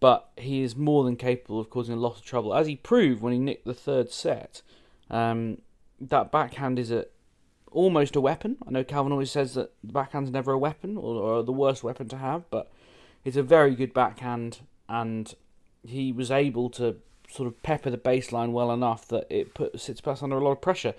but 0.00 0.30
he 0.36 0.62
is 0.62 0.76
more 0.76 1.04
than 1.04 1.16
capable 1.16 1.60
of 1.60 1.68
causing 1.68 1.94
a 1.94 1.98
lot 1.98 2.16
of 2.16 2.24
trouble, 2.24 2.54
as 2.54 2.66
he 2.66 2.76
proved 2.76 3.20
when 3.20 3.34
he 3.34 3.38
nicked 3.38 3.66
the 3.66 3.74
third 3.74 4.10
set. 4.10 4.62
Um, 5.10 5.58
that 6.00 6.32
backhand 6.32 6.78
is 6.78 6.90
a 6.90 7.06
almost 7.70 8.16
a 8.16 8.20
weapon. 8.20 8.56
I 8.66 8.70
know 8.70 8.84
Calvin 8.84 9.12
always 9.12 9.30
says 9.30 9.54
that 9.54 9.72
the 9.84 9.92
backhand's 9.92 10.30
never 10.30 10.52
a 10.52 10.58
weapon 10.58 10.96
or, 10.96 11.16
or 11.16 11.42
the 11.42 11.52
worst 11.52 11.84
weapon 11.84 12.08
to 12.08 12.16
have, 12.16 12.48
but 12.48 12.70
it's 13.24 13.36
a 13.36 13.42
very 13.42 13.74
good 13.74 13.92
backhand, 13.92 14.60
and 14.88 15.34
he 15.82 16.12
was 16.12 16.30
able 16.30 16.70
to 16.70 16.96
sort 17.30 17.46
of 17.46 17.62
pepper 17.62 17.90
the 17.90 17.98
baseline 17.98 18.52
well 18.52 18.70
enough 18.72 19.08
that 19.08 19.26
it 19.30 19.54
put 19.54 19.74
Tsitsipas 19.74 20.22
under 20.22 20.36
a 20.36 20.44
lot 20.44 20.52
of 20.52 20.60
pressure. 20.60 20.94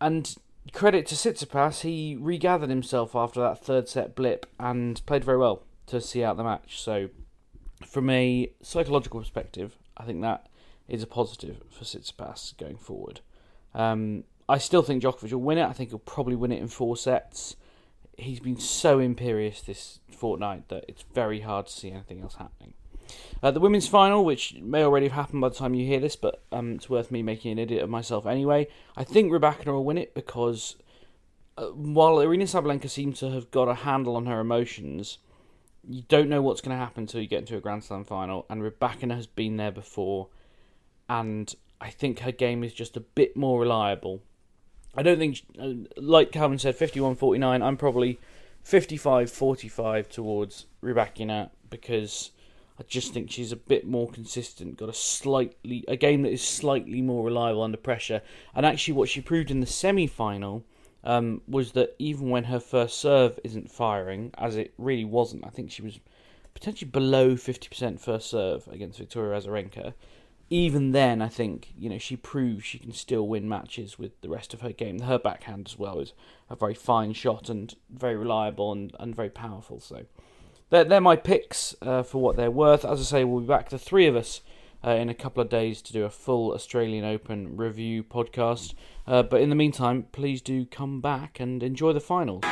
And 0.00 0.34
credit 0.72 1.06
to 1.06 1.14
Tsitsipas, 1.14 1.82
he 1.82 2.16
regathered 2.18 2.70
himself 2.70 3.14
after 3.14 3.40
that 3.40 3.64
third 3.64 3.88
set 3.88 4.14
blip 4.14 4.46
and 4.58 5.04
played 5.06 5.24
very 5.24 5.38
well 5.38 5.62
to 5.86 6.00
see 6.00 6.22
out 6.22 6.36
the 6.36 6.44
match. 6.44 6.80
So, 6.80 7.08
from 7.86 8.10
a 8.10 8.50
psychological 8.62 9.20
perspective, 9.20 9.76
I 9.96 10.04
think 10.04 10.20
that 10.22 10.48
is 10.88 11.02
a 11.02 11.06
positive 11.06 11.62
for 11.70 11.84
Tsitsipas 11.84 12.56
going 12.56 12.76
forward. 12.76 13.20
Um, 13.74 14.24
I 14.48 14.58
still 14.58 14.82
think 14.82 15.02
Djokovic 15.02 15.32
will 15.32 15.40
win 15.40 15.58
it. 15.58 15.66
I 15.66 15.72
think 15.72 15.90
he'll 15.90 15.98
probably 15.98 16.34
win 16.34 16.52
it 16.52 16.60
in 16.60 16.68
four 16.68 16.96
sets. 16.96 17.56
He's 18.16 18.40
been 18.40 18.58
so 18.58 18.98
imperious 18.98 19.60
this 19.60 20.00
fortnight 20.10 20.68
that 20.68 20.84
it's 20.88 21.04
very 21.14 21.40
hard 21.40 21.66
to 21.66 21.72
see 21.72 21.90
anything 21.90 22.22
else 22.22 22.36
happening. 22.36 22.74
Uh, 23.42 23.50
the 23.50 23.60
women's 23.60 23.88
final, 23.88 24.24
which 24.24 24.54
may 24.60 24.82
already 24.82 25.06
have 25.06 25.14
happened 25.14 25.40
by 25.40 25.48
the 25.48 25.54
time 25.54 25.74
you 25.74 25.86
hear 25.86 26.00
this, 26.00 26.16
but 26.16 26.42
um, 26.52 26.72
it's 26.72 26.90
worth 26.90 27.10
me 27.10 27.22
making 27.22 27.52
an 27.52 27.58
idiot 27.58 27.82
of 27.82 27.90
myself 27.90 28.26
anyway. 28.26 28.66
I 28.96 29.04
think 29.04 29.30
Rybakina 29.30 29.66
will 29.66 29.84
win 29.84 29.98
it 29.98 30.14
because 30.14 30.76
uh, 31.56 31.66
while 31.66 32.16
Aryna 32.16 32.42
Sabalenka 32.42 32.88
seems 32.88 33.20
to 33.20 33.30
have 33.30 33.50
got 33.50 33.68
a 33.68 33.74
handle 33.74 34.16
on 34.16 34.26
her 34.26 34.40
emotions, 34.40 35.18
you 35.88 36.02
don't 36.08 36.28
know 36.28 36.42
what's 36.42 36.60
going 36.60 36.76
to 36.76 36.84
happen 36.84 37.02
until 37.02 37.20
you 37.20 37.28
get 37.28 37.40
into 37.40 37.56
a 37.56 37.60
Grand 37.60 37.84
Slam 37.84 38.04
final, 38.04 38.46
and 38.50 38.62
Rybakina 38.62 39.14
has 39.14 39.26
been 39.26 39.56
there 39.56 39.72
before, 39.72 40.28
and 41.08 41.54
I 41.80 41.90
think 41.90 42.20
her 42.20 42.32
game 42.32 42.62
is 42.62 42.74
just 42.74 42.96
a 42.96 43.00
bit 43.00 43.36
more 43.36 43.60
reliable. 43.60 44.22
I 44.94 45.02
don't 45.02 45.18
think, 45.18 45.42
uh, 45.60 45.72
like 45.96 46.32
Calvin 46.32 46.58
said, 46.58 46.76
51 46.76 47.16
49, 47.16 47.62
I'm 47.62 47.76
probably 47.76 48.18
55 48.62 49.30
45 49.30 50.08
towards 50.08 50.66
Rybakina 50.82 51.50
because 51.70 52.30
I 52.80 52.84
just 52.86 53.12
think 53.12 53.30
she's 53.30 53.50
a 53.50 53.56
bit 53.56 53.86
more 53.86 54.08
consistent, 54.08 54.76
got 54.76 54.88
a 54.88 54.94
slightly 54.94 55.84
a 55.88 55.96
game 55.96 56.22
that 56.22 56.32
is 56.32 56.42
slightly 56.42 57.02
more 57.02 57.24
reliable 57.24 57.62
under 57.62 57.76
pressure. 57.76 58.22
And 58.54 58.64
actually, 58.64 58.94
what 58.94 59.08
she 59.08 59.20
proved 59.20 59.50
in 59.50 59.60
the 59.60 59.66
semi-final 59.66 60.62
um, 61.02 61.42
was 61.48 61.72
that 61.72 61.96
even 61.98 62.30
when 62.30 62.44
her 62.44 62.60
first 62.60 62.98
serve 62.98 63.40
isn't 63.42 63.70
firing, 63.70 64.32
as 64.38 64.56
it 64.56 64.74
really 64.78 65.04
wasn't, 65.04 65.44
I 65.44 65.50
think 65.50 65.70
she 65.70 65.82
was 65.82 65.98
potentially 66.54 66.90
below 66.90 67.36
fifty 67.36 67.68
percent 67.68 68.00
first 68.00 68.30
serve 68.30 68.68
against 68.68 68.98
Victoria 68.98 69.40
Azarenka. 69.40 69.94
Even 70.50 70.92
then, 70.92 71.20
I 71.20 71.28
think 71.28 71.72
you 71.76 71.90
know 71.90 71.98
she 71.98 72.16
proves 72.16 72.64
she 72.64 72.78
can 72.78 72.92
still 72.92 73.26
win 73.26 73.48
matches 73.48 73.98
with 73.98 74.18
the 74.22 74.28
rest 74.28 74.54
of 74.54 74.60
her 74.60 74.72
game. 74.72 75.00
Her 75.00 75.18
backhand 75.18 75.68
as 75.68 75.78
well 75.78 75.98
is 75.98 76.12
a 76.48 76.56
very 76.56 76.74
fine 76.74 77.12
shot 77.12 77.50
and 77.50 77.74
very 77.90 78.16
reliable 78.16 78.72
and, 78.72 78.94
and 78.98 79.14
very 79.14 79.30
powerful. 79.30 79.80
So 79.80 80.06
they're, 80.70 80.84
they're 80.84 81.00
my 81.00 81.16
picks 81.16 81.74
uh, 81.82 82.02
for 82.02 82.20
what 82.20 82.36
they're 82.36 82.50
worth. 82.50 82.84
As 82.84 83.00
I 83.00 83.04
say, 83.04 83.24
we'll 83.24 83.40
be 83.40 83.46
back, 83.46 83.70
the 83.70 83.78
three 83.78 84.06
of 84.06 84.16
us, 84.16 84.42
uh, 84.84 84.90
in 84.90 85.08
a 85.08 85.14
couple 85.14 85.42
of 85.42 85.48
days 85.48 85.82
to 85.82 85.92
do 85.92 86.04
a 86.04 86.10
full 86.10 86.52
Australian 86.52 87.04
Open 87.04 87.56
review 87.56 88.02
podcast. 88.04 88.74
Uh, 89.06 89.22
but 89.22 89.40
in 89.40 89.48
the 89.48 89.56
meantime, 89.56 90.06
please 90.12 90.40
do 90.40 90.64
come 90.66 91.00
back 91.00 91.40
and 91.40 91.62
enjoy 91.62 91.92
the 91.92 92.00
finals. 92.00 92.44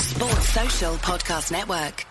Sports 0.00 0.48
Social 0.48 0.94
Podcast 0.96 1.52
Network. 1.52 2.06